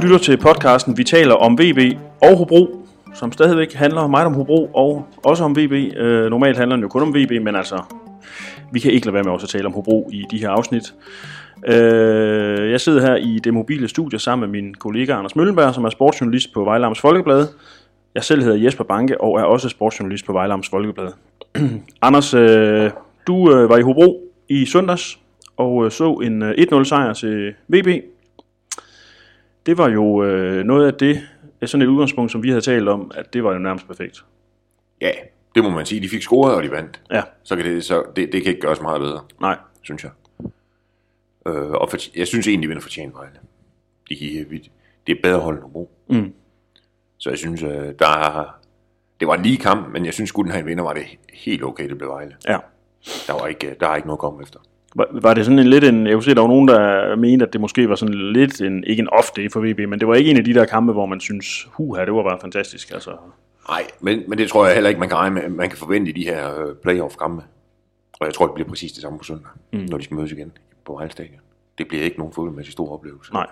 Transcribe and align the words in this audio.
lytter 0.00 0.18
til 0.18 0.36
podcasten 0.36 0.98
Vi 0.98 1.04
taler 1.04 1.34
om 1.34 1.58
VB 1.58 1.98
og 2.22 2.36
Hobro, 2.36 2.86
som 3.14 3.32
stadigvæk 3.32 3.72
handler 3.72 4.06
meget 4.06 4.26
om 4.26 4.34
Hobro 4.34 4.70
og 4.74 5.06
også 5.24 5.44
om 5.44 5.56
VB. 5.56 5.72
Øh, 5.72 6.30
normalt 6.30 6.56
handler 6.56 6.76
den 6.76 6.82
jo 6.82 6.88
kun 6.88 7.02
om 7.02 7.14
VB, 7.14 7.42
men 7.42 7.56
altså, 7.56 7.82
vi 8.72 8.80
kan 8.80 8.92
ikke 8.92 9.06
lade 9.06 9.14
være 9.14 9.22
med 9.22 9.32
også 9.32 9.44
at 9.44 9.48
tale 9.48 9.66
om 9.66 9.72
Hobro 9.72 10.10
i 10.12 10.24
de 10.30 10.38
her 10.38 10.50
afsnit. 10.50 10.94
Øh, 11.66 12.70
jeg 12.70 12.80
sidder 12.80 13.00
her 13.00 13.16
i 13.16 13.40
det 13.44 13.54
mobile 13.54 13.88
studie 13.88 14.18
sammen 14.18 14.50
med 14.50 14.60
min 14.60 14.74
kollega 14.74 15.12
Anders 15.12 15.36
Møllenberg, 15.36 15.74
som 15.74 15.84
er 15.84 15.90
sportsjournalist 15.90 16.52
på 16.54 16.64
Vejlams 16.64 17.00
Folkeblad. 17.00 17.46
Jeg 18.14 18.24
selv 18.24 18.42
hedder 18.42 18.64
Jesper 18.64 18.84
Banke 18.84 19.20
og 19.20 19.40
er 19.40 19.44
også 19.44 19.68
sportsjournalist 19.68 20.26
på 20.26 20.32
Vejlams 20.32 20.68
Folkeblad. 20.68 21.08
Anders, 22.02 22.34
øh, 22.34 22.90
du 23.26 23.54
øh, 23.54 23.68
var 23.68 23.76
i 23.76 23.82
Hobro 23.82 24.20
i 24.48 24.66
søndags 24.66 25.18
og 25.56 25.84
øh, 25.84 25.90
så 25.90 26.12
en 26.12 26.42
øh, 26.42 26.54
1-0 26.72 26.84
sejr 26.84 27.12
til 27.12 27.54
VB. 27.68 27.88
Det 29.66 29.78
var 29.78 29.88
jo 29.88 30.22
øh, 30.24 30.64
noget 30.64 30.86
af 30.86 30.94
det, 30.94 31.20
sådan 31.66 31.82
et 31.82 31.86
udgangspunkt, 31.90 32.32
som 32.32 32.42
vi 32.42 32.48
havde 32.48 32.60
talt 32.60 32.88
om, 32.88 33.10
at 33.14 33.32
det 33.32 33.44
var 33.44 33.52
jo 33.52 33.58
nærmest 33.58 33.86
perfekt. 33.86 34.24
Ja, 35.00 35.10
det 35.54 35.64
må 35.64 35.70
man 35.70 35.86
sige. 35.86 36.00
De 36.02 36.08
fik 36.08 36.22
scoret, 36.22 36.54
og 36.54 36.62
de 36.62 36.70
vandt. 36.70 37.00
Ja, 37.10 37.22
Så 37.42 37.56
kan 37.56 37.64
det, 37.64 37.84
så 37.84 38.02
det, 38.16 38.32
det 38.32 38.42
kan 38.42 38.50
ikke 38.50 38.60
gøres 38.60 38.80
meget 38.80 39.00
bedre, 39.00 39.20
nej, 39.40 39.58
synes 39.82 40.04
jeg. 40.04 40.10
Øh, 41.46 41.70
og 41.70 41.90
for, 41.90 41.96
jeg 42.18 42.26
synes 42.26 42.48
egentlig, 42.48 42.62
de 42.66 42.68
vinder 42.68 42.82
fortjent 42.82 43.14
Vejle. 43.14 43.38
De 44.08 44.46
vi- 44.50 44.70
det 45.06 45.16
er 45.16 45.20
bedre 45.22 45.40
hold 45.40 45.54
end 45.56 45.62
Hobro. 45.62 45.90
Mm. 46.08 46.32
Så 47.18 47.30
jeg 47.30 47.38
synes, 47.38 47.62
øh, 47.62 47.70
der 47.98 48.08
er, 48.08 48.58
det 49.20 49.28
var 49.28 49.34
en 49.34 49.42
lige 49.42 49.56
kamp, 49.56 49.88
men 49.92 50.04
jeg 50.04 50.14
synes, 50.14 50.28
skulle 50.28 50.50
den 50.52 50.58
her 50.58 50.64
vinder, 50.64 50.84
var 50.84 50.92
det 50.92 51.02
helt 51.32 51.64
okay, 51.64 51.88
det 51.88 51.98
blev 51.98 52.10
Vejle. 52.10 52.36
ja. 52.48 52.58
Der 53.26 53.32
var 53.32 53.46
ikke, 53.46 53.76
der 53.80 53.88
er 53.88 53.96
ikke 53.96 54.08
noget 54.08 54.16
at 54.16 54.20
komme 54.20 54.42
efter. 54.42 54.60
Var, 54.94 55.06
var 55.12 55.34
det 55.34 55.44
sådan 55.44 55.58
en 55.58 55.66
lidt 55.66 55.84
en, 55.84 56.06
jeg 56.06 56.14
kunne 56.14 56.22
se, 56.22 56.34
der 56.34 56.40
var 56.40 56.48
nogen, 56.48 56.68
der 56.68 57.16
mente, 57.16 57.46
at 57.46 57.52
det 57.52 57.60
måske 57.60 57.88
var 57.88 57.94
sådan 57.94 58.14
lidt 58.32 58.60
en, 58.60 58.84
ikke 58.84 59.00
en 59.00 59.08
off 59.10 59.30
day 59.36 59.50
for 59.52 59.60
VB, 59.60 59.88
men 59.88 59.98
det 60.00 60.08
var 60.08 60.14
ikke 60.14 60.30
en 60.30 60.36
af 60.36 60.44
de 60.44 60.54
der 60.54 60.64
kampe, 60.64 60.92
hvor 60.92 61.06
man 61.06 61.20
synes, 61.20 61.68
huha, 61.72 62.04
det 62.04 62.12
var 62.14 62.22
bare 62.22 62.38
fantastisk. 62.40 62.90
Altså, 62.92 63.10
Nej, 63.68 63.82
men, 64.00 64.22
men 64.28 64.38
det 64.38 64.48
tror 64.48 64.66
jeg 64.66 64.74
heller 64.74 64.88
ikke, 64.88 65.00
man 65.00 65.08
kan 65.08 65.18
regne 65.18 65.34
med, 65.34 65.48
man 65.48 65.68
kan 65.68 65.78
forvente 65.78 66.10
i 66.10 66.12
de 66.14 66.24
her 66.24 66.60
øh, 66.60 66.74
playoff-kampe. 66.82 67.42
Og 68.20 68.26
jeg 68.26 68.34
tror, 68.34 68.46
det 68.46 68.54
bliver 68.54 68.68
præcis 68.68 68.92
det 68.92 69.02
samme 69.02 69.18
på 69.18 69.24
søndag, 69.24 69.50
mm. 69.72 69.78
når 69.90 69.98
de 69.98 70.04
skal 70.04 70.14
mødes 70.16 70.32
igen 70.32 70.52
på 70.84 70.92
Vejle 70.92 71.10
Stadion. 71.12 71.40
Det 71.78 71.88
bliver 71.88 72.04
ikke 72.04 72.18
nogen 72.18 72.32
fodboldmæssig 72.32 72.72
stor 72.72 72.92
oplevelse. 72.92 73.32
nej, 73.32 73.46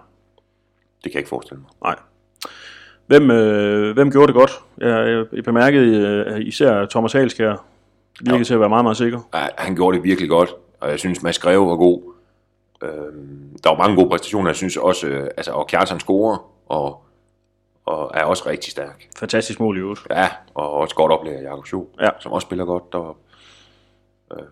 Det 1.04 1.12
kan 1.12 1.12
jeg 1.12 1.18
ikke 1.20 1.28
forestille 1.28 1.60
mig. 1.60 1.70
nej. 1.82 1.94
Hvem, 3.06 3.30
øh, 3.30 3.94
hvem 3.94 4.10
gjorde 4.10 4.26
det 4.26 4.34
godt? 4.34 4.50
Jeg, 4.78 5.08
jeg, 5.08 5.24
jeg 5.32 5.44
bemærkede 5.44 6.24
øh, 6.30 6.40
især 6.40 6.86
Thomas 6.86 7.12
Halskær 7.12 7.64
virkede 8.20 8.38
Ja. 8.38 8.44
til 8.44 8.54
at 8.54 8.60
være 8.60 8.68
meget, 8.68 8.84
meget 8.84 8.96
sikker. 8.96 9.20
Ja, 9.34 9.46
han 9.58 9.74
gjorde 9.74 9.96
det 9.96 10.04
virkelig 10.04 10.30
godt, 10.30 10.50
og 10.80 10.90
jeg 10.90 10.98
synes, 10.98 11.22
Mads 11.22 11.38
Greve 11.38 11.66
var 11.68 11.76
god. 11.76 12.02
Øhm, 12.82 13.56
der 13.64 13.70
var 13.70 13.76
mange 13.76 13.96
gode 13.96 14.08
præstationer, 14.08 14.48
jeg 14.50 14.56
synes 14.56 14.76
også, 14.76 15.06
øh, 15.06 15.30
altså, 15.36 15.52
og 15.52 15.66
Kjartan 15.66 16.00
scorer, 16.00 16.50
og, 16.66 17.02
og 17.84 18.10
er 18.14 18.24
også 18.24 18.42
rigtig 18.46 18.70
stærk. 18.72 19.08
Fantastisk 19.18 19.60
mål 19.60 19.76
i 19.76 19.80
øvrigt. 19.80 20.00
Ja, 20.10 20.28
og 20.54 20.70
også 20.72 20.94
godt 20.94 21.12
oplæg 21.12 21.34
af 21.36 21.42
Jakob 21.42 21.66
Scho, 21.66 21.88
Ja. 22.00 22.08
som 22.20 22.32
også 22.32 22.46
spiller 22.46 22.64
godt 22.64 22.92
deroppe. 22.92 23.20
Øhm, 24.32 24.42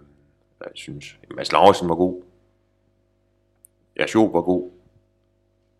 jeg 0.60 0.68
synes, 0.74 1.04
Mads 1.36 1.52
Lauritsen 1.52 1.88
var 1.88 1.94
god. 1.94 2.22
Ja, 3.98 4.06
Scho 4.06 4.24
var 4.24 4.40
god. 4.40 4.70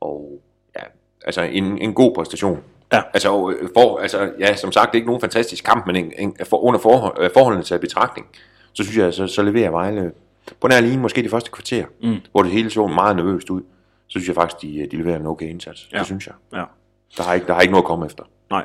Og 0.00 0.41
ja, 0.77 0.83
altså 1.24 1.42
en, 1.42 1.78
en 1.78 1.94
god 1.94 2.14
præstation. 2.14 2.62
Ja. 2.92 3.02
Altså, 3.14 3.50
øh, 3.50 3.69
for, 3.77 3.98
altså, 3.98 4.33
ja, 4.39 4.56
som 4.56 4.72
sagt, 4.72 4.86
det 4.86 4.92
er 4.92 5.00
ikke 5.00 5.06
nogen 5.06 5.20
fantastisk 5.20 5.64
kamp, 5.64 5.86
men 5.86 5.97
en, 5.97 6.12
en, 6.19 6.36
for, 6.44 6.56
under 6.64 6.80
forhold, 6.80 7.24
øh, 7.24 7.30
forholdene 7.34 7.64
til 7.64 7.78
betragtning, 7.78 8.27
så 8.72 8.83
synes 8.84 8.97
jeg, 8.98 9.14
så, 9.14 9.27
så 9.27 9.42
leverer 9.42 9.70
Vejle 9.70 10.12
på 10.61 10.69
nær 10.69 10.80
lige 10.80 10.98
måske 10.98 11.22
de 11.22 11.28
første 11.28 11.50
kvarter, 11.50 11.84
Mm. 12.02 12.16
hvor 12.33 12.42
det 12.42 12.52
hele 12.52 12.70
så 12.70 12.86
meget 12.86 13.16
nervøst 13.16 13.50
ud, 13.50 13.61
så 14.06 14.11
synes 14.11 14.27
jeg 14.27 14.34
faktisk, 14.34 14.62
de, 14.62 14.89
de 14.91 14.97
leverer 14.97 15.16
en 15.19 15.27
okay 15.27 15.47
indsats. 15.48 15.89
Ja. 15.92 15.98
Det 15.98 16.06
synes 16.06 16.27
jeg. 16.27 16.34
Ja, 16.52 16.64
Der 17.16 17.22
har, 17.22 17.34
ikke, 17.34 17.47
der 17.47 17.55
har 17.55 17.61
ikke 17.61 17.72
noget 17.72 17.83
at 17.84 17.86
komme 17.86 18.07
efter. 18.07 18.24
nej. 18.51 18.64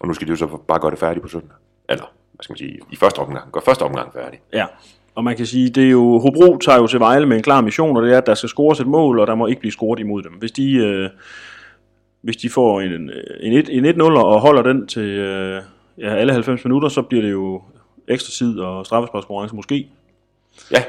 Og 0.00 0.08
nu 0.08 0.14
skal 0.14 0.26
de 0.26 0.30
jo 0.30 0.36
så 0.36 0.46
bare 0.68 0.78
gøre 0.80 0.90
det 0.90 0.98
færdigt 0.98 1.22
på 1.22 1.28
søndag. 1.28 1.56
Eller, 1.88 2.04
hvad 2.32 2.42
skal 2.42 2.52
man 2.52 2.58
sige, 2.58 2.78
i 2.90 2.96
første 2.96 3.18
omgang. 3.18 3.52
Gør 3.52 3.60
første 3.64 3.82
omgang 3.82 4.12
færdig. 4.12 4.40
Ja, 4.52 4.66
og 5.14 5.24
man 5.24 5.36
kan 5.36 5.46
sige, 5.46 5.70
det 5.70 5.84
er 5.84 5.90
jo, 5.90 6.18
Hobro 6.18 6.58
tager 6.58 6.78
jo 6.78 6.86
til 6.86 7.00
Vejle 7.00 7.26
med 7.26 7.36
en 7.36 7.42
klar 7.42 7.60
mission, 7.60 7.96
og 7.96 8.02
det 8.02 8.12
er, 8.12 8.18
at 8.18 8.26
der 8.26 8.34
skal 8.34 8.48
scores 8.48 8.80
et 8.80 8.86
mål, 8.86 9.18
og 9.20 9.26
der 9.26 9.34
må 9.34 9.46
ikke 9.46 9.60
blive 9.60 9.72
scoret 9.72 10.00
imod 10.00 10.22
dem. 10.22 10.32
Hvis 10.32 10.52
de, 10.52 10.74
øh, 10.76 11.10
hvis 12.22 12.36
de 12.36 12.50
får 12.50 12.80
en, 12.80 13.10
en, 13.40 13.84
en 13.84 14.00
1-0 14.00 14.02
og 14.02 14.40
holder 14.40 14.62
den 14.62 14.86
til 14.86 15.02
øh, 15.08 15.62
ja, 15.98 16.14
alle 16.14 16.32
90 16.32 16.64
minutter, 16.64 16.88
så 16.88 17.02
bliver 17.02 17.22
det 17.22 17.30
jo 17.30 17.62
ekstra 18.08 18.30
tid 18.30 18.58
og 18.60 18.86
straffesparkskonkurrence 18.86 19.54
måske. 19.56 19.88
Ja, 20.70 20.82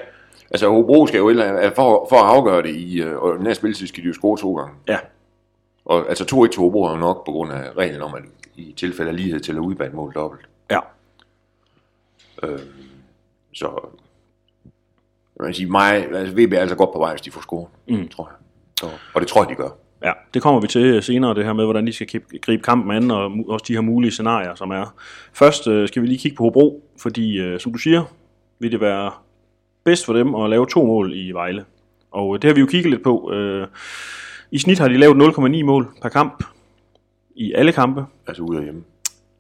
altså 0.51 0.69
Hobro 0.69 1.07
skal 1.07 1.17
jo 1.17 1.29
eller 1.29 1.45
andet, 1.45 1.73
for, 1.75 2.07
for 2.09 2.15
at 2.15 2.35
afgøre 2.35 2.61
det 2.61 2.75
i 2.75 3.01
øh, 3.01 3.17
og 3.17 3.37
næste 3.43 3.55
spilletid, 3.61 3.87
skal 3.87 4.03
de 4.03 4.07
jo 4.07 4.13
score 4.13 4.37
to 4.37 4.55
gange. 4.55 4.73
Ja, 4.87 4.97
Og 5.85 6.09
altså 6.09 6.23
2-1 6.23 6.51
til 6.51 6.59
Hobro 6.61 6.83
er 6.83 6.91
jo 6.91 6.97
nok 6.97 7.25
på 7.25 7.31
grund 7.31 7.51
af 7.51 7.71
reglen 7.77 8.01
om, 8.01 8.13
at 8.15 8.21
i 8.55 8.73
tilfælde 8.77 9.11
af 9.11 9.17
lighed 9.17 9.39
til 9.39 9.51
at 9.53 9.59
udbage 9.59 9.87
et 9.89 9.93
mål 9.95 10.13
dobbelt. 10.15 10.49
ja, 10.71 10.79
Øh, 12.43 12.59
så 13.53 13.89
jeg 15.39 15.45
vil 15.47 15.55
sige, 15.55 15.71
mig, 15.71 15.95
altså 16.13 16.35
VB 16.35 16.53
er 16.53 16.59
altså 16.59 16.75
godt 16.75 16.93
på 16.93 16.99
vej, 16.99 17.11
hvis 17.11 17.21
de 17.21 17.31
får 17.31 17.41
scoret, 17.41 17.67
Mm. 17.89 18.07
tror 18.07 18.29
jeg. 18.31 18.35
Så, 18.79 18.85
og 19.13 19.21
det 19.21 19.27
tror 19.29 19.41
jeg, 19.41 19.49
de 19.49 19.55
gør. 19.55 19.69
ja, 20.03 20.11
det 20.33 20.41
kommer 20.41 20.61
vi 20.61 20.67
til 20.67 21.03
senere, 21.03 21.35
det 21.35 21.45
her 21.45 21.53
med, 21.53 21.63
hvordan 21.66 21.87
de 21.87 21.93
skal 21.93 22.07
gribe 22.41 22.63
kampen 22.63 22.91
an, 22.95 23.11
og 23.11 23.31
også 23.47 23.66
de 23.67 23.73
her 23.73 23.81
mulige 23.81 24.11
scenarier, 24.11 24.55
som 24.55 24.71
er. 24.71 24.93
Først 25.33 25.67
øh, 25.67 25.87
skal 25.87 26.01
vi 26.01 26.07
lige 26.07 26.17
kigge 26.19 26.37
på 26.37 26.43
Hobro, 26.43 26.83
fordi 27.01 27.39
øh, 27.39 27.59
som 27.59 27.71
du 27.71 27.77
siger, 27.77 28.03
vil 28.59 28.71
det 28.71 28.81
være 28.81 29.11
bedst 29.89 30.05
for 30.05 30.13
dem 30.13 30.35
at 30.35 30.50
lave 30.50 30.66
to 30.66 30.85
mål 30.85 31.11
i 31.16 31.31
Vejle. 31.31 31.66
Og 32.11 32.35
øh, 32.35 32.41
det 32.41 32.47
har 32.47 32.55
vi 32.55 32.59
jo 32.61 32.66
kigget 32.66 32.91
lidt 32.91 33.03
på. 33.03 33.31
Øh, 33.33 33.67
I 34.51 34.57
snit 34.57 34.79
har 34.79 34.88
de 34.88 34.97
lavet 34.97 35.23
0,9 35.23 35.63
mål 35.63 35.88
per 36.01 36.09
kamp 36.09 36.44
i 37.35 37.53
alle 37.53 37.72
kampe, 37.72 38.05
Altså 38.28 38.44
ude 38.44 38.57
af 38.57 38.63
hjemme. 38.63 38.83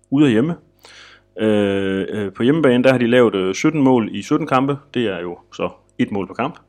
ude 0.09 0.25
af 0.25 0.31
hjemme. 0.31 0.55
Øh, 1.39 2.05
øh, 2.09 2.33
på 2.33 2.43
hjemmebane, 2.43 2.83
der 2.83 2.91
har 2.91 2.97
de 2.97 3.07
lavet 3.07 3.35
øh, 3.35 3.55
17 3.55 3.81
mål 3.81 4.09
i 4.11 4.21
17 4.21 4.47
kampe. 4.47 4.77
Det 4.93 5.05
er 5.07 5.19
jo 5.19 5.37
så 5.53 5.69
et 5.97 6.11
mål 6.11 6.27
per 6.27 6.33
kamp. 6.33 6.59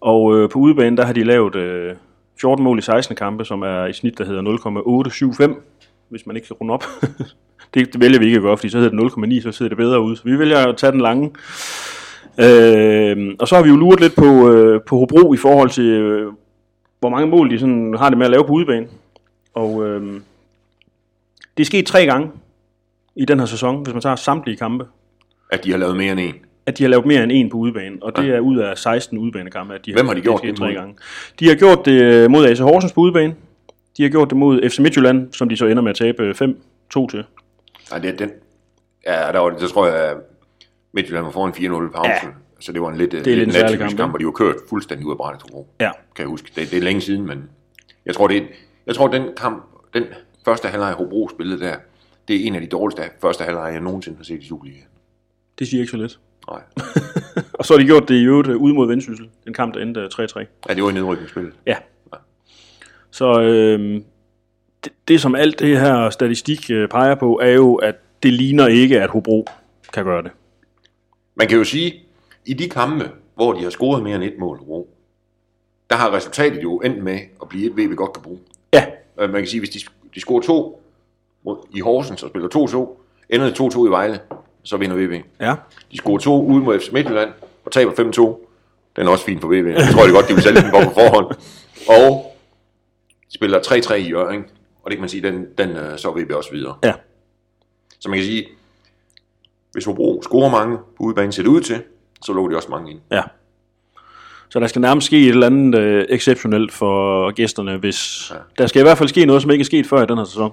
Og 0.00 0.36
øh, 0.36 0.50
på 0.50 0.58
udebane, 0.58 0.96
der 0.96 1.04
har 1.04 1.12
de 1.12 1.24
lavet 1.24 1.56
øh, 1.56 1.94
14 2.40 2.64
mål 2.64 2.78
i 2.78 2.82
16 2.82 3.16
kampe, 3.16 3.44
som 3.44 3.62
er 3.62 3.86
i 3.86 3.92
snit, 3.92 4.18
der 4.18 4.24
hedder 4.24 4.42
0,875, 4.42 5.56
hvis 6.08 6.26
man 6.26 6.36
ikke 6.36 6.46
kan 6.48 6.56
runde 6.56 6.74
op. 6.74 6.84
det, 7.74 7.92
det 7.92 8.00
vælger 8.00 8.18
vi 8.18 8.24
ikke 8.24 8.36
at 8.36 8.42
gøre, 8.42 8.56
fordi 8.56 8.68
så 8.68 8.78
hedder 8.78 9.08
det 9.08 9.40
0,9, 9.40 9.42
så 9.42 9.52
ser 9.52 9.68
det 9.68 9.76
bedre 9.76 10.00
ud. 10.00 10.16
Så 10.16 10.22
vi 10.24 10.38
vælger 10.38 10.58
at 10.66 10.76
tage 10.76 10.92
den 10.92 11.00
lange. 11.00 11.30
Øh, 12.40 13.34
og 13.38 13.48
så 13.48 13.54
har 13.56 13.62
vi 13.62 13.68
jo 13.68 13.76
luret 13.76 14.00
lidt 14.00 14.14
på, 14.16 14.50
øh, 14.52 14.80
på 14.86 14.96
Hobro 14.98 15.34
i 15.34 15.36
forhold 15.36 15.70
til, 15.70 15.84
øh, 15.84 16.32
hvor 17.00 17.08
mange 17.08 17.26
mål 17.26 17.50
de 17.50 17.58
sådan 17.58 17.94
har 17.98 18.08
det 18.08 18.18
med 18.18 18.26
at 18.26 18.30
lave 18.30 18.44
på 18.44 18.52
udebane. 18.52 18.86
Og 19.54 19.86
øh, 19.86 20.20
det 21.56 21.62
er 21.62 21.64
sket 21.64 21.86
tre 21.86 22.06
gange 22.06 22.30
i 23.16 23.24
den 23.24 23.38
her 23.38 23.46
sæson, 23.46 23.82
hvis 23.82 23.92
man 23.94 24.02
tager 24.02 24.16
samtlige 24.16 24.56
kampe, 24.56 24.84
At 25.50 25.64
de 25.64 25.70
har 25.70 25.78
lavet 25.78 25.96
mere 25.96 26.12
end 26.12 26.20
en. 26.20 26.34
at 26.66 26.78
de 26.78 26.82
har 26.84 26.88
lavet 26.90 27.06
mere 27.06 27.22
end 27.22 27.32
en 27.32 27.50
på 27.50 27.56
udebane, 27.56 27.96
og 28.02 28.16
det 28.16 28.28
er 28.34 28.40
ud 28.40 28.58
af 28.58 28.78
16 28.78 29.18
udebanekampe, 29.18 29.74
at 29.74 29.86
de 29.86 29.92
Hvem 29.92 30.06
har 30.06 30.14
de 30.14 30.20
gjort 30.20 30.38
sket 30.38 30.50
det 30.50 30.58
tre 30.58 30.72
gange. 30.74 30.94
De 31.40 31.48
har 31.48 31.54
gjort 31.54 31.84
det 31.84 32.02
øh, 32.02 32.30
mod 32.30 32.46
AC 32.46 32.58
Horsens 32.58 32.92
på 32.92 33.00
udebane, 33.00 33.34
de 33.96 34.02
har 34.02 34.10
gjort 34.10 34.30
det 34.30 34.36
mod 34.36 34.70
FC 34.70 34.78
Midtjylland, 34.78 35.32
som 35.32 35.48
de 35.48 35.56
så 35.56 35.66
ender 35.66 35.82
med 35.82 35.90
at 35.90 35.96
tabe 35.96 36.30
5-2 36.30 36.34
til. 37.10 37.24
Nej, 37.90 37.98
det 38.00 38.10
er 38.10 38.16
den. 38.16 38.30
Ja, 39.06 39.32
der, 39.32 39.38
var, 39.38 39.50
der 39.50 39.68
tror 39.68 39.86
jeg, 39.86 40.14
Midtjylland 40.92 41.24
var 41.24 41.30
foran 41.32 41.52
4-0 41.52 41.62
i 41.62 41.68
pausen. 41.68 41.94
Ja. 42.04 42.26
Ja. 42.26 42.32
Så 42.60 42.72
det 42.72 42.82
var 42.82 42.88
en 42.90 42.96
lidt, 42.96 43.14
er 43.14 43.22
lidt 43.24 43.42
en 43.42 43.52
særlig 43.52 43.78
kamp, 43.78 43.96
kamp, 43.96 44.12
hvor 44.12 44.18
de 44.18 44.24
var 44.24 44.30
kørt 44.32 44.56
fuldstændig 44.68 45.06
ud 45.06 45.10
af 45.12 45.16
brættet. 45.16 45.50
Ja, 45.80 45.90
Kan 46.16 46.22
jeg 46.22 46.26
huske. 46.26 46.52
Det, 46.56 46.70
det 46.70 46.78
er 46.78 46.82
længe 46.82 47.00
siden, 47.00 47.26
men 47.26 47.50
jeg 48.06 48.14
tror, 48.14 48.28
det 48.28 48.36
er, 48.36 48.42
jeg 48.86 48.94
tror, 48.94 49.08
den 49.08 49.22
kamp, 49.36 49.64
den 49.94 50.04
første 50.44 50.68
halvleg 50.68 50.92
Hobro 50.92 51.28
spillede 51.28 51.60
der, 51.60 51.76
det 52.28 52.36
er 52.36 52.46
en 52.46 52.54
af 52.54 52.60
de 52.60 52.66
dårligste 52.66 53.02
første 53.20 53.44
halvleg, 53.44 53.70
jeg 53.72 53.80
nogensinde 53.80 54.16
har 54.16 54.24
set 54.24 54.42
i 54.42 54.46
Superligaen. 54.48 54.84
det 55.58 55.68
siger 55.68 55.80
ikke 55.80 55.90
så 55.90 55.96
lidt. 55.96 56.18
Nej. 56.50 56.60
Og 57.58 57.64
så 57.64 57.74
har 57.74 57.78
de 57.78 57.86
gjort 57.86 58.08
det 58.08 58.14
i 58.14 58.24
øvrigt 58.24 58.48
øh, 58.48 58.56
ude 58.56 58.74
mod 58.74 58.86
Vendsyssel, 58.86 59.28
en 59.46 59.54
kamp, 59.54 59.74
der 59.74 59.80
endte 59.80 60.00
øh, 60.00 60.06
3-3. 60.14 60.44
Ja, 60.68 60.74
det 60.74 60.82
var 60.82 60.90
i 60.90 60.92
nedrykningsspillet. 60.92 61.52
Ja. 61.66 61.76
Så 63.10 63.40
øh, 63.42 64.00
det, 64.84 64.92
det, 65.08 65.20
som 65.20 65.34
alt 65.34 65.58
det 65.58 65.80
her 65.80 66.10
statistik 66.10 66.70
øh, 66.70 66.88
peger 66.88 67.14
på, 67.14 67.40
er 67.42 67.50
jo, 67.50 67.74
at 67.74 67.94
det 68.22 68.32
ligner 68.32 68.66
ikke, 68.66 69.00
at 69.02 69.10
Hobro 69.10 69.46
kan 69.92 70.04
gøre 70.04 70.22
det. 70.22 70.30
Man 71.34 71.48
kan 71.48 71.58
jo 71.58 71.64
sige, 71.64 71.94
i 72.46 72.54
de 72.54 72.68
kampe, 72.68 73.10
hvor 73.34 73.52
de 73.52 73.62
har 73.62 73.70
scoret 73.70 74.02
mere 74.02 74.14
end 74.16 74.24
et 74.24 74.34
mål, 74.38 74.58
Hobro, 74.58 74.88
der 75.90 75.96
har 75.96 76.12
resultatet 76.12 76.62
jo 76.62 76.78
endt 76.80 77.02
med 77.04 77.18
at 77.42 77.48
blive 77.48 77.70
et, 77.70 77.90
vi 77.90 77.94
godt 77.96 78.12
kan 78.12 78.22
bruge. 78.22 78.38
Ja, 78.72 78.86
Øh, 79.20 79.30
Man 79.30 79.40
kan 79.40 79.48
sige, 79.48 79.60
hvis 79.60 79.70
de, 79.70 79.78
de 80.14 80.20
scorer 80.20 80.40
to 80.42 80.82
mod, 81.44 81.56
i 81.70 81.80
Horsens 81.80 82.22
og 82.22 82.28
spiller 82.30 82.48
2-2, 82.48 83.34
ender 83.34 83.46
det 83.46 83.60
2-2 83.74 83.86
i 83.86 83.90
Vejle, 83.90 84.20
så 84.62 84.76
vinder 84.76 84.96
VB. 84.96 85.24
ja, 85.40 85.54
De 85.92 85.96
scorer 85.96 86.18
to 86.18 86.42
ude 86.46 86.62
mod 86.64 86.80
FC 86.80 86.90
Midtjylland 86.92 87.30
og 87.64 87.72
taber 87.72 87.92
5-2. 87.92 88.48
Den 88.96 89.06
er 89.06 89.10
også 89.10 89.24
fin 89.24 89.40
for 89.40 89.48
VB. 89.48 89.66
Jeg 89.66 89.88
tror 89.92 90.02
det 90.04 90.12
godt, 90.14 90.28
de 90.28 90.34
vil 90.34 90.42
sælge 90.42 90.60
den 90.62 90.70
på 90.70 90.76
forhånd. 90.80 91.26
Og 91.88 92.36
de 93.30 93.34
spiller 93.34 93.58
3-3 93.60 93.94
i 93.94 94.08
Jørgen, 94.10 94.44
og 94.82 94.90
det 94.90 94.96
kan 94.96 95.00
man 95.00 95.08
sige, 95.08 95.22
den, 95.22 95.46
den 95.58 95.70
øh, 95.70 95.98
så 95.98 96.10
VB 96.10 96.30
også 96.32 96.50
videre. 96.52 96.74
ja, 96.84 96.92
Så 97.98 98.08
man 98.08 98.18
kan 98.18 98.24
sige, 98.26 98.46
hvis 99.72 99.84
Hobro 99.84 100.22
scorer 100.22 100.50
mange 100.50 100.76
på 100.76 101.02
udebane, 101.02 101.32
ser 101.32 101.42
det 101.42 101.48
ud 101.50 101.60
til, 101.60 101.82
så 102.24 102.32
lukker 102.32 102.50
de 102.50 102.56
også 102.56 102.68
mange 102.70 102.90
ind. 102.90 103.00
ja. 103.10 103.22
Så 104.48 104.60
der 104.60 104.66
skal 104.66 104.80
nærmest 104.80 105.06
ske 105.06 105.20
et 105.22 105.28
eller 105.28 105.46
andet 105.46 105.80
øh, 105.80 106.04
exceptionelt 106.08 106.72
for 106.72 107.30
gæsterne, 107.30 107.76
hvis... 107.76 108.30
Ja. 108.30 108.36
Der 108.58 108.66
skal 108.66 108.80
i 108.80 108.82
hvert 108.82 108.98
fald 108.98 109.08
ske 109.08 109.26
noget, 109.26 109.42
som 109.42 109.50
ikke 109.50 109.62
er 109.62 109.66
sket 109.66 109.86
før 109.86 110.02
i 110.02 110.06
den 110.06 110.18
her 110.18 110.24
sæson. 110.24 110.52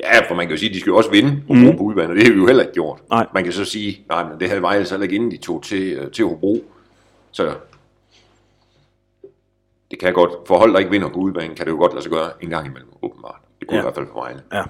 Ja, 0.00 0.28
for 0.28 0.34
man 0.34 0.46
kan 0.46 0.54
jo 0.54 0.58
sige, 0.58 0.68
at 0.68 0.74
de 0.74 0.80
skal 0.80 0.90
jo 0.90 0.96
også 0.96 1.10
vinde 1.10 1.30
Hobro 1.30 1.70
mm. 1.70 1.76
på 1.76 1.82
udbanen, 1.82 2.10
og 2.10 2.16
det 2.16 2.24
har 2.24 2.32
vi 2.32 2.38
jo 2.38 2.46
heller 2.46 2.62
ikke 2.62 2.72
gjort. 2.72 2.98
Nej. 3.10 3.26
Man 3.34 3.44
kan 3.44 3.52
så 3.52 3.64
sige, 3.64 4.04
nej, 4.08 4.28
men 4.28 4.40
det 4.40 4.48
havde 4.48 4.62
Vejle 4.62 4.84
så 4.84 4.94
heller 4.94 5.02
ikke 5.02 5.16
inden 5.16 5.30
de 5.30 5.36
tog 5.36 5.62
til, 5.62 5.92
øh, 5.92 6.10
til 6.10 6.24
Hobro. 6.24 6.64
Så 7.32 7.54
det 9.90 9.98
kan 9.98 10.12
godt, 10.12 10.30
for 10.46 10.58
hold 10.58 10.72
der 10.72 10.78
ikke 10.78 10.90
vinder 10.90 11.08
på 11.08 11.18
udbanen, 11.18 11.56
kan 11.56 11.66
det 11.66 11.72
jo 11.72 11.76
godt 11.76 11.92
lade 11.92 12.02
sig 12.02 12.12
gøre 12.12 12.30
en 12.40 12.50
gang 12.50 12.66
imellem, 12.66 12.90
åbenbart. 13.02 13.40
Det 13.60 13.68
kunne 13.68 13.76
ja. 13.76 13.82
i 13.82 13.84
hvert 13.84 13.94
fald 13.94 14.06
for 14.06 14.20
Vejle. 14.20 14.40
Ja. 14.52 14.62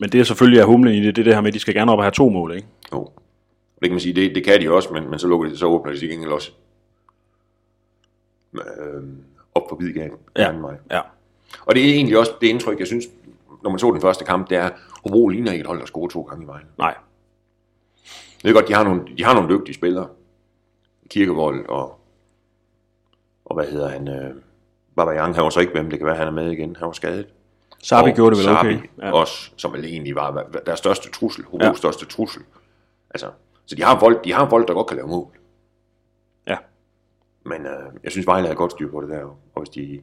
Men 0.00 0.10
det 0.10 0.20
er 0.20 0.24
selvfølgelig 0.24 0.60
er 0.60 0.64
humlen 0.64 0.94
i 0.94 1.06
det, 1.06 1.16
det 1.16 1.22
er 1.22 1.24
det 1.24 1.34
her 1.34 1.40
med, 1.40 1.48
at 1.48 1.54
de 1.54 1.58
skal 1.58 1.74
gerne 1.74 1.92
op 1.92 1.98
og 1.98 2.04
have 2.04 2.10
to 2.12 2.28
mål, 2.28 2.56
ikke? 2.56 2.68
Jo. 2.92 3.10
Det 3.74 3.82
kan 3.82 3.90
man 3.90 4.00
sige, 4.00 4.14
det, 4.14 4.34
det 4.34 4.44
kan 4.44 4.60
de 4.60 4.70
også, 4.70 4.92
men, 4.92 5.10
men 5.10 5.18
så 5.18 5.26
lukker 5.28 5.48
de, 5.48 5.56
så 5.56 5.66
åbner 5.66 5.92
de 5.92 5.98
sig 5.98 6.08
gengæld 6.08 6.32
også 6.32 6.52
øh, 8.54 9.02
op 9.54 9.62
for 9.68 9.76
Bidgaden. 9.76 10.12
Ja. 10.38 10.52
Vej. 10.52 10.74
Ja. 10.90 11.00
Og 11.66 11.74
det 11.74 11.90
er 11.90 11.94
egentlig 11.94 12.18
også 12.18 12.32
det 12.40 12.46
indtryk, 12.46 12.78
jeg 12.78 12.86
synes, 12.86 13.04
når 13.62 13.70
man 13.70 13.78
så 13.78 13.90
den 13.90 14.00
første 14.00 14.24
kamp, 14.24 14.50
det 14.50 14.58
er, 14.58 14.70
Hobro 15.02 15.28
ligner 15.28 15.52
ikke 15.52 15.60
et 15.60 15.66
hold, 15.66 15.80
der 15.80 15.86
scorer 15.86 16.08
to 16.08 16.22
gange 16.22 16.44
i 16.44 16.46
Vejle. 16.46 16.66
Nej. 16.78 16.94
Det 18.42 18.48
er 18.48 18.52
godt, 18.52 18.68
de 18.68 18.74
har 18.74 18.84
nogle, 18.84 19.02
de 19.18 19.24
har 19.24 19.34
nogle 19.34 19.58
dygtige 19.58 19.74
spillere. 19.74 20.08
Kirkevold 21.10 21.66
og, 21.68 22.00
og 23.44 23.54
hvad 23.54 23.66
hedder 23.66 23.88
han, 23.88 24.08
øh, 24.08 24.34
Baba 24.96 25.10
Yang, 25.10 25.34
han 25.34 25.44
var 25.44 25.50
så 25.50 25.60
ikke 25.60 25.72
hvem, 25.72 25.90
det 25.90 25.98
kan 25.98 26.06
være, 26.06 26.16
han 26.16 26.26
er 26.26 26.32
med 26.32 26.50
igen, 26.50 26.76
han 26.76 26.86
var 26.86 26.92
skadet. 26.92 27.26
Sabi 27.84 28.10
og 28.10 28.16
gjorde 28.16 28.36
det 28.36 28.44
vel 28.44 28.52
okay. 28.56 28.72
Sabi 28.74 28.88
Ja. 29.02 29.12
også, 29.12 29.50
som 29.56 29.72
vel 29.72 29.84
egentlig 29.84 30.14
var 30.14 30.46
deres 30.66 30.78
største 30.78 31.10
trussel, 31.10 31.44
Hobros 31.44 31.66
Ja. 31.66 31.74
største 31.74 32.06
trussel. 32.06 32.42
Altså, 33.10 33.30
så 33.66 33.74
de 33.74 33.82
har 33.82 33.98
folk, 33.98 34.24
de 34.24 34.32
har 34.32 34.48
folk, 34.48 34.68
der 34.68 34.74
godt 34.74 34.86
kan 34.86 34.96
lave 34.96 35.08
mål. 35.08 35.28
ja. 36.46 36.56
Men 37.44 37.66
øh, 37.66 37.92
jeg 38.04 38.12
synes, 38.12 38.26
Vejle 38.26 38.46
har 38.48 38.54
godt 38.54 38.72
styr 38.72 38.90
på 38.90 39.00
det 39.00 39.08
der. 39.10 39.22
Og 39.54 39.62
hvis 39.62 39.68
de, 39.68 40.02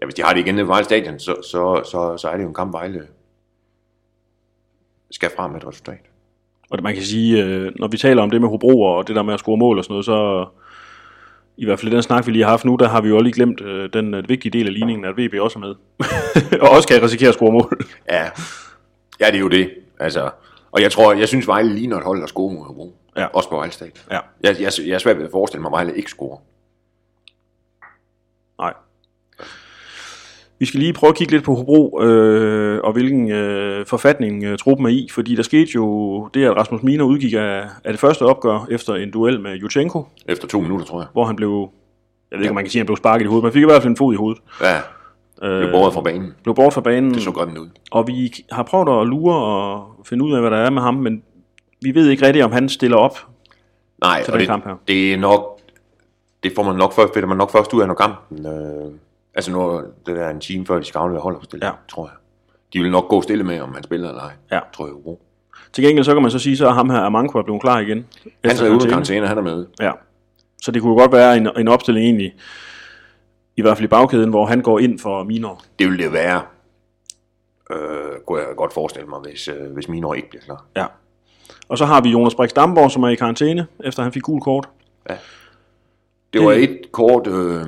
ja, 0.00 0.06
hvis 0.06 0.14
de 0.14 0.22
har 0.22 0.32
det 0.32 0.40
igen 0.40 0.56
på 0.56 0.64
Vejle 0.64 0.84
Stadion, 0.84 1.18
så, 1.18 1.34
så, 1.42 1.82
så, 1.90 2.16
så 2.16 2.28
er 2.28 2.36
det 2.36 2.42
jo 2.42 2.48
en 2.48 2.54
kamp, 2.54 2.72
Vejle 2.72 3.06
skal 5.10 5.30
frem 5.36 5.50
med 5.50 5.60
et 5.60 5.66
resultat. 5.68 6.00
Og 6.70 6.78
man 6.82 6.94
kan 6.94 7.02
sige, 7.02 7.44
øh, 7.44 7.72
når 7.78 7.88
vi 7.88 7.96
taler 7.96 8.22
om 8.22 8.30
det 8.30 8.40
med 8.40 8.48
Hobro 8.48 8.80
og 8.82 9.08
det 9.08 9.16
der 9.16 9.22
med 9.22 9.34
at 9.34 9.40
score 9.40 9.56
mål 9.56 9.78
og 9.78 9.84
sådan 9.84 9.92
noget, 9.92 10.04
så 10.04 10.46
i 11.56 11.64
hvert 11.64 11.80
fald 11.80 11.92
den 11.92 12.02
snak, 12.02 12.26
vi 12.26 12.32
lige 12.32 12.44
har 12.44 12.50
haft 12.50 12.64
nu, 12.64 12.76
der 12.76 12.88
har 12.88 13.00
vi 13.00 13.08
jo 13.08 13.20
lige 13.20 13.32
glemt 13.32 13.60
øh, 13.60 13.92
den 13.92 14.14
øh, 14.14 14.28
vigtige 14.28 14.58
del 14.58 14.66
af 14.66 14.74
ligningen, 14.74 15.04
at 15.04 15.16
VB 15.16 15.34
også 15.40 15.58
er 15.58 15.60
med. 15.60 15.74
og 16.62 16.70
også 16.70 16.88
kan 16.88 17.02
risikere 17.02 17.28
at 17.28 17.34
score 17.34 17.52
mål. 17.52 17.86
Ja, 18.10 18.24
ja 19.20 19.26
det 19.26 19.34
er 19.34 19.40
jo 19.40 19.48
det. 19.48 19.70
Altså, 20.00 20.30
og 20.72 20.82
jeg 20.82 20.92
tror, 20.92 21.12
jeg 21.12 21.28
synes, 21.28 21.46
Vejle 21.46 21.74
ligner 21.74 21.96
et 21.96 22.04
hold, 22.04 22.20
der 22.20 22.26
scorer 22.26 22.52
mod 22.52 22.66
Hobro. 22.66 22.96
Ja. 23.16 23.26
Også 23.26 23.48
på 23.48 23.56
Vejle. 23.56 23.72
Ja. 24.10 24.18
Jeg, 24.42 24.56
jeg, 24.60 24.72
jeg 24.86 24.94
er 24.94 24.98
svært 24.98 25.18
ved 25.18 25.24
at 25.24 25.30
forestille 25.30 25.62
mig, 25.62 25.68
at 25.68 25.72
Vejle 25.72 25.96
ikke 25.96 26.10
scorer. 26.10 26.38
Nej. 28.58 28.74
Vi 30.62 30.66
skal 30.66 30.80
lige 30.80 30.92
prøve 30.92 31.08
at 31.08 31.14
kigge 31.16 31.32
lidt 31.32 31.44
på 31.44 31.54
Hobro, 31.54 32.00
øh, 32.02 32.80
og 32.84 32.92
hvilken 32.92 33.30
øh, 33.30 33.86
forfatning 33.86 34.44
øh, 34.44 34.58
truppen 34.58 34.86
er 34.86 34.90
i, 34.90 35.08
fordi 35.12 35.34
der 35.36 35.42
skete 35.42 35.70
jo 35.74 36.28
det, 36.34 36.44
at 36.44 36.56
Rasmus 36.56 36.82
Miner 36.82 37.04
udgik 37.04 37.32
af, 37.32 37.62
af 37.84 37.92
det 37.92 37.98
første 38.00 38.22
opgør 38.22 38.66
efter 38.70 38.94
en 38.94 39.10
duel 39.10 39.40
med 39.40 39.54
Jutsenko, 39.56 40.04
Efter 40.28 40.48
to 40.48 40.60
minutter, 40.60 40.86
tror 40.86 41.00
jeg. 41.00 41.06
hvor 41.12 41.24
han 41.24 41.36
blev, 41.36 41.70
jeg 42.30 42.38
ved 42.38 42.44
ikke, 42.44 42.50
om 42.50 42.54
man 42.54 42.64
kan 42.64 42.70
sige, 42.70 42.80
at 42.80 42.82
han 42.82 42.86
blev 42.86 42.96
sparket 42.96 43.24
i 43.24 43.28
hovedet, 43.28 43.42
men 43.42 43.46
han 43.48 43.52
fik 43.52 43.62
i 43.62 43.64
hvert 43.64 43.82
fald 43.82 43.90
en 43.90 43.96
fod 43.96 44.14
i 44.14 44.16
hovedet. 44.16 44.42
Ja, 44.60 44.76
Øh, 45.42 45.60
blev 45.60 45.70
båret 45.72 45.94
fra 45.94 46.00
banen. 46.00 46.34
blev 46.42 46.54
bort 46.54 46.72
fra 46.72 46.80
banen, 46.80 47.14
Det 47.14 47.22
så 47.22 47.30
godt 47.30 47.58
ud. 47.58 47.68
og 47.90 48.06
vi 48.08 48.32
har 48.52 48.62
prøvet 48.62 49.00
at 49.00 49.06
lure 49.06 49.36
og 49.36 49.86
finde 50.06 50.24
ud 50.24 50.32
af, 50.34 50.40
hvad 50.40 50.50
der 50.50 50.56
er 50.56 50.70
med 50.70 50.82
ham, 50.82 50.94
men 50.94 51.22
vi 51.82 51.94
ved 51.94 52.08
ikke 52.10 52.26
rigtigt, 52.26 52.44
om 52.44 52.52
han 52.52 52.68
stiller 52.68 52.96
op. 52.96 53.18
Nej, 54.00 54.22
Til 54.24 54.32
og 54.32 54.38
den 54.38 54.40
det, 54.40 54.48
kamp 54.48 54.64
her. 54.64 54.74
det 54.88 55.12
er 55.12 55.16
nok, 55.18 55.58
det 56.42 56.52
får 56.56 56.62
man 56.62 56.76
nok 56.76 56.92
først, 56.92 57.14
finder 57.14 57.28
man 57.28 57.38
nok 57.38 57.52
først 57.52 57.72
ud 57.74 57.80
af, 57.80 57.86
når 57.88 57.94
kampen, 57.94 58.46
øh, 58.46 58.92
altså 59.34 59.52
når 59.52 59.80
det 60.06 60.16
der 60.16 60.22
er 60.24 60.30
en 60.30 60.40
time 60.40 60.66
før, 60.66 60.78
de 60.78 60.84
skal 60.84 60.98
aflevere 60.98 61.22
holdopstilling, 61.22 61.62
Ja. 61.64 61.68
ja. 61.68 61.74
tror 61.88 62.06
jeg. 62.06 62.14
De 62.72 62.80
vil 62.80 62.90
nok 62.90 63.08
gå 63.08 63.22
stille 63.22 63.44
med, 63.44 63.60
om 63.60 63.74
han 63.74 63.82
spiller 63.82 64.08
eller 64.08 64.22
ej, 64.22 64.32
Ja. 64.50 64.60
tror 64.74 64.86
jeg. 64.86 64.92
Hobro. 64.94 65.20
Til 65.72 65.84
gengæld 65.84 66.04
så 66.04 66.12
kan 66.12 66.22
man 66.22 66.30
så 66.30 66.38
sige, 66.38 66.56
så 66.56 66.68
er 66.68 66.72
ham 66.72 66.90
her, 66.90 66.98
Amanko, 67.00 67.38
er 67.38 67.42
blevet 67.42 67.62
klar 67.62 67.78
igen. 67.80 68.06
Han 68.44 68.56
er 68.56 68.62
ude 68.68 68.70
med 68.78 68.88
karantæne. 68.88 69.26
han 69.28 69.38
er 69.38 69.42
med. 69.42 69.66
Ja. 69.80 69.92
Så 70.62 70.70
det 70.70 70.82
kunne 70.82 70.96
godt 70.96 71.12
være 71.12 71.36
en, 71.36 71.48
en 71.58 71.68
opstilling 71.68 72.04
egentlig, 72.06 72.34
i 73.56 73.62
hvert 73.62 73.76
fald 73.76 73.84
i 73.84 73.88
bagkæden, 73.88 74.30
hvor 74.30 74.46
han 74.46 74.60
går 74.62 74.78
ind 74.78 74.98
for 74.98 75.22
Minor. 75.24 75.62
Det 75.78 75.88
vil 75.88 75.98
det 75.98 76.12
være, 76.12 76.42
øh, 77.70 77.76
kunne 78.26 78.38
jeg 78.38 78.46
godt 78.56 78.72
forestille 78.72 79.08
mig, 79.08 79.18
hvis, 79.20 79.48
øh, 79.48 79.72
hvis 79.72 79.88
Minor 79.88 80.14
ikke 80.14 80.30
bliver 80.30 80.42
klar. 80.42 80.64
Ja. 80.76 80.86
Og 81.68 81.78
så 81.78 81.84
har 81.84 82.00
vi 82.00 82.08
Jonas 82.10 82.34
Brix 82.34 82.50
Damborg, 82.52 82.90
som 82.90 83.02
er 83.02 83.08
i 83.08 83.14
karantæne, 83.14 83.66
efter 83.84 84.02
han 84.02 84.12
fik 84.12 84.22
gul 84.22 84.40
kort. 84.40 84.68
Det 86.32 86.44
var 86.44 86.52
et 86.52 86.78
kort, 86.92 87.26
øh, 87.26 87.66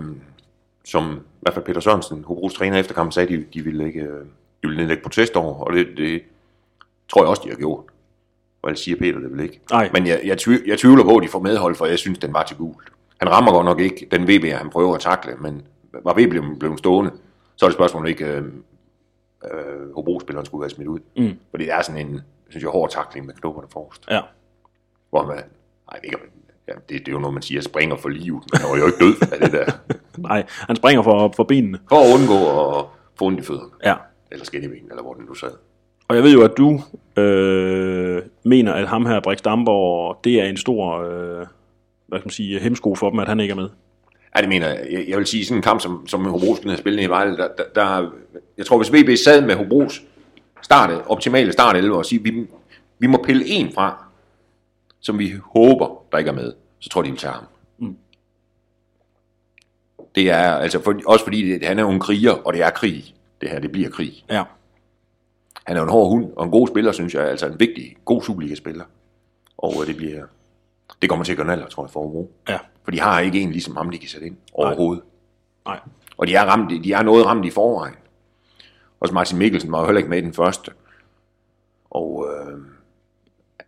som 0.85 1.15
i 1.15 1.39
hvert 1.41 1.55
fald 1.55 1.65
Peter 1.65 1.81
Sørensen, 1.81 2.25
Hobros 2.25 2.55
træner 2.55 2.79
efter 2.79 2.95
kampen, 2.95 3.13
sagde, 3.13 3.37
de, 3.37 3.45
de 3.55 3.63
ville 3.63 3.87
ikke, 3.87 4.01
øh, 4.01 4.21
de 4.21 4.69
ville 4.69 4.77
nedlægge 4.77 5.03
protest 5.03 5.37
over, 5.37 5.55
og 5.55 5.73
det, 5.73 5.87
det 5.97 6.23
tror 7.09 7.23
jeg 7.23 7.29
også, 7.29 7.43
de 7.45 7.49
har 7.49 7.57
gjort. 7.57 7.85
Og 8.63 8.71
ellers 8.71 8.81
siger 8.81 8.97
Peter 8.97 9.19
det 9.19 9.33
vel 9.33 9.41
ikke. 9.41 9.61
Nej. 9.71 9.91
Men 9.93 10.07
jeg, 10.07 10.21
jeg, 10.25 10.39
tvivl, 10.39 10.63
jeg 10.67 10.79
tvivler 10.79 11.05
på, 11.05 11.17
at 11.17 11.23
de 11.23 11.29
får 11.29 11.41
medhold, 11.41 11.75
for 11.75 11.87
jeg 11.87 11.99
synes, 11.99 12.19
den 12.19 12.33
var 12.33 12.43
til 12.43 12.57
gult. 12.57 12.93
Han 13.19 13.31
rammer 13.31 13.53
godt 13.53 13.65
nok 13.65 13.81
ikke 13.81 14.09
den 14.11 14.29
VB, 14.29 14.45
han 14.45 14.71
prøver 14.71 14.95
at 14.95 15.01
takle, 15.01 15.37
men 15.41 15.63
var 15.93 16.13
VB 16.13 16.31
blevet, 16.31 16.59
blevet 16.59 16.79
stående, 16.79 17.11
så 17.57 17.67
er 17.67 17.69
det 17.69 17.75
spørgsmålet 17.75 18.11
ikke, 18.11 18.27
øh, 18.27 18.45
øh, 19.45 19.95
Hobro-spilleren 19.95 20.47
skulle 20.47 20.61
være 20.61 20.71
smidt 20.71 20.89
ud. 20.89 21.01
Mm. 21.17 21.39
Fordi 21.51 21.65
det 21.65 21.73
er 21.73 21.83
sådan 21.83 22.07
en, 22.07 22.21
synes 22.49 22.63
jeg, 22.63 22.71
hård 22.71 22.91
takling 22.91 23.27
med 23.27 23.35
knopperne 23.35 23.69
forrest. 23.71 24.07
Ja. 24.11 24.21
Hvor 25.11 25.27
man, 25.27 25.37
nej, 25.93 26.01
man, 26.03 26.31
ja, 26.69 26.73
det, 26.73 26.89
det, 26.89 27.09
er 27.09 27.13
jo 27.13 27.19
noget, 27.19 27.35
man 27.35 27.43
siger, 27.43 27.61
springer 27.61 27.97
for 27.97 28.09
livet, 28.09 28.43
men 28.53 28.61
han 28.61 28.71
var 28.71 28.77
jo 28.77 28.87
ikke 28.87 29.05
død 29.05 29.15
af 29.33 29.41
det 29.41 29.53
der. 29.53 29.73
Nej, 30.29 30.45
han 30.49 30.77
springer 30.77 31.03
for, 31.03 31.33
for 31.37 31.45
benene. 31.45 31.79
For 31.89 31.97
at 31.97 32.15
undgå 32.15 32.35
at 32.35 32.85
få 33.19 33.25
ondt 33.25 33.41
i 33.41 33.43
fødderne. 33.43 33.71
Ja. 33.85 33.95
Eller 34.31 34.45
skinnebenene, 34.45 34.89
eller 34.91 35.03
hvor 35.03 35.15
den 35.15 35.25
nu 35.25 35.35
sad. 35.35 35.51
Og 36.09 36.17
jeg 36.17 36.25
ved 36.25 36.33
jo, 36.33 36.45
at 36.45 36.57
du 36.57 36.81
øh, 37.23 38.23
mener, 38.45 38.73
at 38.73 38.89
ham 38.89 39.07
her, 39.07 39.21
Brix 39.21 39.39
Damborg, 39.39 40.21
det 40.25 40.41
er 40.41 40.45
en 40.45 40.57
stor, 40.57 40.99
øh, 40.99 41.47
hvad 42.07 42.19
skal 42.19 42.27
man 42.27 42.31
sige, 42.31 42.61
hemsko 42.61 42.95
for 42.95 43.11
dem, 43.11 43.19
at 43.19 43.29
han 43.29 43.41
ikke 43.41 43.53
er 43.53 43.57
med. 43.57 43.69
Ja, 44.37 44.41
det 44.41 44.49
mener 44.49 44.69
jeg. 44.69 44.87
Jeg, 44.91 45.05
jeg 45.09 45.19
vil 45.19 45.27
sige, 45.27 45.45
sådan 45.45 45.59
en 45.59 45.63
kamp, 45.63 45.81
som, 45.81 46.07
som 46.07 46.25
Hobro 46.25 46.57
skulle 46.57 46.71
have 46.71 46.79
spillet 46.79 47.03
i 47.03 47.09
Vejle, 47.09 47.37
der, 47.37 47.49
der, 47.59 47.65
der, 47.75 48.11
jeg 48.59 48.67
tror, 48.67 48.77
hvis 48.77 48.93
VB 48.93 49.17
sad 49.17 49.47
med 49.47 49.55
Hobros 49.55 50.03
start, 50.63 51.03
optimale 51.07 51.53
start 51.53 51.77
11 51.77 51.97
og 51.97 52.07
sige, 52.07 52.23
vi, 52.23 52.47
vi 52.99 53.07
må 53.07 53.23
pille 53.25 53.47
en 53.47 53.73
fra, 53.73 54.05
som 55.01 55.19
vi 55.19 55.35
håber, 55.55 56.04
der 56.15 56.19
ikke 56.19 56.29
er 56.29 56.35
med, 56.35 56.53
så 56.79 56.89
tror 56.89 57.03
de, 57.03 57.07
de 57.07 57.13
vil 57.13 57.21
tage 57.21 57.33
ham. 57.33 57.45
Mm. 57.79 57.97
Det 60.15 60.31
er, 60.31 60.55
altså, 60.55 60.83
for, 60.83 61.01
også 61.07 61.25
fordi 61.25 61.53
det, 61.53 61.67
han 61.67 61.79
er 61.79 61.83
jo 61.83 61.91
en 61.91 62.01
kriger, 62.01 62.33
og 62.33 62.53
det 62.53 62.63
er 62.63 62.71
krig. 62.71 63.15
Det 63.41 63.51
her, 63.51 63.59
det 63.59 63.73
bliver 63.73 63.91
krig. 63.91 64.25
Ja. 64.31 64.45
Han 65.65 65.77
er 65.77 65.81
jo 65.81 65.85
en 65.85 65.93
hård 65.93 66.09
hund, 66.09 66.33
og 66.37 66.45
en 66.45 66.51
god 66.51 66.69
spiller, 66.69 66.93
synes 66.93 67.15
jeg. 67.15 67.29
Altså 67.29 67.47
en 67.47 67.61
vigtig, 67.61 67.97
god 68.05 68.23
Superliga-spiller. 68.23 68.85
Og 69.59 69.73
øh, 69.81 69.87
det 69.87 69.97
bliver... 69.97 70.27
Det 71.03 71.11
kommer 71.11 71.25
til 71.25 71.33
at 71.33 71.37
gøre 71.37 71.47
naller, 71.47 71.67
tror 71.69 71.85
jeg, 71.85 71.91
for 71.91 72.01
Hobro. 72.01 72.33
Ja. 72.49 72.59
For 72.85 72.91
de 72.91 73.01
har 73.01 73.21
ikke 73.21 73.41
en 73.41 73.51
ligesom 73.53 73.77
ham, 73.77 73.91
de 73.91 73.99
kan 73.99 74.09
sætte 74.09 74.27
ind 74.27 74.37
overhovedet. 74.53 75.05
Nej. 75.67 75.81
Og 76.17 76.27
de 76.27 76.35
er, 76.35 76.45
ramt, 76.45 76.85
de 76.85 76.93
er 76.93 77.03
noget 77.03 77.27
ramt 77.27 77.47
i 77.47 77.51
forvejen. 77.51 77.95
Også 79.01 79.15
Martin 79.15 79.39
Mikkelsen 79.39 79.73
var 79.73 79.81
jo 79.81 79.87
heller 79.87 79.99
ikke 79.99 80.11
med 80.11 80.19
i 80.19 80.21
den 80.21 80.33
første. 80.33 80.71
Og 81.91 82.29
øh, 82.31 82.59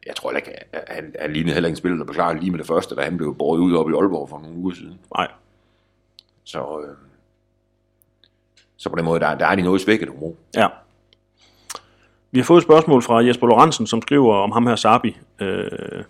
jeg 0.06 0.16
tror 0.16 0.32
ikke, 0.32 0.50
at 0.74 0.84
han, 0.88 1.14
han 1.20 1.32
lignede 1.32 1.54
heller 1.54 1.68
ikke 1.68 1.72
en 1.72 1.76
spiller, 1.76 1.98
der 1.98 2.04
blev 2.04 2.14
klar 2.14 2.32
lige 2.32 2.50
med 2.50 2.58
det 2.58 2.66
første, 2.66 2.94
da 2.94 3.02
han 3.02 3.16
blev 3.16 3.34
båret 3.34 3.58
ud 3.58 3.74
op 3.74 3.90
i 3.90 3.92
Aalborg 3.92 4.28
for 4.28 4.38
nogle 4.38 4.56
uger 4.56 4.74
siden. 4.74 4.98
Nej. 5.16 5.28
Så, 6.44 6.58
øh, 6.58 6.96
så 8.76 8.90
på 8.90 8.96
den 8.96 9.04
måde, 9.04 9.20
der, 9.20 9.34
der 9.34 9.46
er 9.46 9.54
de 9.54 9.62
noget 9.62 9.80
svækket, 9.80 10.08
Hobro. 10.08 10.36
Ja. 10.56 10.66
Vi 12.30 12.38
har 12.38 12.44
fået 12.44 12.58
et 12.58 12.64
spørgsmål 12.64 13.02
fra 13.02 13.24
Jesper 13.24 13.46
Lorentzen, 13.46 13.86
som 13.86 14.02
skriver 14.02 14.34
om 14.34 14.52
ham 14.52 14.66
her 14.66 14.76
Sabi. 14.76 15.16
Øh, 15.40 16.04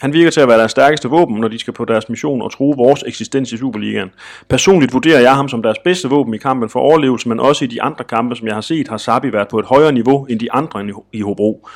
han 0.00 0.12
virker 0.12 0.30
til 0.30 0.40
at 0.40 0.48
være 0.48 0.58
deres 0.58 0.70
stærkeste 0.70 1.08
våben, 1.08 1.36
når 1.36 1.48
de 1.48 1.58
skal 1.58 1.72
på 1.72 1.84
deres 1.84 2.08
mission 2.08 2.42
og 2.42 2.52
true 2.52 2.76
vores 2.76 3.04
eksistens 3.06 3.52
i 3.52 3.56
Superligaen. 3.56 4.10
Personligt 4.48 4.92
vurderer 4.92 5.20
jeg 5.20 5.36
ham 5.36 5.48
som 5.48 5.62
deres 5.62 5.78
bedste 5.84 6.08
våben 6.08 6.34
i 6.34 6.38
kampen 6.38 6.68
for 6.68 6.80
overlevelse, 6.80 7.28
men 7.28 7.40
også 7.40 7.64
i 7.64 7.68
de 7.68 7.82
andre 7.82 8.04
kampe, 8.04 8.36
som 8.36 8.46
jeg 8.46 8.54
har 8.54 8.60
set, 8.60 8.88
har 8.88 8.96
Sabi 8.96 9.32
været 9.32 9.48
på 9.48 9.58
et 9.58 9.66
højere 9.66 9.92
niveau 9.92 10.24
end 10.24 10.40
de 10.40 10.52
andre 10.52 10.88
i 11.12 11.20
Hobro. 11.20 11.68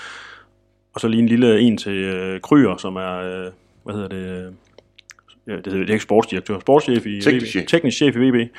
Og 0.95 1.01
så 1.01 1.09
lige 1.09 1.23
en 1.23 1.29
lille 1.29 1.61
en 1.61 1.77
til 1.79 1.93
øh, 1.93 2.41
Kryer, 2.41 2.77
som 2.77 2.97
er, 2.97 3.17
øh, 3.19 3.53
hvad 3.85 3.95
hedder 3.95 4.09
det, 4.09 4.17
øh, 4.17 4.53
det 5.47 5.67
hedder 5.67 5.79
det 5.79 5.89
er 5.89 5.93
ikke 5.93 6.03
sportsdirektør, 6.03 6.61
sportschef 6.61 7.07
i 7.07 7.21
Teknisk 7.21 7.47
VB. 7.47 7.51
chef. 7.51 7.65
Teknisk 7.67 7.97
chef 7.97 8.17
i 8.17 8.19
VB. 8.19 8.51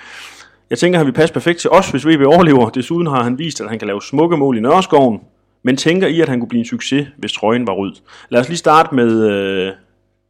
Jeg 0.69 0.77
tænker, 0.77 0.99
han 0.99 1.05
vil 1.05 1.13
passe 1.13 1.33
perfekt 1.33 1.59
til 1.59 1.69
os, 1.69 1.91
hvis 1.91 2.07
VB 2.07 2.21
overlever. 2.21 2.69
Desuden 2.69 3.07
har 3.07 3.23
han 3.23 3.39
vist, 3.39 3.61
at 3.61 3.69
han 3.69 3.79
kan 3.79 3.87
lave 3.87 4.01
smukke 4.01 4.37
mål 4.37 4.57
i 4.57 4.59
Nørreskoven. 4.59 5.21
Men 5.63 5.77
tænker 5.77 6.07
I, 6.07 6.21
at 6.21 6.29
han 6.29 6.39
kunne 6.39 6.49
blive 6.49 6.59
en 6.59 6.65
succes, 6.65 7.07
hvis 7.17 7.33
trøjen 7.33 7.67
var 7.67 7.73
rød? 7.73 7.93
Lad 8.29 8.41
os 8.41 8.47
lige 8.47 8.57
starte 8.57 8.95
med, 8.95 9.29
øh, 9.29 9.71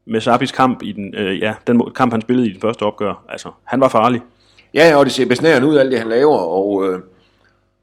med 0.05 0.21
Sabis 0.21 0.51
kamp 0.51 0.83
i 0.83 0.91
den, 0.91 1.15
øh, 1.15 1.39
ja, 1.39 1.53
den 1.67 1.81
kamp, 1.95 2.13
han 2.13 2.21
spillede 2.21 2.49
i 2.49 2.53
den 2.53 2.61
første 2.61 2.83
opgør. 2.83 3.23
Altså, 3.29 3.49
han 3.63 3.79
var 3.79 3.87
farlig. 3.87 4.21
Ja, 4.73 4.95
og 4.95 5.05
det 5.05 5.13
ser 5.13 5.25
besnærende 5.25 5.67
ud, 5.67 5.77
alt 5.77 5.91
det 5.91 5.99
han 5.99 6.09
laver, 6.09 6.37
og, 6.37 6.87
øh, 6.87 6.99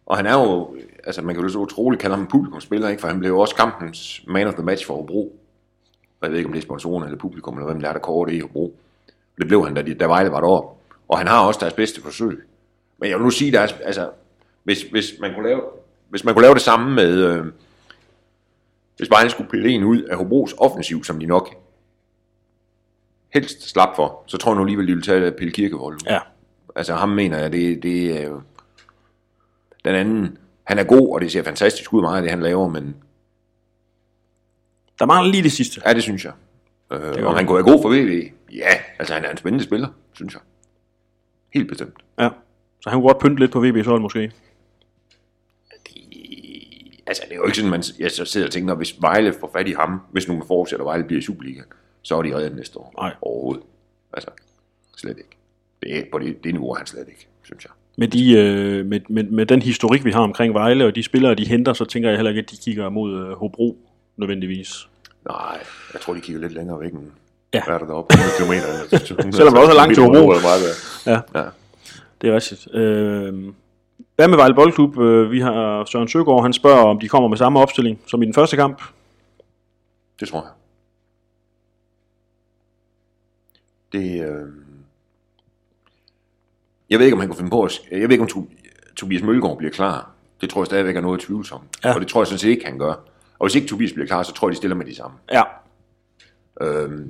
og 0.07 0.17
han 0.17 0.27
er 0.27 0.33
jo, 0.33 0.77
altså 1.05 1.23
man 1.23 1.35
kan 1.35 1.45
jo 1.45 1.51
så 1.51 1.59
utroligt 1.59 2.03
kalde 2.03 2.17
ham 2.17 2.25
en 2.25 2.31
publikumspiller, 2.31 2.89
ikke? 2.89 3.01
for 3.01 3.09
han 3.09 3.19
blev 3.19 3.31
jo 3.31 3.41
også 3.41 3.55
kampens 3.55 4.23
man 4.27 4.47
of 4.47 4.55
the 4.55 4.63
match 4.63 4.87
for 4.87 4.95
Hobro. 4.95 5.39
Jeg 6.23 6.31
ved 6.31 6.39
ikke, 6.39 6.47
om 6.47 6.53
det 6.53 6.59
er 6.59 6.63
sponsorerne 6.63 7.07
eller 7.07 7.19
publikum, 7.19 7.55
eller 7.55 7.67
hvem 7.67 7.81
der 7.81 7.89
er, 7.89 7.93
der 7.93 8.01
kårer 8.01 8.27
det 8.27 8.33
i 8.33 8.41
Hobro. 8.41 8.77
Det 9.39 9.47
blev 9.47 9.65
han, 9.65 9.75
da, 9.75 9.83
de, 9.83 9.95
da 9.95 10.07
Vejle 10.07 10.31
var 10.31 10.41
deroppe. 10.41 10.81
Og 11.09 11.19
han 11.19 11.27
har 11.27 11.47
også 11.47 11.61
deres 11.61 11.75
bedste 11.75 12.03
forsøg. 12.03 12.47
Men 12.99 13.11
jeg 13.11 13.19
vil 13.19 13.25
nu 13.25 13.31
sige, 13.31 13.53
deres, 13.53 13.73
altså, 13.73 14.11
hvis, 14.63 14.83
hvis, 14.83 15.15
man 15.21 15.35
kunne 15.35 15.49
lave, 15.49 15.63
hvis 16.09 16.25
man 16.25 16.35
kunne 16.35 16.43
lave 16.43 16.55
det 16.55 16.63
samme 16.63 16.95
med, 16.95 17.25
øh, 17.25 17.47
hvis 18.97 19.11
Vejle 19.11 19.31
skulle 19.31 19.51
pille 19.51 19.71
en 19.71 19.85
ud 19.85 20.03
af 20.03 20.17
Hobros 20.17 20.55
offensiv, 20.59 21.05
som 21.05 21.21
de 21.21 21.27
nok 21.27 21.55
helst 23.35 23.71
slap 23.71 23.97
for, 23.97 24.23
så 24.27 24.39
tror 24.39 24.53
jeg 24.53 24.57
nu 24.57 24.63
alligevel, 24.63 24.87
de 24.87 24.93
ville 24.93 25.03
tage 25.03 25.33
Pille 25.33 25.53
Kirkevold. 25.53 25.99
Ja. 26.07 26.19
Altså 26.77 26.95
ham 26.95 27.09
mener 27.09 27.39
jeg, 27.39 27.53
det, 27.53 27.83
det 27.83 28.21
er 28.21 28.29
jo... 28.29 28.43
Den 29.85 29.95
anden, 29.95 30.39
han 30.65 30.79
er 30.79 30.85
god, 30.85 31.15
og 31.15 31.21
det 31.21 31.33
ser 31.33 31.43
fantastisk 31.43 31.93
ud 31.93 32.01
meget 32.03 32.17
af 32.17 32.23
det, 32.23 32.31
han 32.31 32.41
laver, 32.43 32.69
men 32.69 32.97
Der 34.99 35.07
mangler 35.07 35.31
lige 35.31 35.43
det 35.43 35.53
sidste. 35.53 35.81
ja, 35.87 35.95
det 35.95 36.03
synes 36.03 36.25
jeg. 36.25 36.33
Øh, 36.93 37.27
om 37.27 37.35
han 37.35 37.47
kunne 37.47 37.55
være 37.65 37.73
god 37.73 37.83
for 37.83 37.89
VV? 37.89 38.31
Ja, 38.53 38.69
altså 38.99 39.15
han 39.15 39.25
er 39.25 39.31
en 39.31 39.37
spændende 39.37 39.65
spiller, 39.65 39.89
synes 40.13 40.35
jeg. 40.35 40.43
Helt 41.55 41.69
bestemt. 41.69 41.95
Ja. 42.19 42.29
Så 42.81 42.91
han 42.91 42.97
kunne 43.01 43.09
godt 43.09 43.19
pynte 43.23 43.41
lidt 43.41 43.53
på 43.53 43.65
VB's 43.65 43.89
hold 43.89 44.01
måske. 44.01 44.33
Altså, 47.07 47.23
det 47.29 47.33
er 47.33 47.37
jo 47.37 47.45
ikke 47.45 47.57
sådan, 47.57 47.71
man 47.71 47.83
jeg 47.99 48.11
så 48.11 48.25
sidder 48.25 48.47
og 48.47 48.53
tænker, 48.53 48.75
hvis 48.75 49.03
Vejle 49.03 49.33
får 49.41 49.51
fat 49.53 49.69
i 49.69 49.73
ham, 49.73 50.01
hvis 50.13 50.29
nogen 50.29 50.43
fortsætter, 50.47 50.85
Vejle 50.85 51.05
bliver 51.05 51.19
i 51.21 51.23
Superligaen, 51.25 51.65
så 52.03 52.17
er 52.19 52.23
de 52.23 52.37
reddet 52.37 52.57
næste 52.57 52.79
år. 52.79 52.95
Nej. 52.99 53.15
Overhovedet. 53.23 53.63
Altså, 54.13 54.31
slet 54.97 55.19
ikke. 55.19 55.37
Det 55.83 55.99
er, 55.99 56.03
på 56.13 56.19
det, 56.19 56.45
det 56.45 56.53
niveau 56.55 56.75
han 56.75 56.87
slet 56.87 57.09
ikke, 57.09 57.29
synes 57.43 57.65
jeg. 57.65 57.73
Med, 57.97 58.09
de, 58.09 58.33
øh, 58.33 58.87
med, 58.87 59.01
med, 59.09 59.25
med 59.25 59.47
den 59.47 59.63
historik, 59.63 60.05
vi 60.05 60.11
har 60.11 60.21
omkring 60.21 60.55
Vejle, 60.55 60.85
og 60.87 60.95
de 60.95 61.03
spillere, 61.03 61.35
de 61.35 61.47
henter, 61.47 61.73
så 61.73 61.85
tænker 61.85 62.09
jeg 62.09 62.19
heller 62.19 62.31
ikke, 62.31 62.39
at 62.43 62.51
de 62.51 62.57
kigger 62.57 62.89
mod 62.89 63.21
øh, 63.27 63.33
Hobro 63.33 63.79
nødvendigvis. 64.17 64.89
Nej, 65.29 65.59
jeg 65.93 66.01
tror, 66.01 66.15
de 66.15 66.21
kigger 66.21 66.41
lidt 66.43 66.53
længere 66.53 66.81
væk 66.81 66.93
end, 66.93 67.11
Ja. 67.55 67.63
hvad 67.65 67.75
er 67.75 67.79
der 67.79 67.87
deroppe? 67.87 68.15
100 68.15 68.37
km. 68.39 68.53
Selvom 69.37 69.55
der 69.55 69.61
også 69.61 69.73
er 69.73 69.77
langt 69.77 69.95
til 69.95 70.03
Hobro. 70.03 70.33
Ja. 70.33 71.13
Ja. 71.13 71.21
ja. 71.41 71.45
Det 72.23 72.31
er 72.31 72.35
rigtigt. 72.35 72.75
Øh, 72.75 73.53
hvad 74.17 74.29
med 74.29 74.37
Vejle 74.37 74.55
Boldklub? 74.55 74.99
Øh, 74.99 75.31
Vi 75.31 75.41
har 75.41 75.85
Søren 75.85 76.09
Søgaard, 76.09 76.43
han 76.43 76.53
spørger, 76.53 76.83
om 76.83 77.01
de 77.01 77.09
kommer 77.09 77.29
med 77.29 77.37
samme 77.37 77.61
opstilling 77.61 78.01
som 78.07 78.23
i 78.23 78.27
den 78.27 78.35
første 78.35 78.57
kamp. 78.57 78.83
Det 80.21 80.29
tror 80.29 80.41
jeg. 80.43 80.51
Det, 83.93 84.21
øh... 84.25 84.47
Jeg 86.93 86.99
ved 86.99 87.07
ikke, 87.07 87.15
om 87.15 87.21
han 87.21 87.29
kunne 87.29 87.37
finde 87.37 87.51
på 87.51 87.63
at... 87.63 87.81
Jeg 87.91 88.01
ved 88.01 88.11
ikke, 88.11 88.23
om 88.23 88.29
To- 88.29 88.51
Tobias 88.97 89.23
Mølgaard 89.23 89.59
bliver 89.59 89.71
klar. 89.73 90.11
Det 90.41 90.51
tror 90.51 90.61
jeg 90.63 90.67
stadigvæk 90.67 90.97
er 90.97 91.01
noget 91.01 91.21
tvivlsomt. 91.21 91.65
Ja. 91.85 91.95
Og 91.95 92.01
det 92.01 92.09
tror 92.09 92.21
jeg 92.21 92.27
sådan 92.27 92.39
set 92.39 92.49
ikke, 92.49 92.65
han 92.65 92.79
gør. 92.79 92.93
Og 93.39 93.47
hvis 93.47 93.55
ikke 93.55 93.67
Tobias 93.69 93.93
bliver 93.93 94.07
klar, 94.07 94.23
så 94.23 94.33
tror 94.33 94.49
jeg, 94.49 94.53
de 94.53 94.57
stiller 94.57 94.77
med 94.77 94.87
de 94.87 94.95
samme. 94.95 95.17
Ja. 95.33 95.43
Øh... 96.61 97.07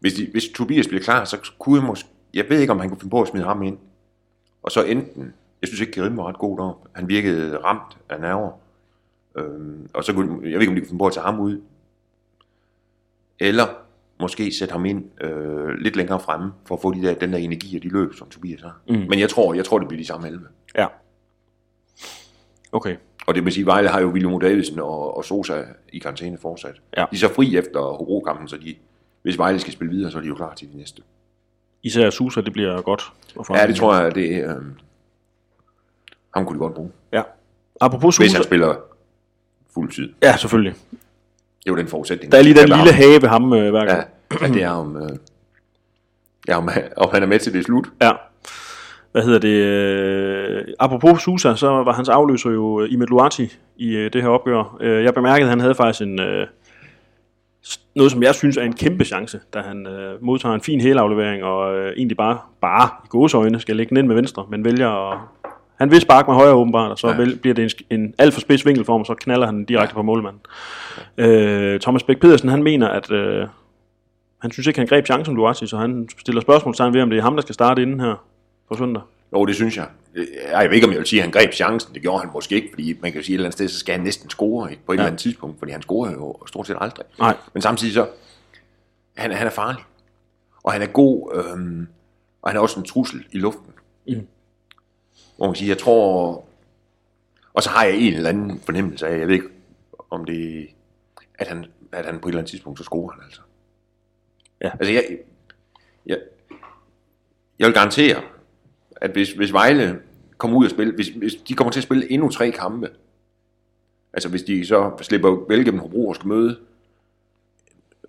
Hvis, 0.00 0.14
de, 0.14 0.28
hvis 0.32 0.48
Tobias 0.54 0.88
bliver 0.88 1.02
klar, 1.02 1.24
så 1.24 1.52
kunne 1.58 1.80
jeg 1.80 1.86
måske... 1.86 2.08
Jeg 2.34 2.44
ved 2.48 2.60
ikke, 2.60 2.72
om 2.72 2.80
han 2.80 2.88
kunne 2.88 3.00
finde 3.00 3.10
på 3.10 3.22
at 3.22 3.28
smide 3.28 3.44
ham 3.44 3.62
ind. 3.62 3.78
Og 4.62 4.70
så 4.70 4.84
enten... 4.84 5.34
Jeg 5.60 5.68
synes 5.68 5.80
ikke, 5.80 5.92
Kerim 5.92 6.16
var 6.16 6.28
ret 6.28 6.38
god 6.38 6.58
deroppe. 6.58 6.88
Han 6.94 7.08
virkede 7.08 7.58
ramt 7.58 7.98
af 8.08 8.20
nerver. 8.20 8.50
Øh... 9.36 9.44
Og 9.94 10.04
så 10.04 10.12
kunne... 10.12 10.38
Jeg 10.42 10.52
ved 10.52 10.60
ikke, 10.60 10.70
om 10.70 10.74
de 10.74 10.80
kunne 10.80 10.88
finde 10.88 10.98
på 10.98 11.06
at 11.06 11.12
tage 11.12 11.24
ham 11.24 11.40
ud. 11.40 11.60
Eller 13.38 13.66
måske 14.20 14.52
sætte 14.58 14.72
ham 14.72 14.84
ind 14.84 15.22
øh, 15.24 15.68
lidt 15.68 15.96
længere 15.96 16.20
fremme, 16.20 16.52
for 16.66 16.74
at 16.74 16.82
få 16.82 16.94
de 16.94 17.02
der, 17.02 17.14
den 17.14 17.32
der 17.32 17.38
energi 17.38 17.76
og 17.76 17.82
de 17.82 17.88
løb, 17.88 18.14
som 18.14 18.28
Tobias 18.28 18.60
har. 18.60 18.80
Mm. 18.88 18.94
Men 19.08 19.18
jeg 19.18 19.28
tror, 19.30 19.54
jeg 19.54 19.64
tror, 19.64 19.78
det 19.78 19.88
bliver 19.88 20.00
de 20.02 20.06
samme 20.06 20.26
11. 20.26 20.46
Ja. 20.78 20.86
Okay. 22.72 22.96
Og 23.26 23.34
det 23.34 23.44
vil 23.44 23.52
sige, 23.52 23.66
Vejle 23.66 23.88
har 23.88 24.00
jo 24.00 24.08
William 24.08 24.40
Davidsen 24.40 24.78
og, 24.78 25.16
og 25.16 25.24
Sosa 25.24 25.62
i 25.92 25.98
karantæne 25.98 26.38
fortsat. 26.38 26.80
Ja. 26.96 27.04
De 27.10 27.16
er 27.16 27.18
så 27.18 27.34
fri 27.34 27.56
efter 27.56 27.80
Hobro-kampen, 27.80 28.48
så 28.48 28.56
de, 28.56 28.74
hvis 29.22 29.38
Vejle 29.38 29.58
skal 29.58 29.72
spille 29.72 29.90
videre, 29.92 30.10
så 30.10 30.18
er 30.18 30.22
de 30.22 30.28
jo 30.28 30.34
klar 30.34 30.54
til 30.54 30.72
de 30.72 30.76
næste. 30.76 31.02
Især 31.82 32.10
Susa, 32.10 32.40
det 32.40 32.52
bliver 32.52 32.82
godt. 32.82 33.02
Ja, 33.54 33.66
det 33.66 33.76
tror 33.76 33.94
jeg, 33.94 34.14
det 34.14 34.44
øh, 34.44 34.62
ham 36.34 36.46
kunne 36.46 36.54
de 36.54 36.58
godt 36.58 36.74
bruge. 36.74 36.90
Ja. 37.12 37.22
Apropos 37.80 38.16
Hvis 38.16 38.30
Susa. 38.30 38.38
han 38.38 38.44
spiller 38.44 38.76
fuld 39.74 39.92
tid. 39.92 40.12
Ja, 40.22 40.36
selvfølgelig. 40.36 40.74
Det 41.64 41.70
er 41.70 41.72
jo 41.72 41.76
den 41.76 41.88
forudsætning. 41.88 42.32
Der 42.32 42.38
er 42.38 42.42
lige 42.42 42.54
den 42.54 42.68
lille 42.68 42.92
ham. 42.92 42.94
have 42.94 43.22
ved 43.22 43.28
ham 43.28 43.52
øh, 43.52 43.70
hver 43.70 43.86
gang. 43.86 44.04
Ja, 44.40 44.46
ja, 44.46 44.52
det 44.52 44.62
er 44.62 44.70
om, 44.70 44.96
øh, 44.96 45.10
ja, 46.48 46.56
om, 46.56 46.68
om 46.96 47.08
han 47.12 47.22
er 47.22 47.26
med 47.26 47.38
til 47.38 47.52
det 47.52 47.64
slut. 47.64 47.88
Ja. 48.02 48.12
Hvad 49.12 49.22
hedder 49.22 49.38
det? 49.38 49.48
Øh, 49.48 50.64
apropos 50.78 51.22
Susa, 51.22 51.54
så 51.54 51.68
var 51.68 51.92
hans 51.92 52.08
afløser 52.08 52.50
jo 52.50 52.80
øh, 52.80 52.92
Imet 52.92 53.10
Luati 53.10 53.52
i 53.76 53.96
øh, 53.96 54.12
det 54.12 54.22
her 54.22 54.28
opgør. 54.28 54.76
Øh, 54.80 55.04
jeg 55.04 55.14
bemærkede, 55.14 55.42
at 55.42 55.50
han 55.50 55.60
havde 55.60 55.74
faktisk 55.74 56.02
en, 56.02 56.20
øh, 56.20 56.46
noget, 57.94 58.12
som 58.12 58.22
jeg 58.22 58.34
synes 58.34 58.56
er 58.56 58.62
en 58.62 58.72
kæmpe 58.72 59.04
chance, 59.04 59.40
da 59.54 59.60
han 59.60 59.86
øh, 59.86 60.24
modtager 60.24 60.54
en 60.54 60.60
fin 60.60 60.80
helaflevering, 60.80 61.44
og 61.44 61.74
øh, 61.78 61.92
egentlig 61.96 62.16
bare, 62.16 62.38
bare 62.60 62.88
i 63.04 63.08
gåseøjne 63.08 63.60
skal 63.60 63.76
lægge 63.76 63.90
den 63.90 63.96
ind 63.96 64.06
med 64.06 64.14
venstre, 64.14 64.46
men 64.50 64.64
vælger 64.64 65.10
at... 65.10 65.18
Han 65.82 65.90
vil 65.90 66.00
sparke 66.00 66.30
med 66.30 66.34
højre 66.36 66.54
åbenbart, 66.54 66.90
og 66.90 66.98
så 66.98 67.06
Ja. 67.06 67.12
ja. 67.12 67.18
vel, 67.18 67.36
bliver 67.36 67.54
det 67.54 67.84
en, 67.90 68.00
en 68.00 68.14
alt 68.18 68.34
for 68.34 68.40
spids 68.40 68.66
vinkel 68.66 68.84
for 68.84 68.92
ham, 68.92 69.00
og 69.00 69.06
så 69.06 69.14
knaller 69.14 69.46
han 69.46 69.64
direkte 69.64 69.94
på 69.94 70.02
målmanden. 70.02 70.40
Øh, 71.18 71.80
Thomas 71.80 72.02
Bæk 72.02 72.20
Pedersen, 72.20 72.48
han 72.48 72.62
mener, 72.62 72.88
at 72.88 73.10
øh, 73.10 73.46
han 74.38 74.50
synes 74.50 74.66
ikke, 74.66 74.78
han 74.78 74.86
greb 74.86 75.06
chancen, 75.06 75.34
Luati, 75.34 75.66
så 75.66 75.76
han 75.76 76.08
stiller 76.18 76.40
spørgsmålstegn 76.40 76.94
ved, 76.94 77.02
om 77.02 77.10
det 77.10 77.18
er 77.18 77.22
ham, 77.22 77.34
der 77.34 77.42
skal 77.42 77.54
starte 77.54 77.82
inden 77.82 78.00
her 78.00 78.24
på 78.68 78.76
søndag. 78.76 79.02
Jo, 79.32 79.44
det 79.44 79.54
synes 79.54 79.76
jeg. 79.76 79.86
Jeg 80.52 80.68
ved 80.68 80.74
ikke, 80.74 80.86
om 80.86 80.92
jeg 80.92 80.98
vil 80.98 81.06
sige, 81.06 81.20
at 81.20 81.24
han 81.24 81.32
greb 81.32 81.52
chancen. 81.52 81.94
Det 81.94 82.02
gjorde 82.02 82.20
han 82.20 82.30
måske 82.34 82.54
ikke, 82.54 82.68
fordi 82.72 82.94
man 83.02 83.12
kan 83.12 83.22
sige, 83.22 83.34
et 83.34 83.38
eller 83.38 83.46
andet 83.46 83.54
sted, 83.54 83.68
så 83.68 83.78
skal 83.78 83.94
han 83.94 84.04
næsten 84.04 84.30
score 84.30 84.68
på 84.86 84.92
et 84.92 84.96
ja. 84.96 85.00
eller 85.00 85.06
andet 85.06 85.20
tidspunkt, 85.20 85.58
fordi 85.58 85.72
han 85.72 85.82
scorer 85.82 86.12
jo 86.12 86.36
stort 86.46 86.66
set 86.66 86.76
aldrig. 86.80 87.06
Nej. 87.18 87.36
Men 87.52 87.62
samtidig 87.62 87.94
så, 87.94 88.06
han, 89.16 89.32
han 89.32 89.46
er 89.46 89.50
farlig. 89.50 89.82
Og 90.62 90.72
han 90.72 90.82
er 90.82 90.86
god, 90.86 91.32
øhm, 91.34 91.86
og 92.42 92.50
han 92.50 92.56
er 92.56 92.60
også 92.60 92.80
en 92.80 92.86
trussel 92.86 93.24
i 93.32 93.38
luften. 93.38 93.72
Mm. 94.08 94.26
Hvor 95.42 95.48
man 95.48 95.54
kan 95.54 95.58
sige, 95.58 95.68
jeg 95.68 95.78
tror... 95.78 96.44
Og 97.52 97.62
så 97.62 97.70
har 97.70 97.84
jeg 97.84 97.96
en 97.96 98.14
eller 98.14 98.28
anden 98.28 98.60
fornemmelse 98.60 99.06
af, 99.06 99.18
jeg 99.18 99.28
ved 99.28 99.34
ikke, 99.34 99.48
om 100.10 100.24
det 100.24 100.68
at 101.34 101.48
han, 101.48 101.64
at 101.92 102.06
han 102.06 102.18
på 102.18 102.28
et 102.28 102.30
eller 102.30 102.40
andet 102.40 102.50
tidspunkt, 102.50 102.78
så 102.78 102.84
scorer 102.84 103.12
han 103.12 103.22
altså. 103.24 103.40
Ja. 104.60 104.70
Altså, 104.70 104.92
jeg, 104.92 105.18
jeg, 106.06 106.18
jeg 107.58 107.66
vil 107.66 107.74
garantere, 107.74 108.22
at 108.96 109.10
hvis, 109.10 109.32
hvis 109.32 109.52
Vejle 109.52 110.00
kommer 110.38 110.58
ud 110.58 110.64
og 110.64 110.70
spille, 110.70 110.94
hvis, 110.94 111.08
hvis 111.08 111.34
de 111.34 111.54
kommer 111.54 111.72
til 111.72 111.80
at 111.80 111.84
spille 111.84 112.12
endnu 112.12 112.28
tre 112.28 112.50
kampe, 112.50 112.90
altså 114.12 114.28
hvis 114.28 114.42
de 114.42 114.66
så 114.66 114.92
slipper 115.00 115.46
gennem 115.48 115.80
Hobro 115.80 116.08
og 116.08 116.14
skal 116.14 116.28
møde, 116.28 116.58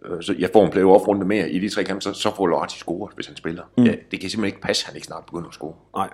øh, 0.06 0.24
så 0.24 0.36
jeg 0.40 0.50
får 0.54 0.66
en 0.66 0.72
playoff 0.72 1.08
runde 1.08 1.25
mere 1.25 1.50
i 1.50 1.60
de 1.60 1.70
tre 1.70 1.84
kampe, 1.84 2.02
så, 2.02 2.13
så 2.13 2.36
får 2.36 2.48
Lorati 2.48 2.78
scoret, 2.78 3.16
hvis 3.16 3.28
han 3.28 3.36
spiller. 3.36 3.63
Mm. 3.78 3.84
Ja, 3.84 3.96
det 4.12 4.20
kan 4.20 4.30
simpelthen 4.30 4.46
ikke 4.46 4.62
passe, 4.62 4.84
at 4.84 4.88
han 4.88 4.96
ikke 4.96 5.08
snart 5.08 5.25
begynder 5.25 5.48
at 5.48 5.54
score. 5.54 5.75
Nej. 5.96 6.10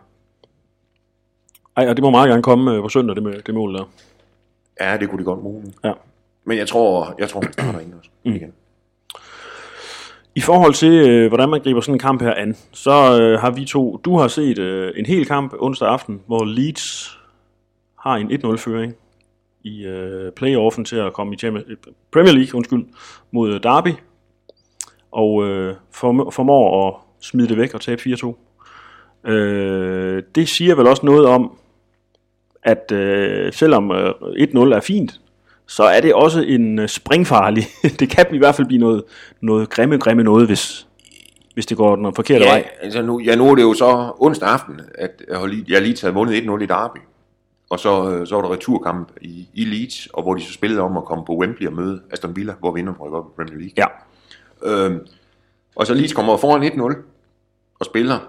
Ej, 1.80 1.90
og 1.90 1.96
det 1.96 2.04
må 2.04 2.10
meget 2.10 2.30
gerne 2.30 2.44
komme 2.44 2.74
øh, 2.74 2.82
på 2.82 2.90
søndag, 2.90 3.16
det, 3.16 3.24
med, 3.24 3.42
det 3.42 3.54
mål 3.56 3.74
der. 3.74 3.84
Ja, 4.82 4.98
det 4.98 5.10
kunne 5.10 5.20
de 5.20 5.24
godt 5.24 5.40
bruge. 5.42 5.64
Ja. 5.84 5.92
Men 6.46 6.58
jeg 6.58 6.68
tror, 6.68 7.16
jeg 7.20 7.30
tror 7.30 7.42
han 7.44 7.54
starter 7.54 7.80
ind 7.80 7.94
også. 8.00 8.10
Mm. 8.26 8.32
Igen. 8.36 8.54
I 10.36 10.42
forhold 10.42 10.74
til, 10.74 10.92
øh, 11.10 11.28
hvordan 11.28 11.50
man 11.50 11.62
griber 11.62 11.82
sådan 11.82 11.96
en 11.96 12.00
kamp 12.00 12.22
her 12.22 12.34
an, 12.34 12.56
så 12.72 13.22
øh, 13.22 13.40
har 13.40 13.52
vi 13.52 13.66
to, 13.66 13.98
du 13.98 14.18
har 14.18 14.28
set 14.28 14.60
øh, 14.60 14.94
en 14.96 15.06
hel 15.06 15.26
kamp 15.26 15.54
onsdag 15.60 15.88
aften, 15.90 16.22
hvor 16.28 16.46
Leeds 16.46 17.18
har 18.00 18.16
en 18.16 18.32
1-0-føring 18.32 18.94
i 19.64 19.86
øh, 19.86 20.32
playoffen 20.32 20.86
til 20.86 20.96
at 20.96 21.14
komme 21.14 21.34
i 21.34 21.38
Champions- 21.46 21.70
øh, 21.72 21.78
Premier 22.12 22.34
League 22.34 22.56
undskyld, 22.58 22.86
mod 23.32 23.54
øh, 23.54 23.64
Derby, 23.64 23.94
og 25.12 25.48
øh, 25.48 25.76
form- 25.92 26.32
formår 26.32 26.88
at 26.88 26.94
smide 27.22 27.48
det 27.50 27.58
væk 27.58 27.74
og 27.74 27.82
tabe 27.82 28.02
4-2. 28.02 29.30
Øh, 29.32 30.24
det 30.36 30.50
siger 30.50 30.76
vel 30.76 30.88
også 30.88 31.06
noget 31.06 31.26
om, 31.26 31.58
at 32.64 32.92
øh, 32.92 33.54
selvom 33.54 33.92
øh, 33.92 34.10
1-0 34.10 34.58
er 34.58 34.80
fint, 34.80 35.22
så 35.68 35.84
er 35.84 36.02
det 36.02 36.14
også 36.14 36.42
en 36.42 36.80
øh, 36.80 36.88
springfarlig. 36.88 37.64
det 38.00 38.10
kan 38.10 38.26
i 38.36 38.38
hvert 38.38 38.56
fald 38.56 38.68
blive 38.68 38.80
noget, 38.80 39.04
noget 39.42 39.70
grimme, 39.70 39.98
grimme 39.98 40.24
noget, 40.24 40.48
hvis, 40.48 40.88
hvis 41.54 41.66
det 41.66 41.78
går 41.78 41.96
den 41.96 42.16
forkerte 42.16 42.46
Ja, 42.46 42.52
vej. 42.52 42.70
altså 42.82 43.02
nu, 43.02 43.20
ja, 43.20 43.36
nu 43.36 43.50
er 43.50 43.56
det 43.56 43.62
jo 43.62 43.74
så 43.74 44.12
onsdag 44.20 44.50
aften, 44.50 44.82
at 44.96 45.12
jeg 45.30 45.38
har 45.40 45.46
lige, 45.48 45.66
jeg 45.68 45.76
har 45.78 45.82
lige 45.82 45.96
taget 45.96 46.16
vundet 46.16 46.42
1-0 46.42 46.64
i 46.64 46.66
Derby. 46.66 46.98
Og 47.70 47.80
så, 47.80 48.12
øh, 48.12 48.28
så 48.28 48.36
var 48.36 48.42
der 48.42 48.52
returkamp 48.52 49.12
i, 49.22 49.48
i 49.54 49.66
Leeds, 49.66 50.08
og 50.08 50.24
hvor 50.24 50.34
de 50.34 50.42
så 50.44 50.54
spillede 50.54 50.82
om 50.82 50.98
at 50.98 51.06
komme 51.06 51.26
på 51.26 51.36
Wembley 51.38 51.68
og 51.68 51.74
møde 51.74 52.02
Aston 52.12 52.36
Villa, 52.36 52.54
hvor 52.60 52.72
vinderne 52.72 52.98
rykker 52.98 53.18
op 53.18 53.26
i 53.26 53.36
Premier 53.36 53.58
League. 53.60 53.74
Ja. 53.78 53.86
Øhm, 54.64 55.00
og 55.76 55.88
så 55.88 55.94
Leeds 55.94 56.14
kommer 56.14 56.38
foran 56.38 56.64
1-0 56.64 56.98
og 57.80 57.86
spiller 57.86 58.20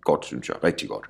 godt, 0.00 0.24
synes 0.26 0.48
jeg. 0.48 0.56
Rigtig 0.64 0.88
godt. 0.88 1.06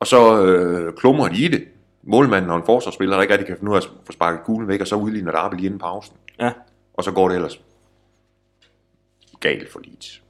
Og 0.00 0.06
så 0.06 0.44
øh, 0.46 0.94
klumrer 0.96 1.28
de 1.28 1.44
i 1.44 1.48
det. 1.48 1.68
Målmanden 2.02 2.50
og 2.50 2.56
en 2.56 2.62
forsvarsspiller, 2.66 3.14
der 3.16 3.22
ikke 3.22 3.32
rigtig 3.34 3.46
kan 3.46 3.56
finde 3.56 3.70
ud 3.70 3.76
af 3.76 3.80
at 3.80 3.88
få 4.04 4.12
sparket 4.12 4.44
kuglen 4.44 4.68
væk, 4.68 4.80
og 4.80 4.86
så 4.86 4.96
udligner 4.96 5.32
Derby 5.32 5.54
lige 5.54 5.66
inden 5.66 5.78
pausen. 5.80 6.16
Ja. 6.38 6.52
Og 6.94 7.04
så 7.04 7.12
går 7.12 7.28
det 7.28 7.34
ellers 7.34 7.60
galt 9.40 9.72
for 9.72 9.80
Leeds. 9.84 10.22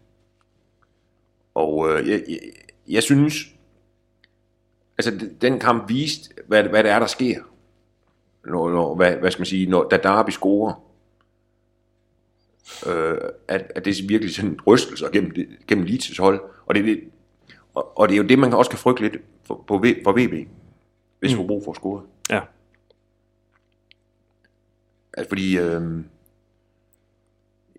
Og 1.55 1.89
øh, 1.91 2.09
jeg, 2.09 2.25
jeg, 2.29 2.39
jeg 2.89 3.03
synes, 3.03 3.35
altså 4.99 5.29
den 5.41 5.59
kamp 5.61 5.89
viste, 5.89 6.35
hvad, 6.47 6.63
hvad 6.65 6.83
det 6.85 6.91
er, 6.91 6.99
der 6.99 7.07
sker. 7.07 7.41
Når, 8.45 8.71
når, 8.71 8.95
hvad, 8.95 9.17
hvad 9.17 9.31
skal 9.31 9.41
man 9.41 9.47
sige, 9.47 9.71
når, 9.71 9.89
da 9.89 9.97
Derby 9.97 10.31
scorer. 10.31 10.73
øh, 12.87 13.19
at, 13.49 13.73
at 13.75 13.85
det 13.85 13.99
er 13.99 14.07
virkelig 14.09 14.35
sådan 14.35 14.59
rystelser 14.67 15.09
gennem, 15.11 15.31
det- 15.31 15.49
gennem 15.67 15.87
Leeds' 15.87 16.23
hold. 16.23 16.41
Og 16.67 16.75
det, 16.75 16.85
det, 16.85 17.01
og, 17.75 17.99
og 17.99 18.09
det 18.09 18.15
er 18.15 18.19
jo 18.23 18.29
det, 18.29 18.39
man 18.39 18.53
også 18.53 18.71
kan 18.71 18.79
frygte 18.79 19.03
lidt 19.03 19.17
for, 19.51 19.65
på, 19.67 19.85
for 20.05 20.13
VB, 20.13 20.49
hvis 21.19 21.33
mm. 21.33 21.39
Hobro 21.39 21.63
får 21.65 21.73
scoret. 21.73 22.03
Ja. 22.31 22.41
Altså, 25.15 25.29
fordi 25.29 25.59
øh, 25.59 25.83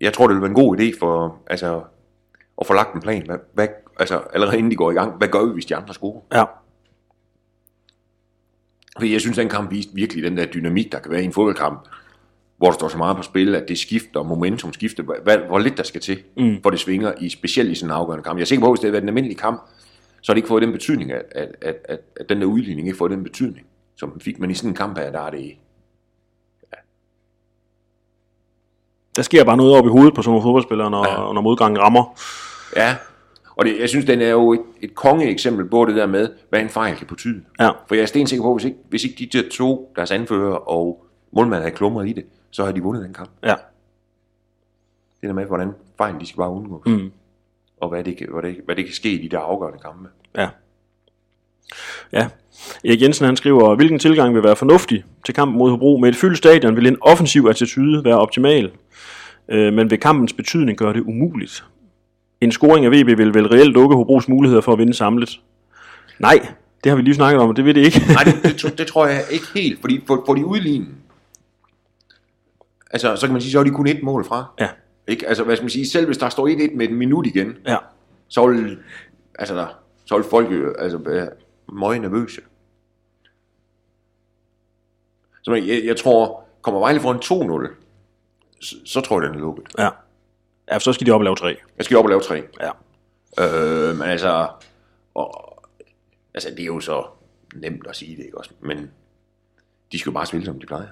jeg 0.00 0.12
tror, 0.12 0.26
det 0.26 0.34
vil 0.34 0.42
være 0.42 0.50
en 0.50 0.54
god 0.54 0.78
idé 0.78 0.98
for, 0.98 1.38
altså, 1.46 1.82
at 2.60 2.66
få 2.66 2.74
lagt 2.74 2.94
en 2.94 3.00
plan. 3.00 3.26
Hvad, 3.26 3.38
hvad, 3.52 3.68
altså, 3.98 4.18
allerede 4.32 4.58
inden 4.58 4.70
de 4.70 4.76
går 4.76 4.90
i 4.90 4.94
gang, 4.94 5.16
hvad 5.16 5.28
gør 5.28 5.44
vi, 5.44 5.52
hvis 5.52 5.66
de 5.66 5.76
andre 5.76 5.94
scorer? 5.94 6.20
Ja. 6.32 6.44
Fordi 8.96 9.12
jeg 9.12 9.20
synes, 9.20 9.36
den 9.36 9.48
kamp 9.48 9.70
viste 9.70 9.94
virkelig 9.94 10.24
den 10.24 10.36
der 10.36 10.46
dynamik, 10.46 10.92
der 10.92 10.98
kan 10.98 11.10
være 11.10 11.22
i 11.22 11.24
en 11.24 11.32
fodboldkamp, 11.32 11.88
hvor 12.56 12.66
der 12.66 12.74
står 12.74 12.88
så 12.88 12.98
meget 12.98 13.16
på 13.16 13.22
spil, 13.22 13.54
at 13.54 13.68
det 13.68 13.78
skifter, 13.78 14.22
momentum 14.22 14.72
skifter, 14.72 15.02
hvad, 15.22 15.38
hvor 15.38 15.58
lidt 15.58 15.76
der 15.76 15.82
skal 15.82 16.00
til, 16.00 16.22
mm. 16.36 16.62
for 16.62 16.70
det 16.70 16.80
svinger, 16.80 17.12
i, 17.20 17.28
specielt 17.28 17.70
i 17.70 17.74
sådan 17.74 17.90
en 17.90 17.96
afgørende 17.96 18.24
kamp. 18.24 18.36
Jeg 18.38 18.42
er 18.42 18.46
sikker 18.46 18.64
på, 18.64 18.66
at 18.66 18.72
hvis 18.72 18.80
det 18.80 18.86
havde 18.86 18.92
været 18.92 19.02
en 19.02 19.08
almindelig 19.08 19.38
kamp, 19.38 19.62
så 20.22 20.32
har 20.32 20.34
det 20.34 20.38
ikke 20.38 20.48
fået 20.48 20.62
den 20.62 20.72
betydning, 20.72 21.12
at, 21.12 21.22
at, 21.30 21.48
at, 21.60 21.76
at, 21.84 22.00
at 22.16 22.28
den 22.28 22.40
der 22.40 22.46
udligning 22.46 22.86
ikke 22.88 22.98
fået 22.98 23.10
den 23.10 23.22
betydning, 23.22 23.66
som 23.96 24.10
den 24.10 24.20
fik. 24.20 24.38
Men 24.38 24.50
i 24.50 24.54
sådan 24.54 24.70
en 24.70 24.76
kamp 24.76 24.98
her, 24.98 25.10
der 25.12 25.20
er 25.20 25.30
det... 25.30 25.52
Der 29.16 29.22
sker 29.22 29.44
bare 29.44 29.56
noget 29.56 29.76
op 29.78 29.84
i 29.84 29.88
hovedet 29.88 30.14
på 30.14 30.22
sådan 30.22 30.30
nogle 30.30 30.42
fodboldspillere, 30.42 30.90
når, 30.90 31.06
Ja. 31.08 31.26
ja. 31.26 31.32
når 31.32 31.40
modgangen 31.40 31.80
rammer. 31.82 32.18
Ja, 32.76 32.96
og 33.56 33.64
det, 33.64 33.80
jeg 33.80 33.88
synes, 33.88 34.04
den 34.04 34.20
er 34.20 34.28
jo 34.30 34.52
et, 34.52 34.60
et 34.80 34.94
kongeeksempel 34.94 35.68
på 35.68 35.84
det 35.84 35.96
der 35.96 36.06
med, 36.06 36.28
hvad 36.50 36.60
en 36.60 36.68
fejl 36.68 36.96
kan 36.96 37.06
betyde. 37.06 37.44
Ja. 37.60 37.70
For 37.86 37.94
jeg 37.94 38.02
er 38.02 38.06
stensikker 38.06 38.42
på, 38.44 38.54
hvis 38.54 38.64
ikke, 38.64 38.78
hvis 38.88 39.04
ikke 39.04 39.16
de 39.32 39.38
der 39.42 39.48
to, 39.52 39.92
deres 39.96 40.10
anfører 40.10 40.54
og 40.54 41.06
målmand 41.32 41.62
havde 41.62 41.74
klumret 41.74 42.08
i 42.08 42.12
det, 42.12 42.24
så 42.50 42.64
har 42.64 42.72
de 42.72 42.82
vundet 42.82 43.04
den 43.04 43.14
kamp. 43.14 43.30
Ja. 43.42 43.54
Det 45.20 45.28
der 45.28 45.32
med, 45.32 45.44
hvordan 45.44 45.72
fejlen 45.98 46.20
de 46.20 46.26
skal 46.26 46.36
bare 46.36 46.50
undgås. 46.50 46.82
Mm. 46.86 47.12
Og 47.82 47.88
hvad 47.88 48.04
det, 48.04 48.16
kan, 48.16 48.26
hvad, 48.32 48.42
det, 48.42 48.56
hvad 48.64 48.76
det 48.76 48.84
kan 48.84 48.94
ske 48.94 49.10
i 49.10 49.22
de 49.22 49.28
der 49.28 49.38
afgørende 49.38 49.78
kampe. 49.78 50.08
Ja. 50.36 50.48
Ja. 52.12 52.28
Erik 52.84 53.02
Jensen 53.02 53.26
han 53.26 53.36
skriver, 53.36 53.74
hvilken 53.74 53.98
tilgang 53.98 54.34
vil 54.34 54.42
være 54.42 54.56
fornuftig 54.56 55.04
til 55.24 55.34
kampen 55.34 55.58
mod 55.58 55.70
Hobro? 55.70 55.96
Med 55.96 56.08
et 56.08 56.16
fyldt 56.16 56.38
stadion 56.38 56.76
vil 56.76 56.86
en 56.86 56.96
offensiv 57.00 57.46
attitude 57.50 58.04
være 58.04 58.18
optimal, 58.18 58.70
øh, 59.48 59.72
men 59.72 59.90
vil 59.90 60.00
kampens 60.00 60.32
betydning 60.32 60.78
gøre 60.78 60.92
det 60.92 61.00
umuligt. 61.00 61.64
En 62.40 62.52
scoring 62.52 62.86
af 62.86 62.92
VB 62.92 63.06
vil 63.06 63.34
vel 63.34 63.46
reelt 63.48 63.72
lukke 63.72 63.96
Hobros 63.96 64.28
muligheder 64.28 64.60
for 64.60 64.72
at 64.72 64.78
vinde 64.78 64.94
samlet. 64.94 65.40
Nej, 66.18 66.46
det 66.84 66.90
har 66.90 66.96
vi 66.96 67.02
lige 67.02 67.14
snakket 67.14 67.40
om, 67.40 67.48
og 67.48 67.56
det 67.56 67.64
vil 67.64 67.74
det 67.74 67.84
ikke. 67.84 68.00
Nej, 68.08 68.24
det, 68.24 68.62
det, 68.62 68.74
det, 68.78 68.86
tror 68.86 69.06
jeg 69.06 69.24
ikke 69.30 69.46
helt, 69.54 69.80
fordi 69.80 70.00
får, 70.06 70.22
får 70.26 70.34
de 70.34 70.46
udlignet, 70.46 70.88
altså 72.90 73.16
så 73.16 73.26
kan 73.26 73.32
man 73.32 73.42
sige, 73.42 73.52
så 73.52 73.58
er 73.58 73.64
de 73.64 73.70
kun 73.70 73.86
et 73.86 74.02
mål 74.02 74.24
fra. 74.24 74.44
ja, 74.60 74.68
Ikke? 75.08 75.28
Altså 75.28 75.44
hvad 75.44 75.56
skal 75.56 75.64
man 75.64 75.70
sige, 75.70 75.88
selv 75.88 76.06
hvis 76.06 76.18
der 76.18 76.28
står 76.28 76.48
1-1 76.48 76.76
med 76.76 76.88
et 76.88 76.94
minut 76.94 77.26
igen, 77.26 77.56
ja, 77.66 77.76
så 78.28 78.46
vil, 78.46 78.78
altså 79.38 79.54
der, 79.54 79.66
så 80.04 80.16
vil 80.16 80.24
folk 80.30 80.52
jo 80.52 80.74
altså, 80.78 80.98
være 80.98 81.30
meget 81.72 82.00
nervøse. 82.00 82.40
Så 85.42 85.54
jeg, 85.54 85.82
jeg 85.84 85.96
tror, 85.96 86.48
kommer 86.62 86.80
Vejle 86.80 87.00
foran 87.00 87.66
2-0, 87.68 87.74
så, 88.60 88.76
så 88.84 89.00
tror 89.00 89.20
jeg, 89.20 89.28
den 89.28 89.36
er 89.38 89.40
lukket. 89.40 89.64
ja. 89.78 89.88
Ja, 90.70 90.78
så 90.78 90.92
skal 90.92 91.06
de 91.06 91.10
op 91.12 91.20
og 91.20 91.24
lave 91.24 91.36
tre. 91.36 91.56
Jeg 91.76 91.84
skal 91.84 91.96
op 91.96 92.04
og 92.04 92.08
lave 92.08 92.20
3. 92.20 92.42
Ja. 92.60 92.70
Øh, 93.38 93.96
men 93.96 94.08
altså, 94.08 94.48
og, 95.14 95.58
altså, 96.34 96.50
det 96.50 96.60
er 96.60 96.64
jo 96.66 96.80
så 96.80 97.04
nemt 97.54 97.86
at 97.86 97.96
sige 97.96 98.16
det, 98.16 98.24
ikke 98.24 98.38
også? 98.38 98.50
Men 98.60 98.90
de 99.92 99.98
skal 99.98 100.10
jo 100.10 100.14
bare 100.14 100.26
spille, 100.26 100.44
som 100.46 100.60
de 100.60 100.66
plejer. 100.66 100.88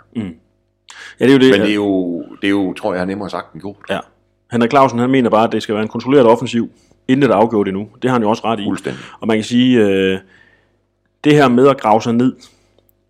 Ja, 1.21 1.25
det 1.25 1.31
er 1.31 1.35
jo 1.35 1.41
det. 1.41 1.51
Men 1.51 1.61
det 1.61 1.71
er 1.71 1.75
jo, 1.75 2.23
det 2.23 2.45
er 2.45 2.51
jo 2.51 2.73
tror 2.73 2.95
jeg, 2.95 3.07
nemmere 3.07 3.31
sagt 3.31 3.53
end 3.53 3.63
gjort. 3.63 3.77
Ja. 3.91 3.99
Henrik 4.53 4.71
Clausen, 4.71 4.99
han 4.99 5.11
mener 5.11 5.31
bare, 5.31 5.45
at 5.45 5.53
det 5.53 5.63
skal 5.63 5.75
være 5.75 5.83
en 5.83 5.89
kontrolleret 5.89 6.27
offensiv, 6.27 6.71
inden 7.09 7.23
det 7.23 7.31
er 7.31 7.35
afgjort 7.35 7.69
endnu. 7.69 7.89
Det 8.03 8.11
har 8.11 8.15
han 8.15 8.23
jo 8.23 8.31
også 8.31 8.45
ret 8.45 8.61
i. 8.61 8.65
Fuldstændig. 8.65 9.01
Og 9.21 9.27
man 9.27 9.37
kan 9.37 9.45
sige, 9.45 9.81
øh, 9.81 10.19
det 11.25 11.33
her 11.33 11.49
med 11.49 11.69
at 11.69 11.81
grave 11.81 12.03
sig 12.03 12.15
ned, 12.15 12.37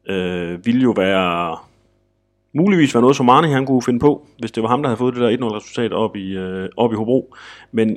øh, 0.06 0.66
ville 0.66 0.82
jo 0.82 0.90
være 0.90 1.56
muligvis 2.52 2.94
være 2.94 3.00
noget, 3.00 3.16
som 3.16 3.28
Arne 3.28 3.48
han 3.48 3.66
kunne 3.66 3.82
finde 3.82 4.00
på, 4.00 4.26
hvis 4.38 4.52
det 4.52 4.62
var 4.62 4.68
ham, 4.68 4.82
der 4.82 4.88
havde 4.88 4.98
fået 4.98 5.14
det 5.14 5.22
der 5.22 5.48
1-0 5.48 5.56
resultat 5.56 5.92
op 5.92 6.16
i, 6.16 6.36
øh, 6.36 6.68
op 6.76 6.92
i 6.92 6.96
Hobro. 6.96 7.34
Men, 7.72 7.96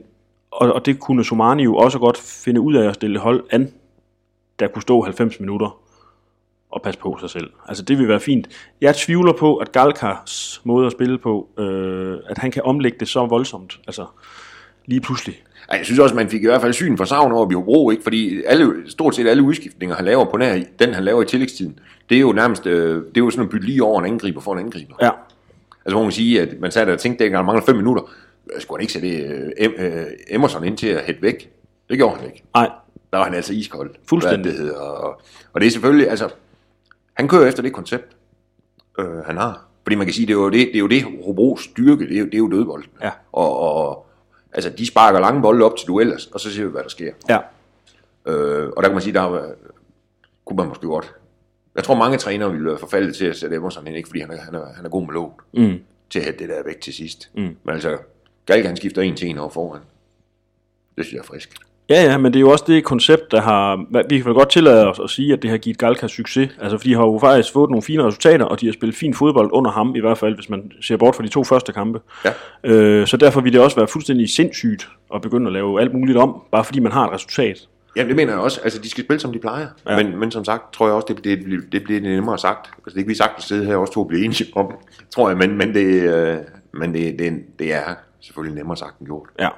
og, 0.52 0.74
og 0.74 0.86
det 0.86 1.00
kunne 1.00 1.24
Somani 1.24 1.64
jo 1.64 1.76
også 1.76 2.00
godt 2.00 2.18
finde 2.18 2.62
ud 2.62 2.74
af 2.74 2.90
at 2.90 2.96
stille 2.96 3.20
hold 3.20 3.44
an, 3.52 3.74
der 4.60 4.68
kunne 4.68 4.82
stå 4.82 5.02
90 5.02 5.40
minutter 5.40 5.83
og 6.74 6.82
passe 6.82 7.00
på 7.00 7.18
sig 7.20 7.30
selv. 7.30 7.50
Altså 7.68 7.84
det 7.84 7.98
vil 7.98 8.08
være 8.08 8.20
fint. 8.20 8.48
Jeg 8.82 8.96
tvivler 8.96 9.34
på, 9.34 9.56
at 9.56 9.72
Galkas 9.72 10.62
måde 10.64 10.86
at 10.86 10.92
spille 10.92 11.18
på, 11.18 11.48
øh, 11.60 12.18
at 12.30 12.38
han 12.38 12.52
kan 12.52 12.62
omlægge 12.66 12.98
det 13.00 13.08
så 13.08 13.26
voldsomt. 13.26 13.80
Altså 13.88 14.06
lige 14.86 15.02
pludselig. 15.02 15.44
Ej, 15.70 15.78
jeg 15.78 15.86
synes 15.86 16.00
også, 16.00 16.16
man 16.16 16.30
fik 16.30 16.44
i 16.44 16.46
hvert 16.46 16.62
fald 16.62 16.74
syn 16.74 16.98
for 16.98 17.06
savn 17.06 17.32
over 17.32 17.52
i 17.52 17.54
Hobro, 17.54 17.92
ikke? 17.92 18.04
fordi 18.04 18.44
alle, 18.46 18.74
stort 18.88 19.16
set 19.16 19.28
alle 19.28 19.44
udskiftninger, 19.44 19.96
han 19.96 20.06
laver 20.06 20.26
på 20.26 20.38
nær, 20.38 20.64
den 20.80 20.94
han 20.94 21.04
laver 21.04 21.22
i 21.22 21.26
tillægstiden, 21.26 21.80
det 22.10 22.18
er 22.18 22.22
jo 22.22 22.32
nærmest, 22.32 22.66
øh, 22.68 22.96
det 22.96 23.18
er 23.18 23.22
jo 23.22 23.30
sådan 23.30 23.44
at 23.44 23.50
bytte 23.50 23.66
lige 23.66 23.84
over 23.84 24.00
en 24.00 24.06
angriber 24.06 24.42
for 24.42 24.54
en 24.54 24.60
angriber. 24.60 24.96
Ja, 25.02 25.10
Altså 25.86 25.96
hvor 25.96 26.04
man 26.04 26.12
sige, 26.12 26.42
at 26.42 26.60
man 26.60 26.72
sad 26.72 26.86
der 26.86 26.94
og 26.94 27.00
tænkte, 27.00 27.26
at 27.26 27.32
der 27.32 27.42
mangler 27.42 27.66
5 27.66 27.76
minutter, 27.76 28.04
Øh, 28.56 28.62
skulle 28.62 28.78
han 28.78 28.82
ikke 28.82 28.94
sætte 28.94 29.10
øh, 29.10 29.52
øh, 29.80 30.06
Emerson 30.30 30.64
ind 30.64 30.78
til 30.78 30.88
at 30.88 31.02
hætte 31.06 31.22
væk? 31.22 31.50
Det 31.90 31.98
gjorde 31.98 32.16
han 32.16 32.26
ikke. 32.26 32.44
nej, 32.56 32.70
Der 33.12 33.18
var 33.18 33.26
han 33.26 33.34
altså 33.34 33.54
iskold. 33.54 33.96
Fuldstændig. 34.10 34.42
Hvad 34.42 34.52
det 34.52 34.60
hedder. 34.60 34.80
Og, 34.80 35.22
og 35.54 35.62
det 35.62 35.68
er 35.68 35.72
selvfølgelig, 35.72 36.10
altså, 36.10 36.30
han 37.14 37.28
kører 37.28 37.48
efter 37.48 37.64
det 37.64 37.74
koncept, 37.74 38.16
øh, 39.00 39.18
han 39.18 39.38
har. 39.38 39.66
Fordi 39.84 39.96
man 39.96 40.08
kan 40.08 40.14
sige, 40.14 40.28
det 40.28 40.34
er 40.34 40.38
jo 40.38 40.50
det, 40.50 40.68
det, 40.68 40.76
er 40.76 40.80
jo 40.80 40.88
det 40.88 41.04
Hobros 41.26 41.64
styrke, 41.64 42.10
det 42.10 42.16
er 42.16 42.20
jo, 42.20 42.26
det 42.26 42.34
er 42.34 42.38
jo 42.38 42.50
dødbolden. 42.52 42.90
Ja. 43.02 43.12
Og, 43.32 43.60
og, 43.60 44.06
altså, 44.52 44.70
de 44.70 44.88
sparker 44.88 45.20
lange 45.20 45.42
bolde 45.42 45.66
op 45.66 45.78
til 45.78 45.88
dueller, 45.88 46.18
og 46.34 46.40
så 46.40 46.52
ser 46.54 46.66
vi, 46.66 46.72
hvad 46.72 46.84
der 46.84 46.90
sker. 46.90 47.14
ja, 47.30 47.40
Øh, 48.26 48.70
og 48.70 48.84
der 48.84 48.90
kan 48.90 48.94
man 48.94 49.02
sige, 49.02 49.14
der 49.14 49.52
kunne 50.46 50.58
man 50.58 50.68
måske 50.68 50.88
godt. 50.88 51.14
Jeg 51.76 51.84
tror, 51.84 51.96
mange 51.96 52.18
trænere 52.18 52.52
ville 52.52 52.66
være 52.66 52.78
forfaldet 52.78 53.16
til 53.16 53.26
at 53.26 53.36
sætte 53.36 53.56
Emerson 53.56 53.88
ind, 53.88 53.96
ikke 53.96 54.10
fordi 54.10 54.22
han 54.22 54.32
er, 54.32 54.42
han 54.42 54.56
er, 54.56 54.74
han 54.74 54.86
er 54.86 54.90
god 54.90 55.06
med 55.06 55.14
låget, 55.14 55.34
mm. 55.54 55.80
til 56.10 56.20
at 56.20 56.26
hætte 56.26 56.40
det 56.40 56.50
der 56.50 56.64
væk 56.64 56.82
til 56.82 56.94
sidst. 56.94 57.32
Mm. 57.36 57.42
Men 57.42 57.74
altså, 57.74 57.98
Galke 58.46 58.68
han 58.68 58.78
skifter 58.78 59.02
en 59.02 59.16
til 59.16 59.28
en 59.28 59.38
over 59.38 59.50
foran. 59.50 59.82
Det 60.96 61.06
synes 61.06 61.14
jeg 61.14 61.20
er 61.20 61.24
frisk. 61.24 61.56
Ja, 61.90 62.04
ja, 62.04 62.18
men 62.18 62.34
det 62.34 62.40
er 62.40 62.42
jo 62.42 62.50
også 62.50 62.64
det 62.68 62.84
koncept, 62.84 63.32
der 63.32 63.42
har... 63.42 63.86
Vi 64.10 64.18
kan 64.18 64.26
vel 64.26 64.34
godt 64.34 64.50
tillade 64.50 64.90
os 64.90 65.00
at 65.04 65.10
sige, 65.10 65.34
at 65.34 65.42
det 65.42 65.50
har 65.50 65.58
givet 65.58 65.78
Galka 65.78 66.08
succes. 66.08 66.50
Altså, 66.62 66.78
fordi 66.78 66.90
de 66.90 66.96
har 66.96 67.04
jo 67.04 67.20
faktisk 67.22 67.54
fået 67.54 67.70
nogle 67.70 67.84
fine 67.84 68.04
resultater, 68.04 68.46
og 68.46 68.62
de 68.62 68.66
har 68.66 68.74
spillet 68.74 68.96
fin 68.96 69.14
fodbold 69.14 69.50
under 69.54 69.72
ham, 69.72 69.96
i 69.96 70.00
hvert 70.00 70.18
fald, 70.18 70.36
hvis 70.36 70.50
man 70.50 70.72
ser 70.82 70.98
bort 70.98 71.16
fra 71.16 71.24
de 71.24 71.28
to 71.28 71.44
første 71.44 71.74
kampe. 71.74 72.02
Ja. 72.26 72.32
Øh, 72.64 73.08
så 73.08 73.18
derfor 73.18 73.42
vil 73.42 73.54
det 73.54 73.62
også 73.62 73.76
være 73.76 73.88
fuldstændig 73.88 74.30
sindssygt 74.30 74.90
at 75.16 75.22
begynde 75.22 75.48
at 75.48 75.54
lave 75.54 75.82
alt 75.82 75.94
muligt 75.94 76.18
om, 76.18 76.42
bare 76.52 76.64
fordi 76.64 76.80
man 76.80 76.92
har 76.92 77.08
et 77.08 77.14
resultat. 77.14 77.68
Ja, 77.96 78.04
det 78.08 78.16
mener 78.16 78.34
jeg 78.34 78.42
også. 78.42 78.62
Altså, 78.64 78.80
de 78.82 78.90
skal 78.90 79.04
spille, 79.04 79.20
som 79.20 79.32
de 79.34 79.40
plejer. 79.40 79.68
Ja. 79.90 80.04
Men, 80.04 80.20
men 80.20 80.32
som 80.32 80.46
sagt, 80.46 80.74
tror 80.74 80.86
jeg 80.86 80.96
også, 80.96 81.06
det, 81.10 81.24
det, 81.24 81.46
det, 81.46 81.72
det 81.72 81.84
bliver 81.84 82.02
nemmere 82.02 82.38
sagt. 82.38 82.72
Altså, 82.78 82.96
det 82.96 83.04
kan 83.04 83.10
vi 83.10 83.16
sagtens 83.16 83.46
sidde 83.46 83.66
her 83.66 83.76
også 83.76 83.94
to 83.94 84.00
og 84.00 84.08
blive 84.08 84.26
enige 84.26 84.46
om, 84.56 84.72
tror 85.16 85.30
jeg. 85.30 85.38
Men, 85.38 85.58
men, 85.58 85.74
det, 85.74 86.04
øh, 86.04 86.38
men 86.74 86.94
det, 86.94 87.20
det, 87.20 87.34
det 87.60 87.74
er 87.74 87.96
selvfølgelig 88.22 88.56
nemmere 88.56 88.78
sagt 88.78 89.00
end 89.00 89.08
gjort. 89.08 89.28
Ja. 89.40 89.50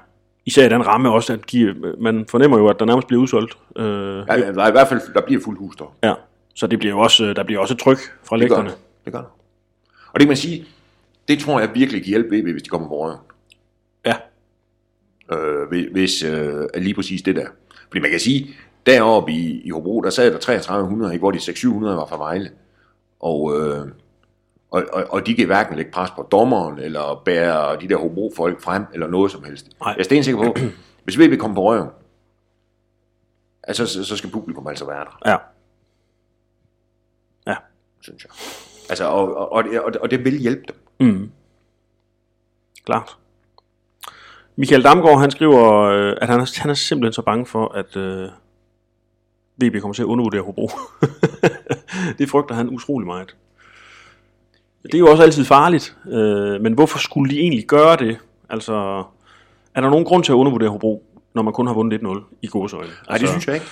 Især 0.45 0.65
i 0.65 0.69
den 0.69 0.87
ramme 0.87 1.11
også, 1.11 1.33
at 1.33 1.51
de, 1.51 1.75
man 1.99 2.25
fornemmer 2.29 2.57
jo, 2.57 2.67
at 2.67 2.75
der 2.79 2.85
nærmest 2.85 3.07
bliver 3.07 3.21
udsolgt. 3.21 3.57
Øh, 3.75 3.85
Ja, 3.85 4.51
der 4.51 4.63
er 4.63 4.67
i 4.67 4.71
hvert 4.71 4.87
fald, 4.87 5.01
der 5.13 5.21
bliver 5.21 5.41
fuldt 5.41 5.59
hus 5.59 5.75
der. 5.75 5.95
ja. 6.03 6.13
Så 6.55 6.67
det 6.67 6.79
bliver 6.79 6.93
jo 6.95 6.99
også, 6.99 7.33
der 7.33 7.43
bliver 7.43 7.59
også 7.61 7.75
tryk 7.75 7.97
fra 8.23 8.37
Det 8.37 8.49
gør 8.49 8.55
lægterne. 8.55 8.69
det. 8.69 8.77
Det 9.05 9.13
gør 9.13 9.19
det. 9.19 9.27
Og 10.13 10.13
det 10.13 10.21
kan 10.21 10.27
man 10.27 10.37
sige, 10.37 10.65
det 11.27 11.39
tror 11.39 11.59
jeg 11.59 11.69
virkelig 11.73 12.01
kan 12.03 12.09
hjælpe 12.09 12.29
BB, 12.29 12.51
hvis 12.51 12.63
de 12.63 12.69
kommer 12.69 12.87
på 12.87 13.03
røven. 13.05 13.17
Ja. 14.05 14.15
øh, 15.31 15.91
hvis- 15.91 16.23
øh, 16.23 16.65
er 16.73 16.79
lige 16.79 16.93
præcis 16.93 17.21
det 17.21 17.35
der. 17.35 17.47
Fordi 17.87 17.99
man 18.01 18.11
kan 18.11 18.19
sige, 18.19 18.47
deroppe 18.85 19.31
i, 19.31 19.61
i 19.65 19.69
Hobro, 19.69 20.01
der 20.01 20.09
sad 20.09 20.31
der 20.33 20.37
3300, 20.39 21.13
ikke, 21.13 21.21
hvor 21.21 21.31
de 21.31 21.39
600 21.39 21.97
var 21.97 22.05
fra 22.05 22.17
Vejle. 22.17 22.49
Og, 23.19 23.53
øh, 23.59 23.85
og, 24.71 24.83
og, 24.93 25.03
og 25.09 25.25
de 25.25 25.35
kan 25.35 25.45
hverken 25.45 25.75
lægge 25.75 25.91
pres 25.91 26.11
på 26.11 26.27
dommeren, 26.31 26.79
eller 26.79 27.21
bære 27.25 27.79
de 27.81 27.89
der 27.89 27.97
Hobro-folk 27.97 28.61
frem, 28.61 28.85
eller 28.93 29.07
noget 29.07 29.31
som 29.31 29.43
helst. 29.43 29.67
Nej. 29.79 29.89
Jeg 29.91 29.99
er 29.99 30.03
stensikker 30.03 30.43
på, 30.43 30.55
hvis 31.03 31.19
VB 31.19 31.39
kommer 31.39 31.55
på 31.55 31.63
røven, 31.63 31.89
altså, 33.63 33.85
så, 33.85 34.03
så 34.03 34.17
skal 34.17 34.29
publikum 34.31 34.67
altså 34.67 34.85
være 34.85 35.05
der, 35.05 35.19
Ja. 35.31 35.37
Ja. 37.47 37.55
synes 38.01 38.23
jeg. 38.23 38.31
Altså, 38.89 39.05
og, 39.05 39.35
og, 39.37 39.51
og, 39.51 39.63
det, 39.63 39.81
og, 39.81 39.93
det- 39.93 40.01
og 40.01 40.11
det 40.11 40.25
vil 40.25 40.37
hjælpe 40.39 40.63
dem. 40.67 41.07
Mm. 41.07 41.31
Klart. 42.85 43.17
Michael 44.55 44.83
Damgaard, 44.83 45.19
han 45.19 45.31
skriver, 45.31 45.81
øh, 45.81 46.17
at 46.21 46.27
han 46.29 46.39
er, 46.39 46.59
han 46.61 46.69
er 46.69 46.73
simpelthen 46.73 47.13
så 47.13 47.21
bange 47.21 47.45
for, 47.45 47.67
at 47.67 47.95
øh, 47.97 48.29
VB 49.57 49.81
kommer 49.81 49.93
til 49.93 50.01
at 50.01 50.05
undervurdere 50.07 50.41
Hobro. 50.41 50.69
det 52.17 52.29
frygter 52.29 52.55
han 52.55 52.69
utrolig 52.69 53.05
meget. 53.07 53.35
Det 54.85 54.93
er 54.95 54.99
jo 54.99 55.07
også 55.11 55.23
altid 55.23 55.45
farligt, 55.45 55.95
øh, 56.11 56.61
men 56.61 56.73
hvorfor 56.73 56.99
skulle 56.99 57.31
de 57.31 57.39
egentlig 57.39 57.65
gøre 57.67 57.95
det? 57.95 58.17
Altså, 58.49 59.03
er 59.75 59.81
der 59.81 59.89
nogen 59.89 60.05
grund 60.05 60.23
til 60.23 60.31
at 60.31 60.35
undervurdere 60.35 60.69
Hobro, 60.69 61.03
når 61.33 61.41
man 61.41 61.53
kun 61.53 61.67
har 61.67 61.73
vundet 61.73 62.01
1-0 62.01 62.19
i 62.41 62.47
godsøjne? 62.47 62.83
Altså, 62.87 63.03
Nej, 63.09 63.17
det 63.17 63.29
synes 63.29 63.47
jeg 63.47 63.55
ikke. 63.55 63.67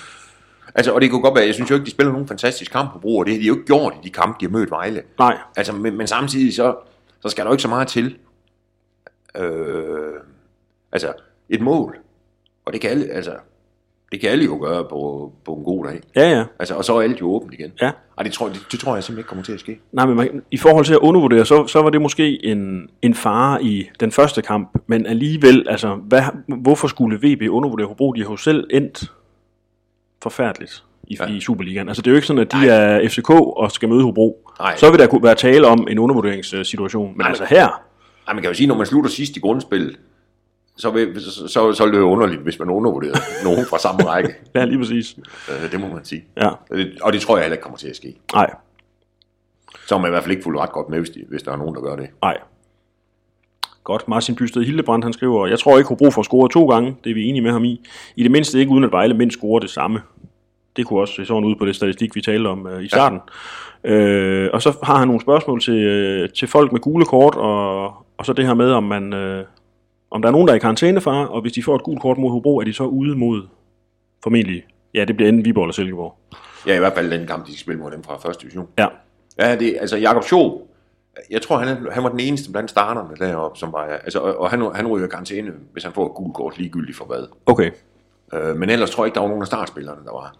Altså, 0.76 0.92
og 0.94 1.02
det 1.02 1.12
kunne 1.12 1.22
godt 1.22 1.36
være, 1.36 1.46
jeg 1.46 1.54
synes 1.54 1.70
jo 1.70 1.76
ikke, 1.76 1.86
de 1.86 1.92
spiller 1.92 2.12
nogen 2.12 2.28
fantastisk 2.28 2.72
kamp 2.72 2.90
på 2.90 2.94
Hobro, 2.94 3.18
og 3.18 3.26
det 3.26 3.34
har 3.34 3.42
de 3.42 3.48
jo 3.48 3.54
ikke 3.54 3.66
gjort 3.66 3.94
i 4.04 4.08
de 4.08 4.10
kampe, 4.12 4.38
de 4.40 4.46
har 4.46 4.52
mødt 4.52 4.72
Vejle. 4.72 5.02
Nej, 5.20 5.38
Altså, 5.58 5.74
men, 5.74 5.98
men 5.98 6.08
samtidig 6.08 6.54
så, 6.56 6.76
så 7.22 7.30
skal 7.30 7.44
der 7.46 7.50
jo 7.50 7.54
ikke 7.54 7.62
så 7.62 7.68
meget 7.68 7.88
til. 7.88 8.18
øh, 9.38 10.14
altså 10.92 11.14
et 11.50 11.62
mål. 11.62 11.98
Og 12.66 12.74
det 12.74 12.82
kan 12.82 12.90
alle, 12.90 13.06
altså, 13.06 13.32
det 14.14 14.22
kan 14.22 14.30
alle 14.30 14.46
jo 14.46 14.58
gøre 14.62 14.84
på, 14.84 15.32
på 15.46 15.54
en 15.54 15.64
god 15.64 15.86
dag. 15.86 16.02
Ja, 16.16 16.30
ja. 16.30 16.44
Altså, 16.60 16.76
og 16.76 16.86
så 16.86 16.96
er 16.96 17.02
alt 17.02 17.22
jo 17.22 17.34
åbent 17.34 17.54
igen. 17.54 17.72
Ja. 17.82 17.92
Ej, 18.18 18.24
det 18.24 18.34
tror, 18.34 18.48
det, 18.48 18.66
det 18.72 18.80
tror 18.80 18.96
jeg 18.96 19.04
simpelthen 19.04 19.20
ikke 19.20 19.28
kommer 19.28 19.44
til 19.44 19.54
at 19.54 19.60
ske. 19.60 19.80
Nej, 19.92 20.06
men 20.06 20.16
man, 20.16 20.42
i 20.52 20.58
forhold 20.58 20.86
til 20.86 20.94
at 20.94 21.00
undervurdere, 21.00 21.46
så, 21.46 21.68
så 21.68 21.82
var 21.82 21.90
det 21.90 22.02
måske 22.02 22.46
en, 22.46 22.90
en 23.02 23.14
fare 23.14 23.64
i 23.64 23.90
den 24.00 24.12
første 24.12 24.42
kamp, 24.42 24.70
men 24.88 25.06
alligevel, 25.06 25.66
altså, 25.70 25.96
hvad, 25.96 26.22
hvorfor 26.48 26.88
skulle 26.88 27.18
VB 27.18 27.50
undervurdere 27.50 27.88
Hobro? 27.88 28.12
De 28.12 28.24
har 28.24 28.30
jo 28.30 28.38
selv 28.38 28.68
endt 28.70 29.12
forfærdeligt 30.24 30.84
i, 31.08 31.18
ja. 31.20 31.28
I 31.28 31.40
Superligaen. 31.40 31.88
Altså, 31.88 32.02
det 32.02 32.08
er 32.08 32.12
jo 32.12 32.16
ikke 32.16 32.28
sådan, 32.28 32.42
at 32.42 32.52
de 32.52 32.70
er 32.70 33.10
FCK 33.10 33.30
og 33.30 33.72
skal 33.72 33.90
møde 33.90 34.04
Hobro. 34.04 34.50
Nej. 34.60 34.78
Så 34.78 34.92
vil 34.92 35.00
der 35.00 35.08
kunne 35.08 35.24
være 35.24 35.36
tale 35.36 35.68
om 35.68 35.88
en 35.90 36.00
undervurderingssituation. 36.00 37.08
Men 37.08 37.18
Nej, 37.18 37.28
altså 37.28 37.46
her, 37.46 37.68
Ej, 38.28 38.34
man 38.34 38.42
kan 38.42 38.50
jo 38.50 38.54
sige, 38.54 38.68
når 38.68 38.78
man 38.78 38.86
slutter 38.86 39.10
sidst 39.10 39.38
i 39.38 39.40
grundspillet, 39.40 40.00
så, 40.78 40.92
vil, 40.92 41.22
så, 41.22 41.48
så, 41.48 41.74
så 41.74 41.86
det 41.88 41.98
jo 41.98 42.10
underligt, 42.12 42.42
hvis 42.42 42.60
man 42.60 42.70
undervurderer 42.70 43.16
nogen 43.44 43.66
fra 43.66 43.78
samme 43.80 44.04
række. 44.04 44.36
ja, 44.56 44.66
lige 44.66 44.78
præcis. 44.78 45.16
Øh, 45.50 45.72
det 45.72 45.80
må 45.80 45.88
man 45.88 46.06
sige. 46.06 46.24
Ja, 46.38 46.48
Og 46.48 46.78
det, 46.78 46.98
og 47.02 47.14
det 47.14 47.22
tror 47.22 47.38
jeg 47.38 47.44
heller 47.44 47.56
ikke 47.56 47.64
kommer 47.64 47.78
til 47.78 47.88
at 47.88 47.96
ske. 47.96 48.16
nej, 48.34 48.54
Så 49.88 49.96
er 49.96 50.00
man 50.00 50.10
i 50.10 50.12
hvert 50.12 50.24
fald 50.24 50.32
ikke 50.32 50.44
fuldt 50.44 50.60
ret 50.60 50.72
godt 50.72 50.90
med, 50.90 51.00
hvis, 51.00 51.10
de, 51.10 51.24
hvis 51.30 51.44
der 51.44 51.52
er 51.52 51.58
nogen, 51.58 51.76
der 51.76 51.82
gør 51.82 51.96
det. 51.96 52.08
nej. 52.22 52.38
Godt, 53.84 54.08
Martin 54.08 54.36
Bysted 54.36 54.64
Hildebrand, 54.64 55.04
han 55.04 55.14
skriver, 55.14 55.48
jeg 55.48 55.60
tror 55.60 55.78
ikke, 55.78 55.88
Hobro 55.90 56.12
får 56.12 56.24
scoret 56.24 56.52
to 56.52 56.66
gange, 56.70 56.96
det 57.04 57.10
er 57.10 57.14
vi 57.14 57.24
enige 57.26 57.42
med 57.42 57.52
ham 57.52 57.64
i. 57.64 57.82
I 58.16 58.24
det 58.24 58.32
mindste 58.32 58.60
ikke 58.60 58.72
uden 58.72 58.84
at 58.84 58.92
Vejle 58.92 59.14
mindst 59.14 59.38
scorer 59.38 59.60
det 59.60 59.70
samme. 59.70 60.02
Det 60.76 60.86
kunne 60.86 61.00
også 61.00 61.14
se 61.14 61.26
sådan 61.26 61.44
ud 61.44 61.56
på 61.56 61.66
det 61.66 61.76
statistik, 61.76 62.16
vi 62.16 62.22
talte 62.22 62.48
om 62.48 62.68
øh, 62.68 62.84
i 62.84 62.88
starten. 62.88 63.20
Ja. 63.84 63.92
Øh, 63.94 64.50
og 64.54 64.62
så 64.62 64.78
har 64.84 64.98
han 64.98 65.08
nogle 65.08 65.22
spørgsmål 65.22 65.62
til, 65.62 65.74
øh, 65.74 66.30
til 66.30 66.48
folk 66.48 66.72
med 66.72 66.80
gule 66.80 67.06
kort, 67.06 67.36
og, 67.36 67.86
og 68.18 68.26
så 68.26 68.34
det 68.34 68.46
her 68.46 68.54
med, 68.54 68.72
om, 68.72 68.84
man, 68.84 69.14
øh, 69.14 69.46
om 70.14 70.22
der 70.22 70.30
er 70.30 70.32
nogen, 70.32 70.48
der 70.48 70.54
er 70.54 70.58
i 70.58 70.60
karantænefare, 70.60 71.30
og 71.30 71.42
hvis 71.42 71.54
de 71.54 71.64
får 71.64 71.76
et 71.76 71.84
gult 71.84 72.02
kort 72.02 72.18
mod 72.18 72.32
Hobro, 72.32 72.58
er 72.60 72.64
de 72.64 72.74
så 72.74 72.84
ude 72.84 73.16
mod 73.16 73.48
formentlig, 74.24 74.66
ja, 74.94 75.06
det 75.06 75.16
bliver 75.16 75.30
enten 75.30 75.46
Viborg 75.46 75.64
eller 75.64 75.74
Silkeborg. 75.74 76.16
Ja, 76.68 76.76
i 76.76 76.80
hvert 76.80 76.94
fald 76.94 77.12
den 77.12 77.28
kamp, 77.28 77.46
de 77.48 77.52
skal 77.52 77.60
spille 77.60 77.82
mod 77.82 77.92
dem 77.92 78.04
fra 78.04 78.18
første 78.18 78.42
division. 78.42 78.68
Ja, 78.78 78.88
Ja, 79.40 79.56
det, 79.56 79.78
altså 79.80 79.98
Jakob 79.98 80.24
Schob, 80.24 80.62
jeg 81.30 81.42
tror, 81.42 81.58
han, 81.58 81.88
han 81.92 82.04
var 82.04 82.10
den 82.10 82.20
eneste 82.20 82.52
blandt 82.52 82.70
starterne 82.70 83.16
deroppe, 83.20 83.60
som 83.60 83.74
var, 83.74 83.84
altså, 83.84 84.20
og, 84.20 84.40
og 84.40 84.50
han, 84.50 84.72
han 84.76 84.88
ryger 84.88 85.08
karantæne, 85.08 85.52
hvis 85.72 85.84
han 85.84 85.94
får 85.94 86.06
et 86.06 86.14
gult 86.14 86.34
kort 86.34 86.58
ligegyldigt 86.58 86.98
for 86.98 87.06
hvad. 87.06 87.28
okay. 87.46 87.72
Øh, 88.34 88.56
men 88.56 88.70
ellers 88.70 88.90
tror 88.92 89.04
jeg 89.04 89.08
ikke, 89.08 89.16
der 89.16 89.22
var 89.22 89.28
nogen 89.28 89.42
af 89.42 89.48
startspillerne, 89.48 90.06
der 90.06 90.12
var 90.12 90.36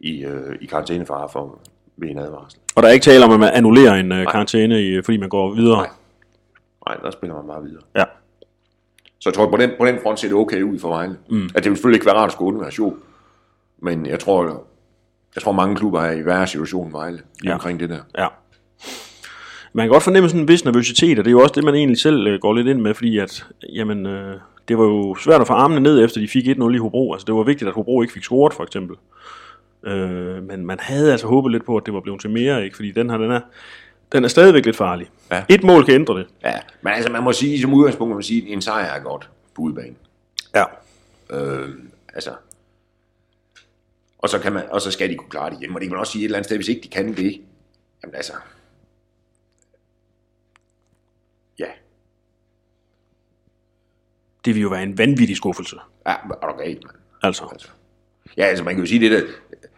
i, 0.00 0.24
øh, 0.24 0.56
i 0.60 0.66
karantænefare 0.66 1.28
for 1.28 1.58
ved 1.96 2.08
en 2.08 2.18
advarsel. 2.18 2.60
Og 2.74 2.82
der 2.82 2.88
er 2.88 2.92
ikke 2.92 3.04
tale 3.04 3.24
om, 3.24 3.32
at 3.32 3.40
man 3.40 3.50
annullerer 3.52 3.94
en 3.94 4.12
øh, 4.12 4.26
karantæne, 4.26 5.02
fordi 5.02 5.16
man 5.16 5.28
går 5.28 5.54
videre. 5.54 5.76
Nej. 5.76 5.88
Nej, 6.88 6.96
der 6.96 7.10
spiller 7.10 7.36
man 7.36 7.46
bare 7.46 7.62
videre. 7.62 7.82
Ja, 7.96 8.04
Så 9.22 9.28
jeg 9.28 9.34
tror, 9.34 9.50
på 9.50 9.56
den, 9.56 9.70
på 9.78 9.86
den 9.86 9.98
front 10.02 10.20
ser 10.20 10.28
det 10.28 10.36
okay 10.36 10.62
ud 10.62 10.78
for 10.78 10.88
Vejle. 10.88 11.16
Mm. 11.30 11.44
At 11.54 11.64
det 11.64 11.70
vil 11.70 11.76
selvfølgelig 11.76 11.96
ikke 11.96 12.06
være 12.06 12.14
rart 12.14 12.26
at 12.26 12.32
skulle 12.32 12.48
undvære 12.54 12.70
Schob, 12.72 12.94
men 13.82 14.06
jeg 14.06 14.20
tror, 14.20 14.64
jeg 15.34 15.42
tror 15.42 15.52
mange 15.52 15.76
klubber 15.76 16.00
er 16.00 16.12
i 16.12 16.24
værre 16.26 16.46
situation 16.46 16.84
end 16.84 16.92
Vejle, 16.92 17.18
Ja. 17.44 17.52
omkring 17.54 17.80
det 17.80 17.90
der. 17.90 17.98
Ja. 18.18 18.26
Man 19.72 19.84
kan 19.86 19.92
godt 19.92 20.02
fornemme 20.02 20.28
sådan 20.28 20.40
en 20.42 20.48
vis 20.48 20.64
nervøsitet, 20.64 21.18
og 21.18 21.24
det 21.24 21.30
er 21.30 21.32
jo 21.32 21.40
også 21.40 21.52
det, 21.54 21.64
man 21.64 21.74
egentlig 21.74 21.98
selv 21.98 22.26
øh, 22.26 22.40
går 22.40 22.52
lidt 22.54 22.66
ind 22.68 22.80
med, 22.80 22.94
fordi 22.94 23.18
at, 23.18 23.46
jamen, 23.72 24.06
øh, 24.06 24.36
det 24.68 24.78
var 24.78 24.84
jo 24.84 25.14
svært 25.14 25.40
at 25.40 25.46
få 25.46 25.52
armene 25.52 25.80
ned, 25.80 26.04
efter 26.04 26.20
de 26.20 26.28
fik 26.28 26.48
1-0 26.48 26.74
i 26.74 26.78
Hobro. 26.78 27.12
Altså, 27.12 27.24
det 27.26 27.34
var 27.34 27.42
vigtigt, 27.42 27.68
at 27.68 27.74
Hobro 27.74 28.02
ikke 28.02 28.14
fik 28.14 28.22
scoret, 28.22 28.54
for 28.54 28.62
eksempel. 28.64 28.96
Øh, 29.86 30.42
men 30.42 30.66
man 30.66 30.78
havde 30.80 31.10
altså 31.12 31.26
håbet 31.26 31.52
lidt 31.52 31.64
på, 31.66 31.76
at 31.76 31.86
det 31.86 31.94
var 31.94 32.00
blevet 32.00 32.20
til 32.20 32.30
mere, 32.30 32.64
ikke? 32.64 32.76
Fordi 32.76 32.90
den 32.90 33.10
her, 33.10 33.16
den 33.18 33.30
er, 33.30 33.40
den 34.12 34.24
er 34.24 34.28
stadigvæk 34.28 34.64
lidt 34.64 34.76
farlig. 34.76 35.10
Ja. 35.30 35.44
Et 35.48 35.62
mål 35.64 35.84
kan 35.84 35.94
ændre 35.94 36.18
det. 36.18 36.26
Ja, 36.44 36.60
men 36.82 36.92
altså 36.92 37.10
man 37.12 37.22
må 37.22 37.32
sige, 37.32 37.60
som 37.60 37.74
udgangspunkt 37.74 38.08
må 38.08 38.14
man 38.14 38.22
sige, 38.22 38.42
at 38.42 38.52
en 38.52 38.62
sejr 38.62 38.84
er 38.84 39.02
godt 39.02 39.30
på 39.54 39.62
udebane. 39.62 39.94
Ja. 40.54 40.64
Øh, 41.30 41.68
altså. 42.14 42.34
Og 44.18 44.28
så, 44.28 44.38
kan 44.38 44.52
man, 44.52 44.64
og 44.70 44.80
så 44.80 44.90
skal 44.90 45.10
de 45.10 45.14
kunne 45.16 45.30
klare 45.30 45.50
det 45.50 45.58
hjemme. 45.58 45.76
Og 45.76 45.80
det 45.80 45.88
kan 45.88 45.94
man 45.94 46.00
også 46.00 46.12
sige 46.12 46.22
et 46.22 46.24
eller 46.24 46.38
andet 46.38 46.46
sted, 46.48 46.56
hvis 46.56 46.68
ikke 46.68 46.80
de 46.80 46.88
kan 46.88 47.16
det. 47.16 47.40
Jamen 48.02 48.14
altså. 48.14 48.32
Ja, 51.58 51.66
Det 54.44 54.54
vil 54.54 54.62
jo 54.62 54.68
være 54.68 54.82
en 54.82 54.98
vanvittig 54.98 55.36
skuffelse. 55.36 55.76
ja 56.06 56.12
er 56.42 56.46
du 56.46 56.56
galt, 56.58 56.84
mand. 56.84 56.96
Altså. 57.22 57.48
Altså. 57.52 57.68
Ja, 58.36 58.44
altså 58.44 58.64
man 58.64 58.74
kan 58.74 58.82
jo 58.84 58.88
sige 58.88 59.00
det 59.00 59.10
der, 59.10 59.26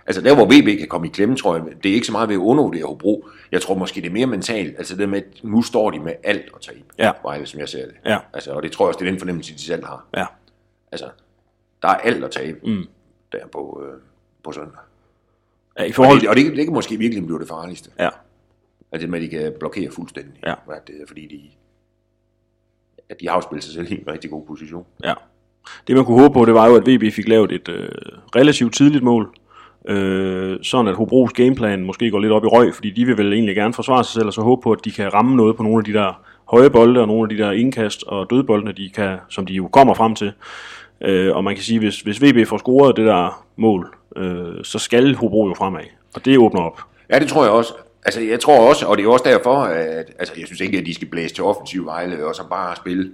altså 0.07 0.23
der 0.23 0.35
hvor 0.35 0.45
VB 0.45 0.79
kan 0.79 0.89
komme 0.89 1.07
i 1.07 1.11
klemme, 1.11 1.37
tror 1.37 1.57
jeg, 1.57 1.65
det 1.83 1.91
er 1.91 1.95
ikke 1.95 2.07
så 2.07 2.13
meget 2.13 2.29
ved 2.29 2.35
at 2.35 2.41
undervurdere 2.41 2.85
Hobro. 2.85 3.29
Jeg 3.53 3.63
tror 3.63 3.75
måske 3.75 4.01
det 4.01 4.09
er 4.09 4.13
mere 4.13 4.27
mentalt, 4.27 4.79
altså 4.79 4.97
det 4.97 5.09
med, 5.09 5.19
at 5.23 5.45
nu 5.45 5.63
står 5.63 5.91
de 5.91 5.99
med 5.99 6.13
alt 6.25 6.45
at 6.55 6.61
tabe. 6.61 6.85
Ja. 6.99 7.13
Vejle, 7.23 7.47
som 7.47 7.61
jeg 7.61 7.69
ser 7.69 7.87
det. 7.87 7.95
Ja. 8.05 8.19
Altså, 8.33 8.53
og 8.53 8.63
det 8.63 8.73
tror 8.73 8.85
jeg 8.85 8.89
også, 8.89 8.99
det 8.99 9.07
er 9.07 9.11
den 9.11 9.21
fornemmelse, 9.21 9.55
de 9.55 9.63
selv 9.63 9.85
har. 9.85 10.07
Ja. 10.17 10.27
Altså, 10.93 11.11
der 11.83 11.89
er 11.89 11.95
alt 11.95 12.25
at 12.25 12.31
tabe 12.31 12.59
mm. 12.65 12.87
der 13.33 13.47
på, 13.53 13.83
øh, 13.87 14.01
på 14.45 14.53
søndag. 14.53 14.79
ja 15.79 15.85
I 15.85 15.89
Og, 15.89 15.95
forhold 15.95 16.21
det, 16.21 16.29
og 16.29 16.37
det, 16.37 16.57
det 16.57 16.65
kan 16.65 16.75
måske 16.75 16.97
virkelig 16.97 17.27
blive 17.27 17.39
det 17.39 17.49
farligste. 17.49 17.91
Ja. 17.99 18.09
At 18.93 19.01
det 19.01 19.09
med, 19.09 19.19
at 19.19 19.31
de 19.31 19.37
kan 19.39 19.53
blokere 19.59 19.91
fuldstændig. 19.91 20.35
Ja. 20.47 20.53
At 20.53 20.87
det, 20.87 20.95
er, 21.03 21.07
fordi 21.07 21.27
de, 21.27 21.41
at 23.09 23.21
de 23.21 23.29
har 23.29 23.35
jo 23.35 23.41
spillet 23.41 23.65
sig 23.65 23.75
selv 23.75 23.93
i 23.93 24.01
en 24.01 24.09
rigtig 24.13 24.31
god 24.31 24.47
position. 24.47 24.87
Ja. 25.05 25.15
Det 25.87 25.97
man 25.97 26.05
kunne 26.05 26.21
håbe 26.21 26.33
på, 26.33 26.45
det 26.45 26.55
var 26.55 26.67
jo, 26.67 26.77
at 26.77 26.87
VB 26.87 27.13
fik 27.13 27.29
lavet 27.29 27.53
et 27.53 27.69
øh, 27.69 27.89
relativt 28.37 28.75
tidligt 28.75 29.05
mål. 29.05 29.35
Øh, 29.89 30.59
sådan 30.63 30.89
at 30.89 30.95
Hobros 30.95 31.33
gameplan 31.33 31.85
måske 31.85 32.11
går 32.11 32.19
lidt 32.19 32.33
op 32.33 32.45
i 32.45 32.47
røg, 32.47 32.75
fordi 32.75 32.91
de 32.91 33.05
vil 33.05 33.19
vel 33.19 33.33
egentlig 33.33 33.57
gerne 33.57 33.75
forsvare 33.75 34.05
sig 34.05 34.13
selv, 34.13 34.27
og 34.27 34.33
så 34.33 34.41
håbe 34.41 34.63
på, 34.63 34.73
at 34.73 34.85
de 34.85 34.91
kan 34.91 35.15
ramme 35.15 35.37
noget 35.37 35.57
på 35.57 35.63
nogle 35.63 35.79
af 35.79 35.85
de 35.85 35.93
der 35.93 36.23
høje 36.45 36.71
bolde, 36.71 37.01
og 37.01 37.07
nogle 37.07 37.23
af 37.23 37.37
de 37.37 37.43
der 37.43 37.53
indkast 37.53 38.05
og 38.07 38.31
dødboldene, 38.31 38.73
de 38.73 38.91
kan, 38.95 39.17
som 39.29 39.47
de 39.47 39.53
jo 39.53 39.69
kommer 39.69 39.95
frem 39.95 40.15
til. 40.15 40.33
Øh, 41.01 41.37
og 41.37 41.45
man 41.45 41.55
kan 41.55 41.65
sige, 41.65 41.79
hvis, 41.79 42.01
hvis 42.01 42.23
VB 42.23 42.49
får 42.49 42.59
scoret 42.59 42.97
det 42.97 43.07
der 43.07 43.45
mål, 43.57 43.95
øh, 44.17 44.65
så 44.65 44.79
skal 44.79 45.15
Hobro 45.15 45.49
jo 45.49 45.55
fremad. 45.55 45.85
Og 46.15 46.25
det 46.25 46.39
åbner 46.39 46.61
op. 46.61 46.81
Ja, 47.11 47.19
det 47.19 47.29
tror 47.29 47.45
jeg 47.45 47.53
også. 47.53 47.75
Altså, 48.05 48.21
jeg 48.21 48.41
tror 48.41 48.69
også, 48.69 48.87
og 48.87 48.97
det 48.97 49.05
er 49.05 49.09
også 49.09 49.25
derfor, 49.29 49.55
at 49.55 50.07
altså, 50.19 50.35
jeg 50.39 50.47
synes 50.47 50.61
ikke, 50.61 50.79
at 50.79 50.87
de 50.87 50.95
skal 50.95 51.09
blæse 51.09 51.35
til 51.35 51.45
offensiv 51.45 51.87
Vejle, 51.87 52.27
og 52.27 52.35
så 52.35 52.43
bare 52.51 52.77
spille 52.77 53.11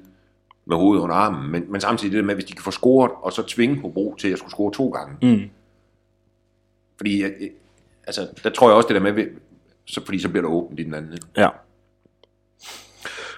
med 0.67 0.77
hovedet 0.77 1.03
under 1.03 1.17
armen. 1.17 1.53
Men, 1.53 1.65
men 1.69 1.81
samtidig 1.81 2.13
det 2.13 2.19
der 2.21 2.27
med, 2.27 2.35
hvis 2.35 2.45
de 2.45 2.53
kan 2.53 2.63
få 2.63 2.71
scoret, 2.71 3.11
og 3.23 3.33
så 3.33 3.43
tvinge 3.43 3.81
Hobro 3.81 4.15
til 4.19 4.29
at 4.29 4.39
skulle 4.39 4.51
score 4.51 4.73
to 4.73 4.89
gange. 4.89 5.17
Mm. 5.23 5.51
Fordi, 7.01 7.23
øh, 7.23 7.31
altså, 8.07 8.27
der 8.45 8.51
tror 8.51 8.69
jeg 8.69 8.77
også 8.77 8.89
det 8.89 8.95
der 8.95 9.13
med, 9.13 9.25
så, 9.87 10.01
fordi 10.05 10.19
så 10.19 10.29
bliver 10.29 10.43
der 10.43 10.51
åbent 10.51 10.81
i 10.81 10.83
den 10.83 10.95
anden. 10.95 11.19
Ja. 11.37 11.49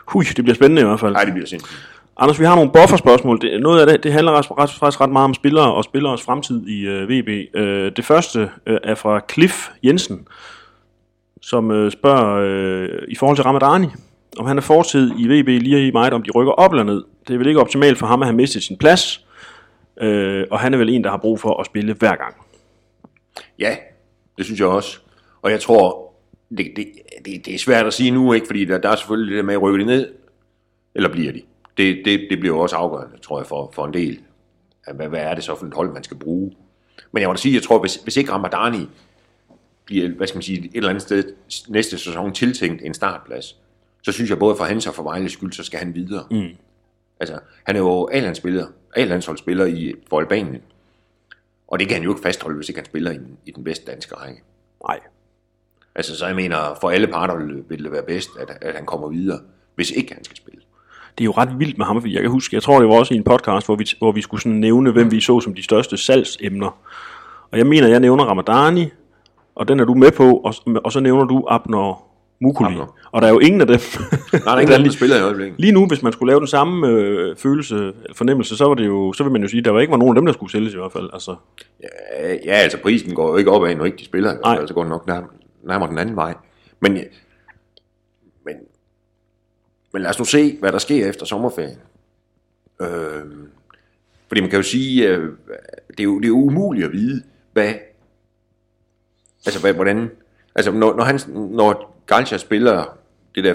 Hui, 0.09 0.25
det 0.25 0.45
bliver 0.45 0.55
spændende 0.55 0.83
i 0.83 0.85
hvert 0.85 1.01
fald. 1.01 1.13
Nej, 1.13 1.25
det 1.25 1.33
bliver 1.33 1.47
sindssygt. 1.47 1.89
Anders, 2.17 2.41
vi 2.41 2.45
har 2.45 2.55
nogle 2.55 2.71
bufferspørgsmål. 2.73 3.41
Det, 3.41 3.61
noget 3.61 3.81
af 3.81 3.87
det, 3.87 4.05
det 4.05 4.13
handler 4.13 4.33
ret, 4.33 4.51
ret, 4.51 4.71
faktisk 4.71 5.01
ret 5.01 5.11
meget 5.11 5.25
om 5.25 5.35
spillere 5.35 5.75
og 5.75 5.85
spilleres 5.85 6.23
fremtid 6.23 6.67
i 6.67 6.87
øh, 6.87 7.09
VB. 7.09 7.57
Øh, 7.57 7.93
det 7.97 8.05
første 8.05 8.51
øh, 8.67 8.79
er 8.85 8.95
fra 8.95 9.21
Cliff 9.33 9.69
Jensen, 9.85 10.27
som 11.43 11.71
øh, 11.71 11.93
spørger 11.93 12.41
øh, 12.43 13.03
i 13.09 13.15
forhold 13.15 13.37
til 13.37 13.45
Ramadani, 13.45 13.87
om 14.39 14.47
han 14.47 14.59
er 14.59 14.63
fortid 14.63 15.11
i 15.19 15.29
VB 15.29 15.49
lige 15.49 15.89
i 15.89 15.91
meget, 15.91 16.13
om 16.13 16.23
de 16.23 16.31
rykker 16.31 16.53
op 16.53 16.73
eller 16.73 16.85
ned. 16.85 17.05
Det 17.29 17.35
er 17.35 17.39
vel 17.39 17.47
ikke 17.47 17.61
optimalt 17.61 17.99
for 17.99 18.07
ham, 18.07 18.23
at 18.23 18.27
han 18.27 18.37
mistet 18.37 18.63
sin 18.63 18.77
plads, 18.77 19.27
øh, 20.01 20.47
og 20.51 20.61
han 20.61 20.75
er 20.75 20.79
vel 20.79 20.89
en, 20.89 21.05
der 21.05 21.11
har 21.11 21.19
brug 21.19 21.41
for 21.41 21.61
at 21.61 21.67
spille 21.67 21.95
hver 21.95 22.17
gang. 22.17 22.35
Ja, 23.59 23.77
det 24.39 24.45
synes 24.45 24.61
jeg 24.61 24.69
også. 24.69 24.99
Og 25.43 25.51
jeg 25.51 25.61
tror, 25.61 26.13
det, 26.59 26.73
det, 26.77 26.87
det, 27.25 27.47
det 27.47 27.55
er 27.55 27.59
svært 27.59 27.87
at 27.87 27.95
sige 27.95 28.11
nu, 28.11 28.33
ikke? 28.33 28.47
fordi 28.47 28.65
der, 28.65 28.79
der 28.79 28.89
er 28.89 28.97
selvfølgelig 28.97 29.31
det 29.31 29.37
der 29.37 29.47
med, 29.47 29.55
at 29.55 29.63
rykke 29.63 29.81
de 29.81 29.85
ned, 29.85 30.13
eller 30.95 31.09
bliver 31.09 31.33
de. 31.33 31.43
Det, 31.77 32.03
det, 32.05 32.27
det 32.31 32.41
bliver 32.41 32.57
jo 32.57 32.61
også 32.61 32.77
afgørende, 32.77 33.19
tror 33.19 33.39
jeg, 33.39 33.47
for, 33.47 33.71
for 33.75 33.87
en 33.87 33.93
del. 33.93 34.21
Hvad, 34.95 35.09
hvad 35.09 35.21
er 35.21 35.35
det 35.35 35.45
så 35.45 35.57
for 35.57 35.67
et 35.67 35.75
hold, 35.75 35.93
man 35.93 36.05
skal 36.05 36.17
bruge? 36.17 36.53
Men 37.13 37.21
jeg 37.21 37.29
må 37.29 37.33
da 37.33 37.39
sige, 37.39 37.55
jeg 37.55 37.63
tror, 37.63 37.79
hvis, 37.79 37.95
hvis 37.95 38.17
ikke 38.17 38.33
Ramadani 38.33 38.89
bliver, 39.85 40.09
hvad 40.09 40.27
skal 40.27 40.37
man 40.37 40.43
sige, 40.43 40.59
et 40.59 40.71
eller 40.75 40.89
andet 40.89 41.03
sted 41.03 41.25
næste 41.69 41.99
sæson 41.99 42.33
tiltænkt 42.33 42.83
en 42.83 42.95
startplads, 42.95 43.57
så 44.03 44.13
synes 44.13 44.31
jeg 44.31 44.39
både 44.39 44.57
for 44.57 44.65
hans 44.65 44.87
og 44.87 44.95
for 44.95 45.03
Vejles 45.03 45.33
skyld, 45.33 45.53
så 45.53 45.63
skal 45.63 45.79
han 45.79 45.95
videre. 45.95 46.27
Mm. 46.31 46.49
Altså, 47.21 47.39
han 47.65 47.77
er 47.77 47.81
jo 47.81 48.09
A-landsspiller, 48.13 48.67
A-landsholdsspiller 48.97 49.65
i, 49.65 49.95
for 50.11 50.21
Albanien. 50.21 50.63
Og 51.73 51.79
det 51.79 51.89
kan 51.89 51.95
han 51.95 52.05
jo 52.05 52.11
ikke 52.11 52.23
fastholde, 52.23 52.57
hvis 52.57 52.69
ikke 52.69 52.79
han 52.81 52.87
spiller 52.87 53.11
i, 53.11 53.15
den- 53.15 53.37
i 53.47 53.51
den 53.51 53.65
bedste 53.65 53.91
danske 53.91 54.15
række. 54.15 54.43
Nej. 54.89 55.01
Altså, 55.95 56.17
så 56.17 56.27
jeg 56.27 56.35
mener, 56.37 56.57
for 56.81 56.91
alle 56.91 57.07
parter 57.07 57.37
vil, 57.37 57.65
vil 57.69 57.85
det 57.85 57.93
være 57.93 58.03
bedst, 58.03 58.31
at, 58.41 58.59
at 58.61 58.75
han 58.75 58.87
kommer 58.87 59.09
videre, 59.09 59.39
hvis 59.75 59.91
ikke 59.91 60.15
han 60.15 60.25
skal 60.25 60.37
spille. 60.37 60.61
Det 61.19 61.25
er 61.25 61.27
jo 61.27 61.31
ret 61.33 61.59
vildt 61.59 61.79
med 61.79 61.87
ham, 61.87 62.01
fordi 62.01 62.15
jeg 62.15 62.23
kan 62.23 62.31
huske, 62.31 62.55
jeg 62.57 62.63
tror 62.63 62.79
det 62.81 62.89
var 62.89 62.95
også 62.95 63.15
i 63.15 63.17
en 63.17 63.25
podcast, 63.25 63.67
hvor 63.67 63.77
vi, 63.77 63.87
hvor 63.99 64.13
vi 64.13 64.21
skulle 64.23 64.41
sådan 64.41 64.59
nævne, 64.59 64.93
hvem 64.93 65.11
vi 65.11 65.21
så 65.21 65.41
som 65.41 65.55
de 65.55 65.63
største 65.63 65.97
salgsemner. 65.97 66.79
Og 67.51 67.59
jeg 67.59 67.67
mener, 67.67 67.89
jeg 67.89 68.01
nævner 68.01 68.25
Ramadani, 68.25 68.89
og 69.55 69.69
den 69.69 69.81
er 69.81 69.85
du 69.85 69.95
med 69.95 70.13
på, 70.13 70.37
og, 70.37 70.55
og 70.85 70.93
så 70.93 71.01
nævner 71.01 71.25
du 71.25 71.45
Abner 71.49 72.05
Mukuli. 72.43 72.71
Abner. 72.71 72.97
Og 73.13 73.23
der 73.23 73.29
er 73.29 73.33
jo 73.33 73.39
ingen 73.39 73.61
af 73.61 73.67
dem. 73.67 73.81
Nej, 74.33 74.41
der 74.45 74.51
er 74.51 74.59
ingen 74.59 74.75
af 74.75 74.85
de 74.85 74.93
spiller 74.99 75.17
i 75.17 75.21
øjeblikket. 75.21 75.61
Lige 75.61 75.73
nu, 75.73 75.87
hvis 75.87 76.03
man 76.03 76.13
skulle 76.13 76.31
lave 76.31 76.41
den 76.41 76.47
samme 76.47 76.89
øh, 76.89 77.37
følelse, 77.37 77.93
fornemmelse, 78.15 78.57
så, 78.57 78.65
var 78.65 78.75
det 78.75 78.87
jo, 78.87 79.13
så 79.13 79.23
vil 79.23 79.33
man 79.33 79.43
jo 79.43 79.49
sige, 79.49 79.59
at 79.59 79.65
der 79.65 79.71
var 79.71 79.81
ikke 79.81 79.91
var 79.91 79.97
nogen 79.97 80.17
af 80.17 80.21
dem, 80.21 80.27
der 80.27 80.33
skulle 80.33 80.53
sælges 80.53 80.75
i 80.75 80.77
hvert 80.77 80.93
fald. 80.93 81.11
Altså, 81.13 81.37
Ja, 81.83 82.35
ja, 82.45 82.53
altså 82.53 82.79
prisen 82.83 83.15
går 83.15 83.29
jo 83.29 83.37
ikke 83.37 83.51
opad, 83.51 83.75
når 83.75 83.85
ikke 83.85 83.99
de 83.99 84.05
spiller. 84.05 84.33
Nej. 84.33 84.53
Altså, 84.53 84.67
så 84.67 84.75
går 84.75 84.83
den 84.83 84.91
nok 84.91 85.07
nærmere, 85.07 85.31
nærmere 85.63 85.91
den 85.91 85.99
anden 85.99 86.17
vej. 86.17 86.35
Men, 86.81 86.93
men 88.45 88.57
Men 89.93 90.03
lad 90.03 90.11
os 90.11 90.19
nu 90.19 90.25
se, 90.25 90.57
hvad 90.61 90.73
der 90.73 90.79
sker 90.79 91.09
efter 91.09 91.27
sommerferien. 91.27 91.79
Øh, 92.83 92.89
fordi 94.29 94.41
man 94.41 94.51
kan 94.51 94.57
jo 94.57 94.63
sige, 94.63 95.09
øh, 95.09 95.33
det, 95.89 96.01
er 96.01 96.05
jo, 96.05 96.17
det 96.19 96.25
er 96.25 96.29
jo 96.29 96.37
umuligt 96.37 96.87
at 96.87 96.93
vide, 96.93 97.23
hvad, 97.53 97.75
altså 99.47 99.61
hvad, 99.61 99.73
hvordan, 99.75 100.11
altså 100.55 100.73
når, 100.73 100.97
når, 100.97 101.05
han, 101.05 101.21
når 101.35 101.92
Galcha 102.13 102.37
spiller 102.37 102.99
det 103.35 103.45
der 103.45 103.55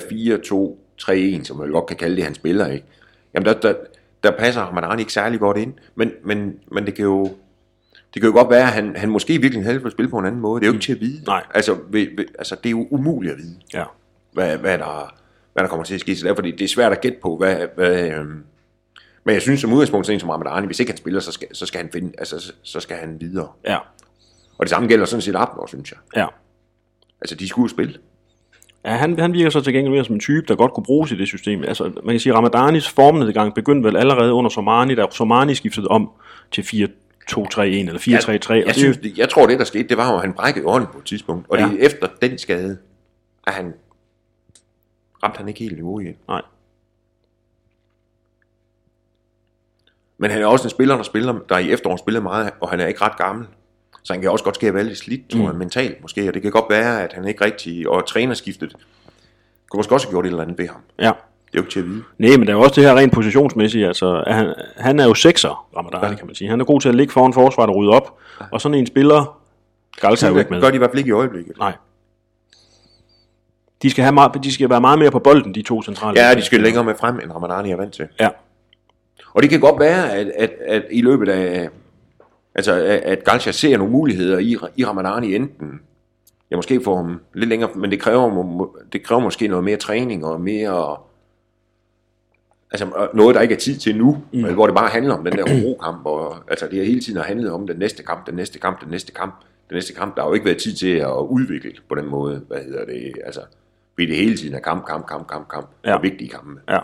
4-2-3-1, 1.39 1.43
som 1.43 1.57
man 1.57 1.71
godt 1.71 1.85
kan 1.85 1.97
kalde 1.97 2.15
det, 2.15 2.23
han 2.23 2.35
spiller, 2.35 2.67
ikke? 2.67 2.85
Jamen 3.33 3.45
der, 3.45 3.53
der, 3.53 3.73
der 4.23 4.31
passer 4.31 4.61
Ramadani 4.61 5.01
ikke 5.01 5.13
særlig 5.13 5.39
godt 5.39 5.57
ind, 5.57 5.73
men, 5.95 6.11
men, 6.23 6.59
men 6.71 6.85
det 6.85 6.93
kan 6.93 7.05
jo, 7.05 7.23
det 8.13 8.21
kan 8.21 8.23
jo 8.23 8.31
godt 8.31 8.49
være, 8.49 8.61
at 8.61 8.67
han, 8.67 8.95
han 8.95 9.09
måske 9.09 9.41
virkelig 9.41 9.65
helst 9.65 9.83
vil 9.83 9.91
spille 9.91 10.09
på 10.09 10.17
en 10.17 10.25
anden 10.25 10.41
måde. 10.41 10.59
Det 10.61 10.65
er 10.65 10.69
jo 10.69 10.73
ikke 10.73 10.85
til 10.85 10.93
at 10.93 10.99
vide. 11.01 11.23
Nej. 11.25 11.43
Altså, 11.53 11.77
ved, 11.89 12.07
ved, 12.17 12.25
altså, 12.39 12.55
det 12.55 12.65
er 12.65 12.71
jo 12.71 12.87
umuligt 12.91 13.33
at 13.33 13.37
vide 13.39 13.55
Ja. 13.73 13.83
hvad, 14.33 14.57
hvad, 14.57 14.77
der, 14.77 15.15
hvad 15.53 15.63
der 15.63 15.69
kommer 15.69 15.83
til 15.83 15.93
at 15.93 16.01
ske. 16.01 16.15
Så 16.15 16.27
derfor 16.27 16.41
det, 16.41 16.53
det 16.59 16.63
er 16.63 16.67
svært 16.69 16.91
at 16.91 17.01
gætte 17.01 17.17
på, 17.21 17.37
hvad, 17.37 17.67
hvad 17.75 18.11
øhm, 18.11 18.43
men 19.23 19.33
jeg 19.33 19.41
synes 19.41 19.61
som 19.61 19.73
udgangspunkt, 19.73 20.05
sådan 20.05 20.15
en 20.15 20.19
som 20.19 20.29
Ramadani, 20.29 20.65
hvis 20.65 20.79
ikke 20.79 20.91
han 20.91 20.97
spiller, 20.97 21.19
så 21.19 21.31
skal, 21.31 21.47
så 21.55 21.65
skal 21.65 21.81
han 21.81 21.89
finde, 21.93 22.13
altså, 22.17 22.39
så, 22.39 22.53
så 22.63 22.79
skal 22.79 22.97
han 22.97 23.21
videre. 23.21 23.47
Ja. 23.65 23.77
Og 24.57 24.61
det 24.65 24.69
samme 24.69 24.87
gælder 24.87 25.05
sådan 25.05 25.21
set 25.21 25.35
Abner, 25.35 25.65
synes 25.67 25.91
jeg. 25.91 25.99
Ja. 26.15 26.27
Altså, 27.21 27.35
de 27.35 27.47
skulle 27.47 27.63
jo 27.63 27.69
spille. 27.69 27.97
Ja, 28.87 28.91
han, 28.91 29.19
han 29.19 29.33
virker 29.33 29.49
så 29.49 29.61
til 29.61 29.73
gengæld 29.73 29.93
mere 29.93 30.05
som 30.05 30.15
en 30.15 30.19
type, 30.19 30.45
der 30.47 30.55
godt 30.55 30.73
kunne 30.73 30.83
bruges 30.83 31.11
i 31.11 31.15
det 31.15 31.27
system. 31.27 31.63
Altså, 31.63 31.83
man 31.83 32.13
kan 32.13 32.19
sige, 32.19 32.33
at 32.33 32.37
Ramadanis 32.37 32.89
formnedgang 32.89 33.53
begyndte 33.55 33.87
vel 33.87 33.97
allerede 33.97 34.33
under 34.33 34.49
Somani, 34.49 34.95
da 34.95 35.05
Somani 35.11 35.55
skiftede 35.55 35.87
om 35.87 36.09
til 36.51 36.61
4-2-3-1 36.61 37.61
eller 37.61 37.99
4-3-3. 37.99 38.31
Jeg, 38.31 38.57
jeg, 38.57 38.65
det, 38.65 38.75
synes, 38.75 38.97
det, 38.97 39.17
jeg 39.17 39.29
tror, 39.29 39.47
det 39.47 39.59
der 39.59 39.65
skete, 39.65 39.87
det 39.87 39.97
var 39.97 40.11
jo, 40.11 40.15
at 40.15 40.21
han 40.21 40.33
brækkede 40.33 40.65
hånden 40.65 40.89
på 40.93 40.97
et 40.97 41.05
tidspunkt. 41.05 41.45
Og 41.49 41.57
ja. 41.57 41.65
det 41.65 41.83
er 41.83 41.85
efter 41.85 42.07
den 42.21 42.37
skade, 42.37 42.77
at 43.47 43.53
han 43.53 43.73
ramte 45.23 45.37
han 45.37 45.47
ikke 45.47 45.59
helt 45.59 45.75
niveau 45.75 45.99
igen. 45.99 46.15
nej. 46.27 46.41
Men 50.17 50.31
han 50.31 50.41
er 50.41 50.45
også 50.45 50.65
en 50.65 50.69
spiller, 50.69 50.95
der, 50.95 51.03
spiller, 51.03 51.39
der 51.49 51.57
i 51.57 51.71
efteråret 51.71 51.99
spiller 51.99 52.21
meget, 52.21 52.49
og 52.61 52.69
han 52.69 52.79
er 52.79 52.87
ikke 52.87 53.01
ret 53.01 53.17
gammel. 53.17 53.47
Så 54.07 54.13
han 54.13 54.21
kan 54.21 54.31
også 54.31 54.43
godt 54.43 54.63
at 54.63 54.73
være 54.73 54.83
lidt 54.83 54.97
slidt, 54.97 55.29
tror 55.29 55.39
jeg, 55.39 55.55
mentalt 55.55 56.01
måske. 56.01 56.27
Og 56.27 56.33
det 56.33 56.41
kan 56.41 56.51
godt 56.51 56.65
være, 56.69 57.03
at 57.03 57.13
han 57.13 57.27
ikke 57.27 57.45
rigtig... 57.45 57.89
Og 57.89 58.07
trænerskiftet 58.07 58.75
kunne 59.69 59.77
måske 59.77 59.95
også 59.95 60.07
have 60.07 60.11
gjort 60.11 60.25
et 60.25 60.29
eller 60.29 60.43
andet 60.43 60.57
ved 60.57 60.67
ham. 60.67 60.81
Ja. 60.99 61.03
Det 61.03 61.09
er 61.09 61.13
jo 61.55 61.61
ikke 61.61 61.71
til 61.71 61.79
at 61.79 61.85
vide. 61.85 62.03
Nej, 62.17 62.37
men 62.37 62.47
der 62.47 62.53
er 62.53 62.57
jo 62.57 62.61
også 62.63 62.75
det 62.75 62.83
her 62.83 62.95
rent 62.95 63.13
positionsmæssigt. 63.13 63.87
Altså, 63.87 64.23
han, 64.27 64.53
han 64.77 64.99
er 64.99 65.05
jo 65.05 65.13
sekser, 65.13 65.67
Ramadani, 65.77 66.15
kan 66.15 66.25
man 66.25 66.35
sige. 66.35 66.49
Han 66.49 66.61
er 66.61 66.65
god 66.65 66.81
til 66.81 66.89
at 66.89 66.95
ligge 66.95 67.13
foran 67.13 67.33
forsvaret 67.33 67.69
og 67.69 67.75
rydde 67.75 67.91
op. 67.91 68.17
Og 68.51 68.61
sådan 68.61 68.77
en 68.77 68.87
spiller, 68.87 69.39
Galta 70.01 70.25
er 70.25 70.31
jo 70.31 70.37
ikke 70.37 70.51
med. 70.51 70.61
gør 70.61 70.69
de 70.69 70.75
i 70.75 70.77
hvert 70.77 70.89
fald 70.89 70.97
ikke 70.97 71.09
i 71.09 71.11
øjeblikket. 71.11 71.57
Nej. 71.59 71.73
De 73.81 73.89
skal, 73.89 74.03
have 74.03 74.13
meget, 74.13 74.43
de 74.43 74.53
skal 74.53 74.69
være 74.69 74.81
meget 74.81 74.99
mere 74.99 75.11
på 75.11 75.19
bolden, 75.19 75.55
de 75.55 75.61
to 75.61 75.83
centrale. 75.83 76.21
Ja, 76.21 76.35
de 76.35 76.41
skal 76.41 76.59
længere 76.61 76.83
med 76.83 76.95
frem, 76.99 77.19
end 77.19 77.31
Ramadani 77.31 77.71
er 77.71 77.75
vant 77.75 77.93
til. 77.93 78.07
Ja, 78.19 78.29
Og 79.33 79.41
det 79.41 79.49
kan 79.49 79.59
godt 79.59 79.79
være, 79.79 80.11
at, 80.11 80.27
at, 80.27 80.51
at 80.67 80.83
i 80.91 81.01
løbet 81.01 81.29
af... 81.29 81.69
Altså, 82.57 83.01
at 83.03 83.23
Galcia 83.23 83.51
ser 83.51 83.77
nogle 83.77 83.91
muligheder 83.91 84.37
i, 84.37 84.57
i 84.75 84.85
Ramadani 84.85 85.35
enten... 85.35 85.81
Ja, 86.51 86.55
måske 86.55 86.83
få 86.83 86.95
ham 86.95 87.21
lidt 87.33 87.49
længere, 87.49 87.69
men 87.75 87.91
det 87.91 87.99
kræver, 87.99 88.67
det 88.93 89.03
kræver 89.03 89.21
måske 89.21 89.47
noget 89.47 89.63
mere 89.63 89.77
træning 89.77 90.25
og 90.25 90.41
mere... 90.41 90.97
Altså 92.71 93.09
noget, 93.13 93.35
der 93.35 93.41
ikke 93.41 93.53
er 93.55 93.59
tid 93.59 93.77
til 93.77 93.97
nu, 93.97 94.17
mm. 94.33 94.53
hvor 94.53 94.65
det 94.65 94.75
bare 94.75 94.89
handler 94.89 95.17
om 95.17 95.23
den 95.23 95.33
der 95.33 95.63
rokamp, 95.63 96.05
og 96.05 96.35
altså 96.47 96.67
det 96.67 96.77
har 96.77 96.85
hele 96.85 97.01
tiden 97.01 97.17
har 97.17 97.25
handlet 97.25 97.51
om 97.51 97.67
den 97.67 97.77
næste 97.77 98.03
kamp, 98.03 98.27
den 98.27 98.35
næste 98.35 98.59
kamp, 98.59 98.81
den 98.81 98.89
næste 98.89 99.11
kamp, 99.13 99.35
den 99.69 99.75
næste 99.75 99.93
kamp. 99.93 100.15
Der 100.15 100.21
har 100.21 100.29
jo 100.29 100.33
ikke 100.33 100.45
været 100.45 100.57
tid 100.57 100.73
til 100.73 100.95
at 100.95 101.17
udvikle 101.29 101.71
på 101.89 101.95
den 101.95 102.05
måde, 102.05 102.41
hvad 102.47 102.57
hedder 102.57 102.85
det, 102.85 103.13
altså, 103.25 103.41
fordi 103.93 104.05
det 104.05 104.15
hele 104.15 104.37
tiden 104.37 104.55
er 104.55 104.59
kamp, 104.59 104.85
kamp, 104.85 105.07
kamp, 105.07 105.27
kamp, 105.27 105.47
kamp, 105.47 105.67
ja. 105.85 105.95
og 105.95 106.03
vigtige 106.03 106.29
kampe. 106.29 106.61
ja. 106.69 106.79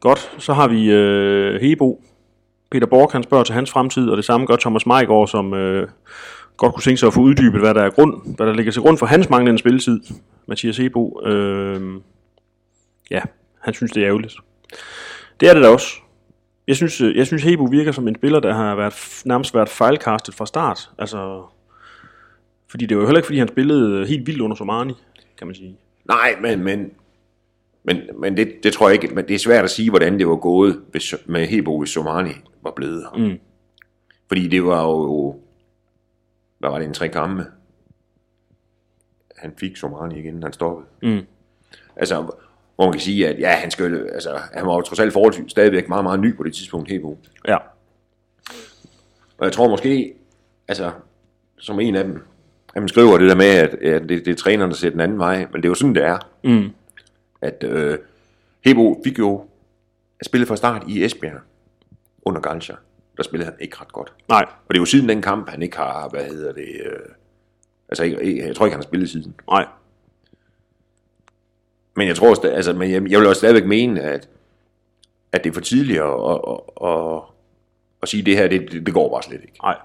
Godt, 0.00 0.32
så 0.38 0.52
har 0.52 0.68
vi 0.68 0.90
øh, 0.90 1.60
Hebo. 1.60 2.02
Peter 2.70 2.86
Borg, 2.86 3.12
han 3.12 3.22
spørger 3.22 3.44
til 3.44 3.54
hans 3.54 3.70
fremtid, 3.70 4.08
og 4.08 4.16
det 4.16 4.24
samme 4.24 4.46
gør 4.46 4.56
Thomas 4.56 4.86
Meigård, 4.86 5.28
som 5.28 5.54
øh, 5.54 5.88
godt 6.56 6.74
kunne 6.74 6.82
tænke 6.82 6.96
sig 6.96 7.06
at 7.06 7.14
få 7.14 7.20
uddybet, 7.20 7.60
hvad 7.60 7.74
der, 7.74 7.82
er 7.82 7.90
grund, 7.90 8.36
hvad 8.36 8.46
der 8.46 8.52
ligger 8.52 8.72
til 8.72 8.82
grund 8.82 8.98
for 8.98 9.06
hans 9.06 9.30
manglende 9.30 9.58
spilletid. 9.58 10.00
Mathias 10.46 10.76
Hebo. 10.76 11.22
Øh, 11.24 12.00
ja, 13.10 13.20
han 13.60 13.74
synes, 13.74 13.92
det 13.92 14.02
er 14.02 14.06
ærgerligt. 14.06 14.34
Det 15.40 15.48
er 15.48 15.54
det 15.54 15.62
da 15.62 15.68
også. 15.68 15.96
Jeg 16.68 16.76
synes, 16.76 17.00
øh, 17.00 17.16
jeg 17.16 17.26
synes 17.26 17.42
Hebo 17.42 17.64
virker 17.64 17.92
som 17.92 18.08
en 18.08 18.14
spiller, 18.14 18.40
der 18.40 18.54
har 18.54 18.74
været, 18.74 19.22
nærmest 19.24 19.54
været 19.54 19.68
fejlkastet 19.68 20.34
fra 20.34 20.46
start. 20.46 20.90
Altså, 20.98 21.42
fordi 22.70 22.86
det 22.86 22.96
var 22.96 23.02
jo 23.02 23.06
heller 23.06 23.18
ikke, 23.18 23.26
fordi 23.26 23.38
han 23.38 23.48
spillede 23.48 24.06
helt 24.06 24.26
vildt 24.26 24.40
under 24.40 24.56
Somani, 24.56 24.94
kan 25.38 25.46
man 25.46 25.56
sige. 25.56 25.76
Nej, 26.04 26.36
men, 26.40 26.64
men, 26.64 26.90
men, 27.82 27.96
men 28.18 28.36
det, 28.36 28.54
det 28.62 28.72
tror 28.72 28.88
jeg 28.88 29.02
ikke, 29.02 29.14
men 29.14 29.28
det 29.28 29.34
er 29.34 29.38
svært 29.38 29.64
at 29.64 29.70
sige, 29.70 29.90
hvordan 29.90 30.18
det 30.18 30.28
var 30.28 30.36
gået 30.36 30.82
hvis, 30.90 31.14
med 31.26 31.46
Hebo, 31.46 31.78
hvis 31.78 31.90
Somani 31.90 32.32
var 32.62 32.72
blevet 32.76 33.02
her. 33.02 33.28
Mm. 33.28 33.38
Fordi 34.28 34.48
det 34.48 34.64
var 34.64 34.82
jo, 34.82 35.36
hvad 36.58 36.70
var 36.70 36.78
det, 36.78 36.86
en 36.86 36.94
tre 36.94 37.08
kampe? 37.08 37.46
Han 39.36 39.52
fik 39.60 39.76
Somani 39.76 40.18
igen, 40.18 40.42
han 40.42 40.52
stoppede. 40.52 40.86
Mm. 41.02 41.26
Altså, 41.96 42.22
hvor 42.76 42.84
man 42.84 42.92
kan 42.92 43.00
sige, 43.00 43.28
at 43.28 43.38
ja, 43.38 43.50
han, 43.50 43.70
skulle, 43.70 44.10
altså, 44.12 44.38
han 44.52 44.66
var 44.66 44.74
jo 44.74 44.80
trods 44.80 45.00
alt 45.00 45.12
forholdsvis 45.12 45.50
stadigvæk 45.50 45.88
meget, 45.88 46.04
meget 46.04 46.20
ny 46.20 46.36
på 46.36 46.42
det 46.42 46.54
tidspunkt, 46.54 46.90
Hebo. 46.90 47.18
Ja. 47.48 47.56
Og 49.38 49.44
jeg 49.44 49.52
tror 49.52 49.68
måske, 49.68 50.14
altså, 50.68 50.90
som 51.58 51.80
en 51.80 51.96
af 51.96 52.04
dem, 52.04 52.22
at 52.74 52.82
man 52.82 52.88
skriver 52.88 53.18
det 53.18 53.28
der 53.28 53.36
med, 53.36 53.46
at, 53.46 53.74
at 53.74 54.02
det, 54.02 54.24
det 54.24 54.28
er 54.28 54.34
træneren, 54.34 54.70
der 54.70 54.76
ser 54.76 54.90
den 54.90 55.00
anden 55.00 55.18
vej, 55.18 55.38
men 55.52 55.62
det 55.62 55.64
er 55.64 55.68
jo 55.68 55.74
sådan, 55.74 55.94
det 55.94 56.04
er. 56.04 56.18
Mm. 56.44 56.70
At 57.42 57.64
øh, 57.64 57.98
Hebo 58.64 59.00
fik 59.04 59.18
jo 59.18 59.46
at 60.20 60.26
spille 60.26 60.46
fra 60.46 60.56
start 60.56 60.84
i 60.88 61.04
Esbjerg 61.04 61.40
under 62.22 62.40
Galcha. 62.40 62.74
Der 63.16 63.22
spillede 63.22 63.50
han 63.50 63.60
ikke 63.60 63.76
ret 63.80 63.92
godt. 63.92 64.12
Nej. 64.28 64.44
Og 64.48 64.74
det 64.74 64.76
er 64.76 64.80
jo 64.80 64.84
siden 64.84 65.08
den 65.08 65.22
kamp, 65.22 65.48
han 65.48 65.62
ikke 65.62 65.76
har, 65.76 66.08
hvad 66.08 66.24
hedder 66.24 66.52
det, 66.52 66.68
øh, 66.84 66.98
altså 67.88 68.04
ikke, 68.04 68.46
jeg 68.46 68.56
tror 68.56 68.66
ikke, 68.66 68.74
han 68.74 68.82
har 68.82 68.88
spillet 68.88 69.10
siden. 69.10 69.34
Nej. 69.50 69.66
Men 71.96 72.08
jeg 72.08 72.16
tror, 72.16 72.46
altså, 72.46 72.72
men 72.72 72.90
jeg, 72.90 73.10
jeg 73.10 73.18
vil 73.20 73.28
også 73.28 73.38
stadigvæk 73.38 73.66
mene, 73.66 74.00
at, 74.00 74.28
at 75.32 75.44
det 75.44 75.50
er 75.50 75.54
for 75.54 75.60
tidligt 75.60 76.00
at, 76.00 76.06
at, 76.06 76.40
at, 76.48 76.88
at, 76.88 77.22
at 78.02 78.08
sige, 78.08 78.20
at 78.20 78.26
det 78.26 78.36
her, 78.36 78.48
det, 78.48 78.86
det, 78.86 78.94
går 78.94 79.10
bare 79.10 79.22
slet 79.22 79.42
ikke. 79.42 79.58
Nej. 79.62 79.76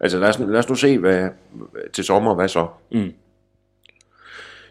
Altså 0.00 0.18
lad 0.18 0.28
os, 0.28 0.38
lad 0.38 0.58
os 0.58 0.68
nu 0.68 0.74
se 0.74 0.98
hvad, 0.98 1.28
til 1.92 2.04
sommer, 2.04 2.34
hvad 2.34 2.48
så? 2.48 2.66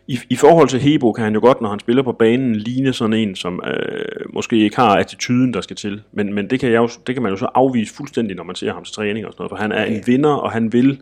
I, 0.07 0.19
I 0.29 0.35
forhold 0.35 0.67
til 0.67 0.79
Hebo 0.79 1.11
kan 1.11 1.23
han 1.23 1.33
jo 1.33 1.39
godt, 1.39 1.61
når 1.61 1.69
han 1.69 1.79
spiller 1.79 2.03
på 2.03 2.11
banen, 2.11 2.55
ligne 2.55 2.93
sådan 2.93 3.13
en, 3.13 3.35
som 3.35 3.61
øh, 3.67 4.33
måske 4.33 4.57
ikke 4.57 4.75
har 4.75 4.95
attituden, 4.95 5.53
der 5.53 5.61
skal 5.61 5.75
til. 5.75 6.01
Men, 6.11 6.33
men 6.33 6.49
det, 6.49 6.59
kan 6.59 6.71
jeg 6.71 6.77
jo, 6.77 6.89
det 7.07 7.15
kan 7.15 7.23
man 7.23 7.31
jo 7.31 7.37
så 7.37 7.47
afvise 7.53 7.93
fuldstændig, 7.93 8.35
når 8.35 8.43
man 8.43 8.55
ser 8.55 8.73
ham 8.73 8.83
til 8.83 8.93
træning 8.93 9.25
og 9.25 9.33
sådan 9.33 9.41
noget. 9.41 9.49
For 9.49 9.57
han 9.57 9.71
er 9.71 9.83
en 9.83 10.03
vinder, 10.05 10.33
og 10.33 10.51
han 10.51 10.73
vil... 10.73 11.01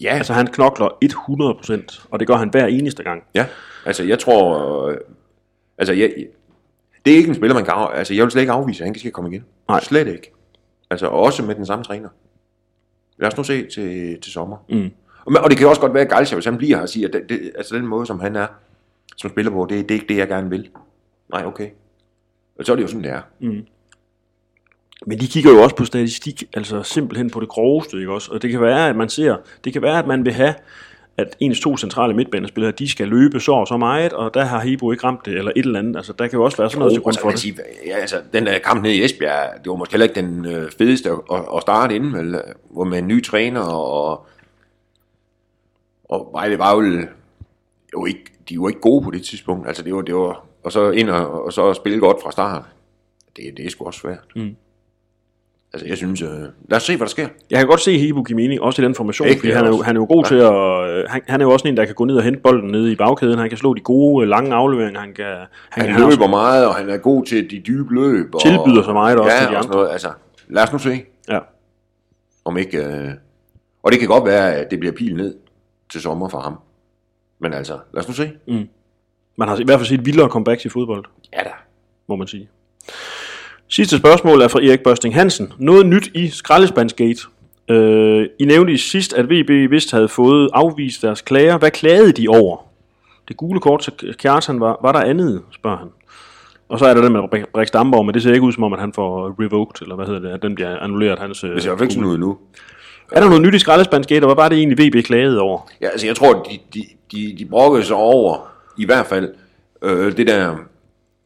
Ja, 0.00 0.14
Altså 0.16 0.32
han 0.32 0.46
knokler 0.46 0.88
100%, 1.04 2.06
og 2.10 2.20
det 2.20 2.26
gør 2.28 2.34
han 2.34 2.48
hver 2.48 2.66
eneste 2.66 3.02
gang. 3.02 3.22
Ja, 3.34 3.46
altså 3.86 4.04
jeg 4.04 4.18
tror, 4.18 4.86
øh, 4.88 4.96
altså 5.78 5.92
jeg, 5.94 6.12
det 7.04 7.12
er 7.12 7.16
ikke 7.16 7.28
en 7.28 7.34
spiller, 7.34 7.54
man 7.54 7.64
kan 7.64 7.74
af, 7.74 7.98
altså 7.98 8.14
jeg 8.14 8.24
vil 8.24 8.30
slet 8.30 8.42
ikke 8.42 8.52
afvise, 8.52 8.84
at 8.84 8.88
han 8.88 8.98
skal 8.98 9.10
komme 9.10 9.30
igen. 9.30 9.44
Nej. 9.68 9.80
Slet 9.80 10.08
ikke. 10.08 10.32
Altså 10.90 11.06
også 11.06 11.44
med 11.44 11.54
den 11.54 11.66
samme 11.66 11.84
træner. 11.84 12.08
Lad 13.18 13.28
os 13.28 13.36
nu 13.36 13.44
se 13.44 13.66
til, 13.66 14.20
til 14.20 14.32
sommer. 14.32 14.56
Mm. 14.68 14.90
Og, 15.24 15.50
det 15.50 15.58
kan 15.58 15.68
også 15.68 15.80
godt 15.80 15.94
være, 15.94 16.02
at 16.02 16.10
Galcia, 16.10 16.36
hvis 16.36 16.44
han 16.44 16.58
bliver 16.58 16.76
her 16.76 16.82
og 16.82 16.88
siger, 16.88 17.08
at 17.08 17.12
det, 17.14 17.28
det, 17.28 17.52
altså 17.56 17.76
den 17.76 17.86
måde, 17.86 18.06
som 18.06 18.20
han 18.20 18.36
er, 18.36 18.46
som 19.16 19.30
spiller 19.30 19.52
på, 19.52 19.66
det, 19.70 19.88
det 19.88 19.90
er 19.90 20.00
ikke 20.00 20.08
det, 20.08 20.16
jeg 20.16 20.28
gerne 20.28 20.50
vil. 20.50 20.68
Nej, 21.32 21.44
okay. 21.46 21.68
Og 22.58 22.66
så 22.66 22.72
er 22.72 22.76
det 22.76 22.82
jo 22.82 22.88
sådan, 22.88 23.04
det 23.04 23.10
er. 23.10 23.20
Men 25.06 25.20
de 25.20 25.26
kigger 25.26 25.50
jo 25.50 25.62
også 25.62 25.76
på 25.76 25.84
statistik, 25.84 26.44
altså 26.54 26.82
simpelthen 26.82 27.30
på 27.30 27.40
det 27.40 27.48
groveste, 27.48 27.96
ikke 27.96 28.12
også? 28.12 28.32
Og 28.32 28.42
det 28.42 28.50
kan 28.50 28.60
være, 28.60 28.88
at 28.88 28.96
man 28.96 29.08
ser, 29.08 29.36
det 29.64 29.72
kan 29.72 29.82
være, 29.82 29.98
at 29.98 30.06
man 30.06 30.24
vil 30.24 30.32
have, 30.32 30.54
at 31.16 31.36
ens 31.40 31.60
to 31.60 31.76
centrale 31.76 32.14
midtbanespillere, 32.14 32.72
de 32.72 32.90
skal 32.90 33.08
løbe 33.08 33.40
så 33.40 33.52
og 33.52 33.66
så 33.66 33.76
meget, 33.76 34.12
og 34.12 34.34
der 34.34 34.44
har 34.44 34.60
Hebo 34.60 34.92
ikke 34.92 35.04
ramt 35.04 35.26
det, 35.26 35.34
eller 35.34 35.52
et 35.56 35.64
eller 35.64 35.78
andet. 35.78 35.96
Altså, 35.96 36.12
der 36.12 36.26
kan 36.26 36.38
jo 36.38 36.44
også 36.44 36.56
være 36.56 36.70
sådan 36.70 36.78
noget 36.78 36.92
til 36.92 37.02
grund 37.02 37.14
så 37.14 37.20
for 37.20 37.30
det. 37.30 37.38
sige, 37.38 37.56
ja, 37.86 37.96
altså, 37.96 38.16
den 38.32 38.46
der 38.46 38.58
kamp 38.58 38.82
nede 38.82 38.94
i 38.94 39.04
Esbjerg, 39.04 39.64
det 39.64 39.70
var 39.70 39.76
måske 39.76 39.92
heller 39.92 40.06
ikke 40.06 40.20
den 40.20 40.46
øh, 40.46 40.70
fedeste 40.78 41.10
at, 41.10 41.18
at, 41.32 41.40
at 41.56 41.62
starte 41.62 41.94
inden, 41.94 42.12
vel, 42.12 42.40
hvor 42.70 42.84
med 42.84 42.98
en 42.98 43.08
ny 43.08 43.24
træner, 43.24 43.60
og, 43.60 44.26
og 46.10 46.28
Vejle 46.32 46.58
var 46.58 46.74
jo, 46.76 46.82
jo 47.94 48.06
ikke, 48.06 48.24
de 48.48 48.60
var 48.60 48.68
ikke 48.68 48.80
gode 48.80 49.04
på 49.04 49.10
det 49.10 49.22
tidspunkt, 49.22 49.66
altså 49.66 49.82
det 49.82 49.94
var, 49.94 50.00
det 50.02 50.14
var 50.14 50.44
og 50.64 50.72
så 50.72 50.90
ind 50.90 51.10
og, 51.10 51.44
og 51.44 51.52
så 51.52 51.74
spille 51.74 51.98
godt 52.00 52.16
fra 52.22 52.30
start, 52.30 52.62
det, 53.36 53.44
det 53.56 53.66
er 53.66 53.70
sgu 53.70 53.84
også 53.86 54.00
svært. 54.00 54.24
Mm. 54.36 54.56
Altså 55.72 55.86
jeg 55.88 55.96
synes, 55.96 56.22
øh, 56.22 56.28
lad 56.68 56.76
os 56.76 56.82
se, 56.82 56.96
hvad 56.96 57.06
der 57.06 57.10
sker. 57.10 57.28
Jeg 57.50 57.58
kan 57.58 57.66
godt 57.68 57.80
se 57.80 57.98
Hebo 57.98 58.24
mening, 58.30 58.60
også 58.60 58.82
i 58.82 58.84
den 58.84 58.94
formation, 58.94 59.28
Ikke, 59.28 59.40
fordi 59.40 59.52
han 59.52 59.64
er, 59.64 59.68
jo, 59.68 59.82
han 59.82 59.96
er 59.96 60.00
jo 60.00 60.06
god 60.10 60.24
til 60.24 60.34
at... 60.34 60.52
øh, 60.98 61.04
Han, 61.08 61.22
han 61.28 61.40
er 61.40 61.44
jo 61.44 61.50
også 61.50 61.68
en, 61.68 61.76
der 61.76 61.84
kan 61.84 61.94
gå 61.94 62.04
ned 62.04 62.16
og 62.16 62.22
hente 62.22 62.40
bolden 62.40 62.70
nede 62.70 62.92
i 62.92 62.96
bagkæden. 62.96 63.38
Han 63.38 63.48
kan 63.48 63.58
slå 63.58 63.74
de 63.74 63.80
gode, 63.80 64.24
øh, 64.24 64.28
lange 64.28 64.54
afleveringer. 64.54 65.00
Han 65.00 65.14
kan, 65.14 65.24
han, 65.26 65.36
Han, 65.70 65.84
kan 65.84 65.94
han 65.94 66.02
også- 66.04 66.18
løber 66.18 66.28
meget, 66.30 66.66
og 66.68 66.74
han 66.74 66.90
er 66.90 66.96
god 66.96 67.24
til 67.24 67.50
de 67.50 67.58
dybe 67.66 67.94
løb. 67.94 68.34
Og, 68.34 68.40
Tilbyder 68.42 68.82
så 68.82 68.92
meget 68.92 69.18
også 69.18 69.32
ja, 69.32 69.38
til 69.40 69.48
de 69.48 69.56
og 69.56 69.62
andre. 69.62 69.74
Noget. 69.74 69.90
Altså, 69.92 70.08
lad 70.48 70.62
os 70.62 70.72
nu 70.72 70.78
se. 70.78 71.02
Ja. 71.28 71.38
Om 72.44 72.56
ikke, 72.56 72.78
øh, 72.78 73.10
og 73.82 73.92
det 73.92 73.98
kan 74.00 74.08
godt 74.08 74.24
være, 74.24 74.54
at 74.54 74.70
det 74.70 74.78
bliver 74.78 74.92
pil 74.94 75.16
ned 75.16 75.34
til 75.92 76.00
sommer 76.02 76.28
for 76.28 76.40
ham. 76.40 76.58
Men 77.38 77.52
altså, 77.52 77.78
lad 77.94 78.02
os 78.02 78.08
nu 78.08 78.14
se. 78.14 78.30
Man 79.36 79.48
har 79.48 79.56
i 79.60 79.64
hvert 79.64 79.78
fald 79.78 79.86
set 79.88 80.06
vildere 80.06 80.28
comebacks 80.28 80.64
i 80.64 80.68
fodbold, 80.68 81.04
Ja 81.32 81.38
da. 81.42 81.50
må 82.08 82.16
man 82.16 82.26
sige. 82.26 82.48
Sidste 83.68 83.98
spørgsmål 83.98 84.40
er 84.40 84.48
fra 84.48 84.60
Erik 84.62 84.80
Børsting 84.80 85.14
Hansen. 85.14 85.52
Noget 85.58 85.86
nyt 85.86 86.06
i 86.14 86.28
Skraldespandsgate. 86.28 87.20
Øh, 87.68 88.26
I 88.38 88.44
nævnte 88.44 88.72
i 88.72 88.76
sidst, 88.76 89.12
at 89.12 89.24
VB 89.30 89.70
vist 89.70 89.90
havde 89.90 90.08
fået 90.08 90.50
afvist 90.52 91.02
deres 91.02 91.20
klager. 91.22 91.58
Hvad 91.58 91.70
klagede 91.70 92.12
de 92.12 92.28
over? 92.28 92.56
Det 93.28 93.36
gule 93.36 93.60
kort 93.60 93.80
til 93.80 94.14
Kjartan, 94.18 94.60
var, 94.60 94.78
var 94.82 94.92
der 94.92 95.00
andet, 95.00 95.42
spørger 95.50 95.76
han. 95.76 95.88
Og 96.68 96.78
så 96.78 96.86
er 96.86 96.94
der 96.94 97.02
det 97.02 97.12
med 97.12 97.46
Brix 97.52 97.70
Damborg, 97.70 98.06
men 98.06 98.14
det 98.14 98.22
ser 98.22 98.32
ikke 98.32 98.46
ud 98.46 98.52
som 98.52 98.62
om, 98.62 98.72
at 98.72 98.80
han 98.80 98.92
får 98.92 99.34
revoked, 99.44 99.82
eller 99.82 99.94
hvad 99.96 100.06
hedder 100.06 100.20
det, 100.20 100.28
at 100.30 100.42
den 100.42 100.54
bliver 100.54 100.78
annulleret. 100.78 101.18
Hans, 101.18 101.40
Det 101.40 101.62
ser 101.62 101.68
i 101.68 101.68
hvert 101.68 101.78
fald 101.78 101.82
ikke 101.82 101.94
sådan 101.94 102.08
ud 102.08 102.18
nu. 102.18 102.38
Er 103.12 103.20
der 103.20 103.26
noget 103.28 103.42
nyt 103.42 103.54
i 103.54 103.58
Skraldespandsgate, 103.58 104.24
og 104.24 104.28
hvad 104.34 104.42
var 104.44 104.48
det 104.48 104.58
egentlig, 104.58 104.86
VB 105.00 105.04
klagede 105.04 105.40
over? 105.40 105.70
Ja, 105.80 105.88
altså 105.88 106.06
jeg 106.06 106.16
tror, 106.16 106.32
de, 106.42 106.58
de, 106.74 106.84
de, 107.12 107.34
de 107.38 107.44
brokkede 107.46 107.84
sig 107.84 107.96
over, 107.96 108.52
i 108.78 108.84
hvert 108.84 109.06
fald, 109.06 109.34
øh, 109.82 110.16
det 110.16 110.26
der 110.26 110.56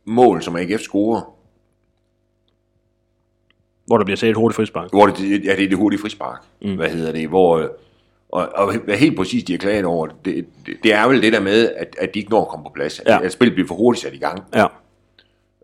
mål, 0.05 0.43
som 0.43 0.57
AGF 0.57 0.81
scorer, 0.81 1.35
Hvor 3.87 3.99
der 3.99 4.05
bliver 4.05 4.17
taget 4.17 4.31
et 4.31 4.37
hurtigt 4.37 4.57
frispark. 4.57 4.91
hvor 4.91 5.07
det, 5.07 5.45
ja, 5.45 5.57
det 5.57 5.65
er 5.65 5.69
det 5.69 5.77
hurtige 5.79 6.01
frispark. 6.01 6.43
Mm. 6.63 6.75
Hvad 6.77 6.89
hedder 6.89 7.13
det? 7.13 7.29
Hvor, 7.29 7.71
og, 8.29 8.49
og 8.55 8.75
hvad 8.79 8.97
helt 8.97 9.17
præcis 9.17 9.45
de 9.45 9.53
har 9.53 9.59
klaget 9.59 9.85
over, 9.85 10.07
det, 10.25 10.47
det, 10.67 10.77
det 10.83 10.93
er 10.93 11.09
vel 11.09 11.23
det 11.23 11.33
der 11.33 11.41
med, 11.41 11.71
at, 11.77 11.97
at 11.99 12.15
de 12.15 12.19
ikke 12.19 12.31
når 12.31 12.43
at 12.43 12.49
komme 12.49 12.65
på 12.65 12.71
plads. 12.75 13.01
At, 13.01 13.07
Ja. 13.07 13.25
at 13.25 13.33
spillet 13.33 13.55
bliver 13.55 13.69
for 13.69 13.75
hurtigt 13.75 14.03
sat 14.03 14.15
i 14.15 14.19
gang. 14.19 14.43
Ja, 14.55 14.67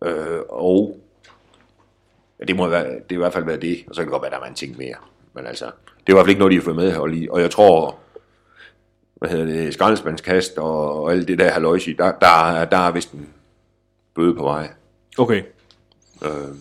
Øh, 0.04 0.40
og 0.48 0.96
ja, 2.40 2.44
det 2.44 2.56
må 2.56 2.68
være, 2.68 2.84
det 2.84 3.10
er 3.10 3.14
i 3.14 3.16
hvert 3.16 3.32
fald 3.32 3.44
været 3.44 3.62
det, 3.62 3.84
og 3.88 3.94
så 3.94 4.00
kan 4.00 4.06
det 4.06 4.12
godt 4.12 4.22
være, 4.22 4.30
der 4.30 4.38
var 4.38 4.46
en 4.46 4.54
ting 4.54 4.76
mere. 4.78 4.94
Men 5.34 5.46
altså, 5.46 5.64
det 5.66 5.72
er 6.06 6.12
i 6.12 6.12
hvert 6.12 6.22
fald 6.24 6.28
ikke 6.28 6.38
noget, 6.38 6.52
de 6.52 6.56
har 6.56 6.64
fået 6.64 6.76
med 6.76 6.92
her 6.92 7.06
lige. 7.06 7.32
Og 7.32 7.40
jeg 7.40 7.50
tror, 7.50 7.98
hvad 9.14 9.30
hedder 9.30 9.44
det, 9.44 9.74
skraldespandskast 9.74 10.58
og, 10.58 11.02
og 11.02 11.12
alt 11.12 11.28
det 11.28 11.38
der 11.38 11.50
haløjsi, 11.50 11.92
der, 11.92 12.12
der, 12.18 12.50
er- 12.50 12.64
der 12.64 12.76
er 12.76 12.90
vist 12.92 13.12
en 13.12 13.28
bøde 14.14 14.34
på 14.34 14.42
vej. 14.42 14.68
okay. 15.18 15.42
Øh, 16.24 16.54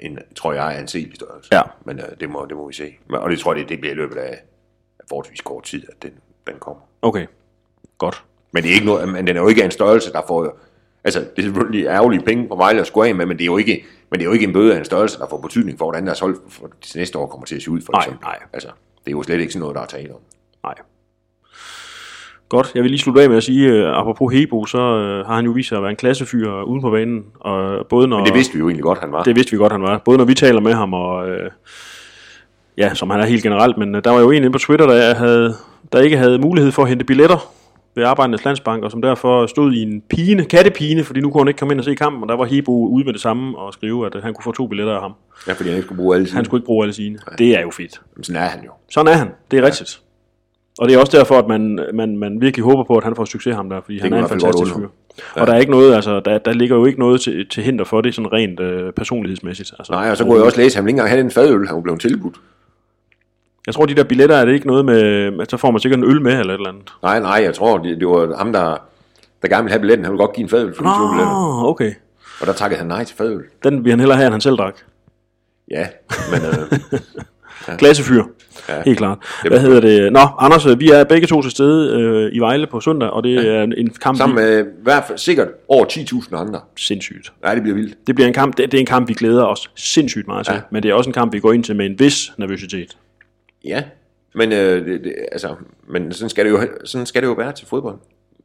en, 0.00 0.18
tror 0.36 0.52
jeg, 0.52 0.74
er 0.76 0.80
en 0.80 0.88
selig 0.88 1.14
størrelse. 1.14 1.48
Ja. 1.54 1.62
Men 1.84 1.98
øh, 1.98 2.04
det, 2.20 2.30
må, 2.30 2.46
det 2.48 2.56
må 2.56 2.66
vi 2.68 2.74
se. 2.74 2.96
Og 3.10 3.30
det 3.30 3.38
tror 3.38 3.54
jeg, 3.54 3.60
det, 3.62 3.68
det 3.68 3.80
bliver 3.80 3.92
i 3.92 3.96
løbet 3.96 4.16
af, 4.16 4.42
af 4.98 5.04
forholdsvis 5.08 5.40
kort 5.40 5.64
tid, 5.64 5.82
at 5.88 6.02
den, 6.02 6.12
den 6.46 6.54
kommer. 6.58 6.82
Okay. 7.02 7.26
Godt. 7.98 8.24
Men 8.52 8.62
det 8.62 8.70
er 8.70 8.74
ikke 8.74 8.86
noget, 8.86 9.08
men 9.08 9.26
den 9.26 9.36
er 9.36 9.40
jo 9.40 9.48
ikke 9.48 9.64
en 9.64 9.70
størrelse, 9.70 10.12
der 10.12 10.22
får... 10.26 10.58
Altså, 11.04 11.20
det 11.20 11.38
er 11.38 11.42
selvfølgelig 11.42 11.86
ærgerlige 11.86 12.22
penge 12.24 12.48
på 12.48 12.56
Vejle 12.56 12.80
at 12.80 12.86
skulle 12.86 13.08
af 13.08 13.14
med, 13.14 13.26
men 13.26 13.36
det 13.36 13.42
er 13.42 13.46
jo 13.46 13.56
ikke, 13.56 13.84
men 14.10 14.20
det 14.20 14.24
er 14.24 14.28
jo 14.28 14.32
ikke 14.32 14.46
en 14.46 14.52
bøde 14.52 14.74
af 14.74 14.78
en 14.78 14.84
størrelse, 14.84 15.18
der 15.18 15.26
får 15.30 15.38
betydning 15.40 15.78
for, 15.78 15.84
hvordan 15.84 16.06
deres 16.06 16.20
hold 16.20 16.36
for 16.48 16.66
det 16.66 16.92
næste 16.96 17.18
år 17.18 17.26
kommer 17.26 17.46
til 17.46 17.56
at 17.56 17.62
se 17.62 17.70
ud, 17.70 17.80
for 17.80 17.92
Nej, 17.92 18.00
eksempel. 18.00 18.24
nej. 18.24 18.38
Altså, 18.52 18.68
det 19.04 19.06
er 19.06 19.10
jo 19.10 19.22
slet 19.22 19.40
ikke 19.40 19.52
sådan 19.52 19.60
noget, 19.60 19.76
der 19.76 19.82
er 19.82 19.86
tale 19.86 20.10
om. 20.14 20.20
Nej. 20.64 20.74
Godt. 22.48 22.72
Jeg 22.74 22.82
vil 22.82 22.90
lige 22.90 23.00
slutte 23.00 23.22
af 23.22 23.28
med 23.28 23.36
at 23.36 23.42
sige, 23.42 23.88
uh, 23.88 23.98
apropos 23.98 24.32
Hebo, 24.34 24.66
så 24.66 24.78
uh, 24.78 25.26
har 25.26 25.34
han 25.36 25.44
jo 25.44 25.50
vist 25.50 25.68
sig 25.68 25.76
at 25.76 25.82
være 25.82 25.90
en 25.90 25.96
klassefyr 25.96 26.62
uden 26.62 26.80
på 26.82 26.90
banen. 26.90 27.24
Og 27.40 27.86
både 27.86 28.08
når, 28.08 28.16
Men 28.16 28.26
det 28.26 28.34
vidste 28.34 28.52
vi 28.52 28.58
jo 28.58 28.68
egentlig 28.68 28.82
godt, 28.82 28.98
han 29.00 29.12
var. 29.12 29.22
det 29.22 29.36
vidste 29.36 29.52
vi 29.52 29.56
godt, 29.58 29.72
han 29.72 29.82
var. 29.82 29.98
Både 30.04 30.18
når 30.18 30.24
vi 30.24 30.34
taler 30.34 30.60
med 30.60 30.72
ham, 30.72 30.94
og 30.94 31.28
uh, 31.28 31.34
ja, 32.78 32.94
som 32.94 33.10
han 33.10 33.20
er 33.20 33.24
helt 33.26 33.42
generelt. 33.42 33.78
Men 33.78 33.94
uh, 33.94 34.00
der 34.04 34.10
var 34.10 34.20
jo 34.20 34.30
en 34.30 34.36
inde 34.36 34.52
på 34.52 34.58
Twitter, 34.58 34.86
der, 34.86 35.14
havde, 35.14 35.54
der 35.92 36.00
ikke 36.00 36.16
havde 36.16 36.38
mulighed 36.38 36.72
for 36.72 36.82
at 36.82 36.88
hente 36.88 37.04
billetter 37.04 37.50
ved 37.94 38.04
Arbejdernes 38.04 38.44
Landsbank, 38.44 38.84
og 38.84 38.90
som 38.90 39.02
derfor 39.02 39.46
stod 39.46 39.72
i 39.72 39.82
en 39.82 40.02
pine, 40.08 40.44
kattepine, 40.44 41.04
fordi 41.04 41.20
nu 41.20 41.30
kunne 41.30 41.40
han 41.40 41.48
ikke 41.48 41.58
komme 41.58 41.74
ind 41.74 41.80
og 41.80 41.84
se 41.84 41.94
kampen, 41.94 42.22
og 42.22 42.28
der 42.28 42.36
var 42.36 42.44
Hebo 42.44 42.88
ude 42.88 43.04
med 43.04 43.12
det 43.12 43.20
samme 43.20 43.58
og 43.58 43.72
skrive, 43.72 44.06
at 44.06 44.22
han 44.22 44.34
kunne 44.34 44.44
få 44.44 44.52
to 44.52 44.66
billetter 44.66 44.94
af 44.94 45.00
ham. 45.00 45.12
Ja, 45.48 45.52
fordi 45.52 45.68
han 45.68 45.76
ikke 45.76 45.86
skulle 45.86 45.98
bruge 45.98 46.16
alle 46.16 46.26
sine. 46.26 46.36
Han 46.36 46.44
skulle 46.44 46.58
ikke 46.58 46.66
bruge 46.66 46.84
alle 46.84 46.94
sine. 46.94 47.18
Det 47.38 47.58
er 47.58 47.60
jo 47.60 47.70
fedt. 47.70 48.00
Men 48.16 48.24
sådan 48.24 48.42
er 48.42 48.46
han 48.46 48.64
jo. 48.64 48.70
Sådan 48.90 49.12
er 49.12 49.16
han. 49.16 49.28
Det 49.50 49.56
er 49.56 49.60
ja. 49.60 49.66
rigtigt. 49.66 50.00
Og 50.78 50.88
det 50.88 50.94
er 50.94 50.98
også 51.00 51.18
derfor, 51.18 51.38
at 51.38 51.48
man, 51.48 51.78
man, 51.94 52.16
man 52.16 52.40
virkelig 52.40 52.64
håber 52.64 52.84
på, 52.84 52.96
at 52.96 53.04
han 53.04 53.16
får 53.16 53.24
succes 53.24 53.54
ham 53.54 53.70
der, 53.70 53.80
fordi 53.84 53.98
han 53.98 54.10
kan 54.10 54.18
er 54.18 54.22
en 54.22 54.28
fantastisk 54.28 54.74
fyr. 54.74 54.88
Ja. 55.36 55.40
Og 55.40 55.46
der 55.46 55.52
er 55.52 55.58
ikke 55.58 55.72
noget, 55.72 55.94
altså, 55.94 56.20
der, 56.20 56.38
der 56.38 56.52
ligger 56.52 56.76
jo 56.76 56.84
ikke 56.84 56.98
noget 56.98 57.20
til, 57.20 57.48
til 57.48 57.62
hinder 57.62 57.84
for 57.84 58.00
det, 58.00 58.14
sådan 58.14 58.32
rent 58.32 58.60
øh, 58.60 58.92
personlighedsmæssigt. 58.92 59.72
Altså, 59.78 59.92
Nej, 59.92 60.10
og 60.10 60.16
så 60.16 60.24
kunne 60.24 60.36
jeg 60.36 60.44
også 60.44 60.60
læse, 60.60 60.78
at 60.78 60.82
han 60.82 60.88
ikke 60.88 60.96
engang 60.96 61.08
have 61.08 61.20
en 61.20 61.30
fadøl, 61.30 61.66
han 61.66 61.82
blevet 61.82 62.00
tilbudt. 62.00 62.36
Jeg 63.66 63.74
tror, 63.74 63.86
de 63.86 63.94
der 63.94 64.04
billetter, 64.04 64.36
er 64.36 64.44
det 64.44 64.52
ikke 64.52 64.66
noget 64.66 64.84
med, 64.84 65.32
så 65.48 65.56
får 65.56 65.70
man 65.70 65.80
sikkert 65.80 65.98
en 65.98 66.04
øl 66.04 66.22
med, 66.22 66.32
eller 66.40 66.54
et 66.54 66.58
eller 66.58 66.68
andet. 66.68 66.92
Nej, 67.02 67.20
nej, 67.20 67.40
jeg 67.44 67.54
tror, 67.54 67.78
det, 67.78 68.00
det 68.00 68.08
var 68.08 68.36
ham, 68.36 68.52
der, 68.52 68.76
der 69.42 69.48
gerne 69.48 69.62
ville 69.62 69.72
have 69.72 69.80
billetten. 69.80 70.04
Han 70.04 70.12
ville 70.12 70.24
godt 70.24 70.36
give 70.36 70.42
en 70.42 70.48
fadøl 70.48 70.74
for 70.76 70.82
de 70.84 71.10
billetter. 71.12 71.64
Okay. 71.64 71.92
Og 72.40 72.46
der 72.46 72.52
takkede 72.52 72.78
han 72.78 72.86
nej 72.86 73.04
til 73.04 73.16
fadøl. 73.16 73.42
Den 73.64 73.84
vil 73.84 73.90
han 73.90 74.00
hellere 74.00 74.16
have, 74.16 74.26
end 74.26 74.34
han 74.34 74.40
selv 74.40 74.56
drak. 74.56 74.74
Ja, 75.70 75.86
men 76.32 76.40
øh, 76.42 76.98
Klassefyr. 77.78 78.16
Ja. 78.68 78.76
Ja. 78.76 78.82
Helt 78.84 78.98
klart. 78.98 79.18
Hvad 79.48 79.60
hedder 79.60 79.80
det? 79.80 80.12
Nå, 80.12 80.20
Anders, 80.38 80.66
øh, 80.66 80.80
vi 80.80 80.90
er 80.90 81.04
begge 81.04 81.26
to 81.26 81.42
til 81.42 81.50
stede 81.50 82.00
øh, 82.00 82.30
i 82.32 82.38
Vejle 82.38 82.66
på 82.66 82.80
søndag, 82.80 83.10
og 83.10 83.24
det 83.24 83.48
er 83.48 83.62
en, 83.62 83.90
kamp, 83.90 84.18
sammen 84.18 84.36
med 84.36 84.60
i 84.60 84.68
hvert 84.82 85.04
fald 85.06 85.18
sikkert 85.18 85.48
over 85.68 85.84
10.000 85.84 86.36
andre. 86.36 86.60
sindssygt. 86.76 87.32
Nej, 87.42 87.54
det 87.54 87.62
bliver 87.62 87.76
vildt. 87.76 88.06
Det 88.06 88.14
bliver 88.14 88.28
en 88.28 88.34
kamp, 88.34 88.56
det, 88.56 88.72
det 88.72 88.78
er 88.78 88.80
en 88.80 88.86
kamp, 88.86 89.08
vi 89.08 89.14
glæder 89.14 89.44
os 89.44 89.70
sindssygt 89.74 90.26
meget 90.26 90.46
til, 90.46 90.52
ja. 90.52 90.56
Ja. 90.56 90.62
men 90.70 90.82
det 90.82 90.90
er 90.90 90.94
også 90.94 91.10
en 91.10 91.14
kamp, 91.14 91.32
vi 91.32 91.40
går 91.40 91.52
ind 91.52 91.64
til 91.64 91.76
med 91.76 91.86
en 91.86 91.98
vis 91.98 92.32
nervøsitet. 92.38 92.96
Ja, 93.64 93.84
men, 94.34 94.52
øh, 94.52 94.86
det, 94.86 95.04
det, 95.04 95.14
altså, 95.32 95.56
men 95.88 96.12
sådan, 96.12 96.28
skal 96.30 96.44
det 96.44 96.50
jo, 96.50 96.68
sådan 96.84 97.06
skal 97.06 97.22
det 97.22 97.28
jo 97.28 97.32
være 97.32 97.52
til 97.52 97.66
fodbold. 97.66 97.98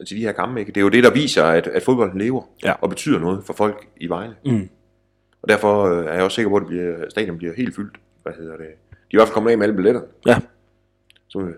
Til 0.07 0.17
de 0.17 0.21
her 0.21 0.31
kampe, 0.31 0.59
ikke? 0.59 0.71
Det 0.71 0.77
er 0.77 0.81
jo 0.81 0.89
det, 0.89 1.03
der 1.03 1.11
viser, 1.11 1.43
at, 1.43 1.67
at 1.67 1.83
fodbolden 1.83 2.19
lever 2.21 2.41
Ja. 2.63 2.73
og 2.81 2.89
betyder 2.89 3.19
noget 3.19 3.43
for 3.45 3.53
folk 3.53 3.87
i 3.97 4.07
Vejle. 4.07 4.35
Mm. 4.45 4.69
Og 5.41 5.49
derfor 5.49 5.83
øh, 5.85 6.05
er 6.05 6.13
jeg 6.13 6.23
også 6.23 6.35
sikker 6.35 6.49
på, 6.49 6.55
at 6.55 6.59
det 6.61 6.67
bliver, 6.67 6.95
stadion 7.09 7.37
bliver 7.37 7.53
helt 7.57 7.75
fyldt. 7.75 7.97
Hvad 8.23 8.33
hedder 8.33 8.57
det? 8.57 8.65
De 8.91 8.93
er 8.93 8.95
i 9.11 9.17
hvert 9.17 9.27
fald 9.27 9.33
kommet 9.33 9.51
af 9.51 9.57
med 9.57 9.65
alle 9.65 9.75
billetter. 9.75 10.01
Ja, 10.27 10.37
Så, 11.27 11.39
øh, 11.39 11.53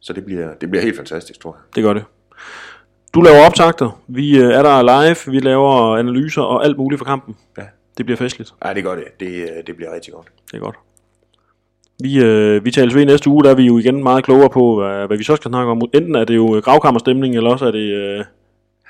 så 0.00 0.12
det, 0.12 0.24
bliver, 0.24 0.54
det 0.54 0.70
bliver 0.70 0.82
helt 0.82 0.96
fantastisk, 0.96 1.40
tror 1.40 1.52
jeg. 1.54 1.62
det 1.74 1.82
gør 1.84 1.92
det. 1.92 2.04
Du 3.14 3.20
laver 3.20 3.46
optagter, 3.46 4.02
vi 4.06 4.38
øh, 4.38 4.44
er 4.50 4.62
der 4.62 4.82
live, 4.82 5.32
vi 5.32 5.40
laver 5.40 5.96
analyser 5.96 6.42
og 6.42 6.64
alt 6.64 6.76
muligt 6.76 6.98
for 6.98 7.04
kampen. 7.04 7.36
Ja. 7.58 7.62
Det 7.98 8.06
bliver 8.06 8.16
festligt, 8.16 8.54
Ja, 8.64 8.74
det 8.74 8.84
gør 8.84 8.94
det. 8.94 9.04
Det, 9.20 9.26
øh, 9.42 9.66
det 9.66 9.76
bliver 9.76 9.94
rigtig 9.94 10.12
godt. 10.14 10.26
det 10.50 10.56
er 10.56 10.60
godt. 10.60 10.76
Vi, 12.00 12.24
øh, 12.24 12.64
vi 12.64 12.70
tales 12.70 12.94
ved 12.94 13.06
næste 13.06 13.30
uge, 13.30 13.44
der 13.44 13.50
er 13.50 13.54
vi 13.54 13.62
jo 13.62 13.78
igen 13.78 14.02
meget 14.02 14.24
klogere 14.24 14.50
på, 14.50 14.80
hvad, 14.80 15.06
hvad 15.06 15.16
vi 15.16 15.24
så 15.24 15.36
skal 15.36 15.48
snakke 15.50 15.70
om. 15.70 15.82
Enten 15.94 16.14
er 16.14 16.24
det 16.24 16.36
jo 16.36 16.60
gravkammerstemning, 16.64 17.36
eller 17.36 17.50
også 17.50 17.66
er 17.66 17.70
det 17.70 17.92
øh, 17.92 18.24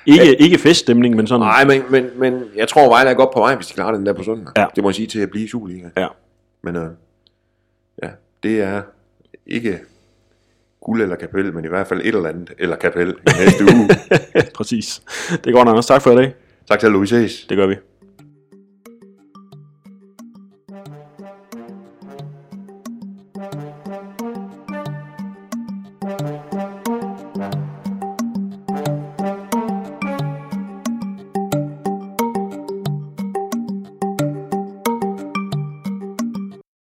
ikke, 0.06 0.24
ja. 0.24 0.32
ikke 0.38 0.58
feststemning, 0.58 1.16
men 1.16 1.26
sådan... 1.26 1.40
Nej, 1.40 1.64
men, 1.64 1.82
men, 1.90 2.10
men 2.16 2.42
jeg 2.56 2.68
tror, 2.68 2.88
Vejle 2.88 3.10
er 3.10 3.14
godt 3.14 3.30
på 3.34 3.40
vej, 3.40 3.54
hvis 3.54 3.66
de 3.66 3.74
klarer 3.74 3.94
den 3.96 4.06
der 4.06 4.12
på 4.12 4.22
søndag. 4.22 4.52
Ja. 4.56 4.66
Det 4.76 4.82
må 4.82 4.90
jeg 4.90 4.94
sige 4.94 5.06
til 5.06 5.20
at 5.20 5.30
blive 5.30 5.48
Superliga. 5.48 5.88
Ja. 5.96 6.06
Men 6.62 6.76
øh, 6.76 6.88
ja, 8.02 8.08
det 8.42 8.60
er 8.62 8.82
ikke 9.46 9.78
guld 10.80 11.02
eller 11.02 11.16
kapel, 11.16 11.54
men 11.54 11.64
i 11.64 11.68
hvert 11.68 11.86
fald 11.86 12.00
et 12.00 12.06
eller 12.14 12.28
andet, 12.28 12.52
eller 12.58 12.76
kapel 12.76 13.08
i 13.10 13.30
næste 13.44 13.64
uge. 13.76 13.88
Præcis. 14.54 15.02
Det 15.30 15.46
er 15.46 15.52
godt, 15.52 15.68
Anders. 15.68 15.86
Tak 15.86 16.02
for 16.02 16.10
i 16.10 16.16
dag. 16.16 16.34
tak 16.68 16.80
til 16.80 17.06
ses. 17.06 17.46
Det 17.48 17.56
gør 17.56 17.66
vi. 17.66 17.74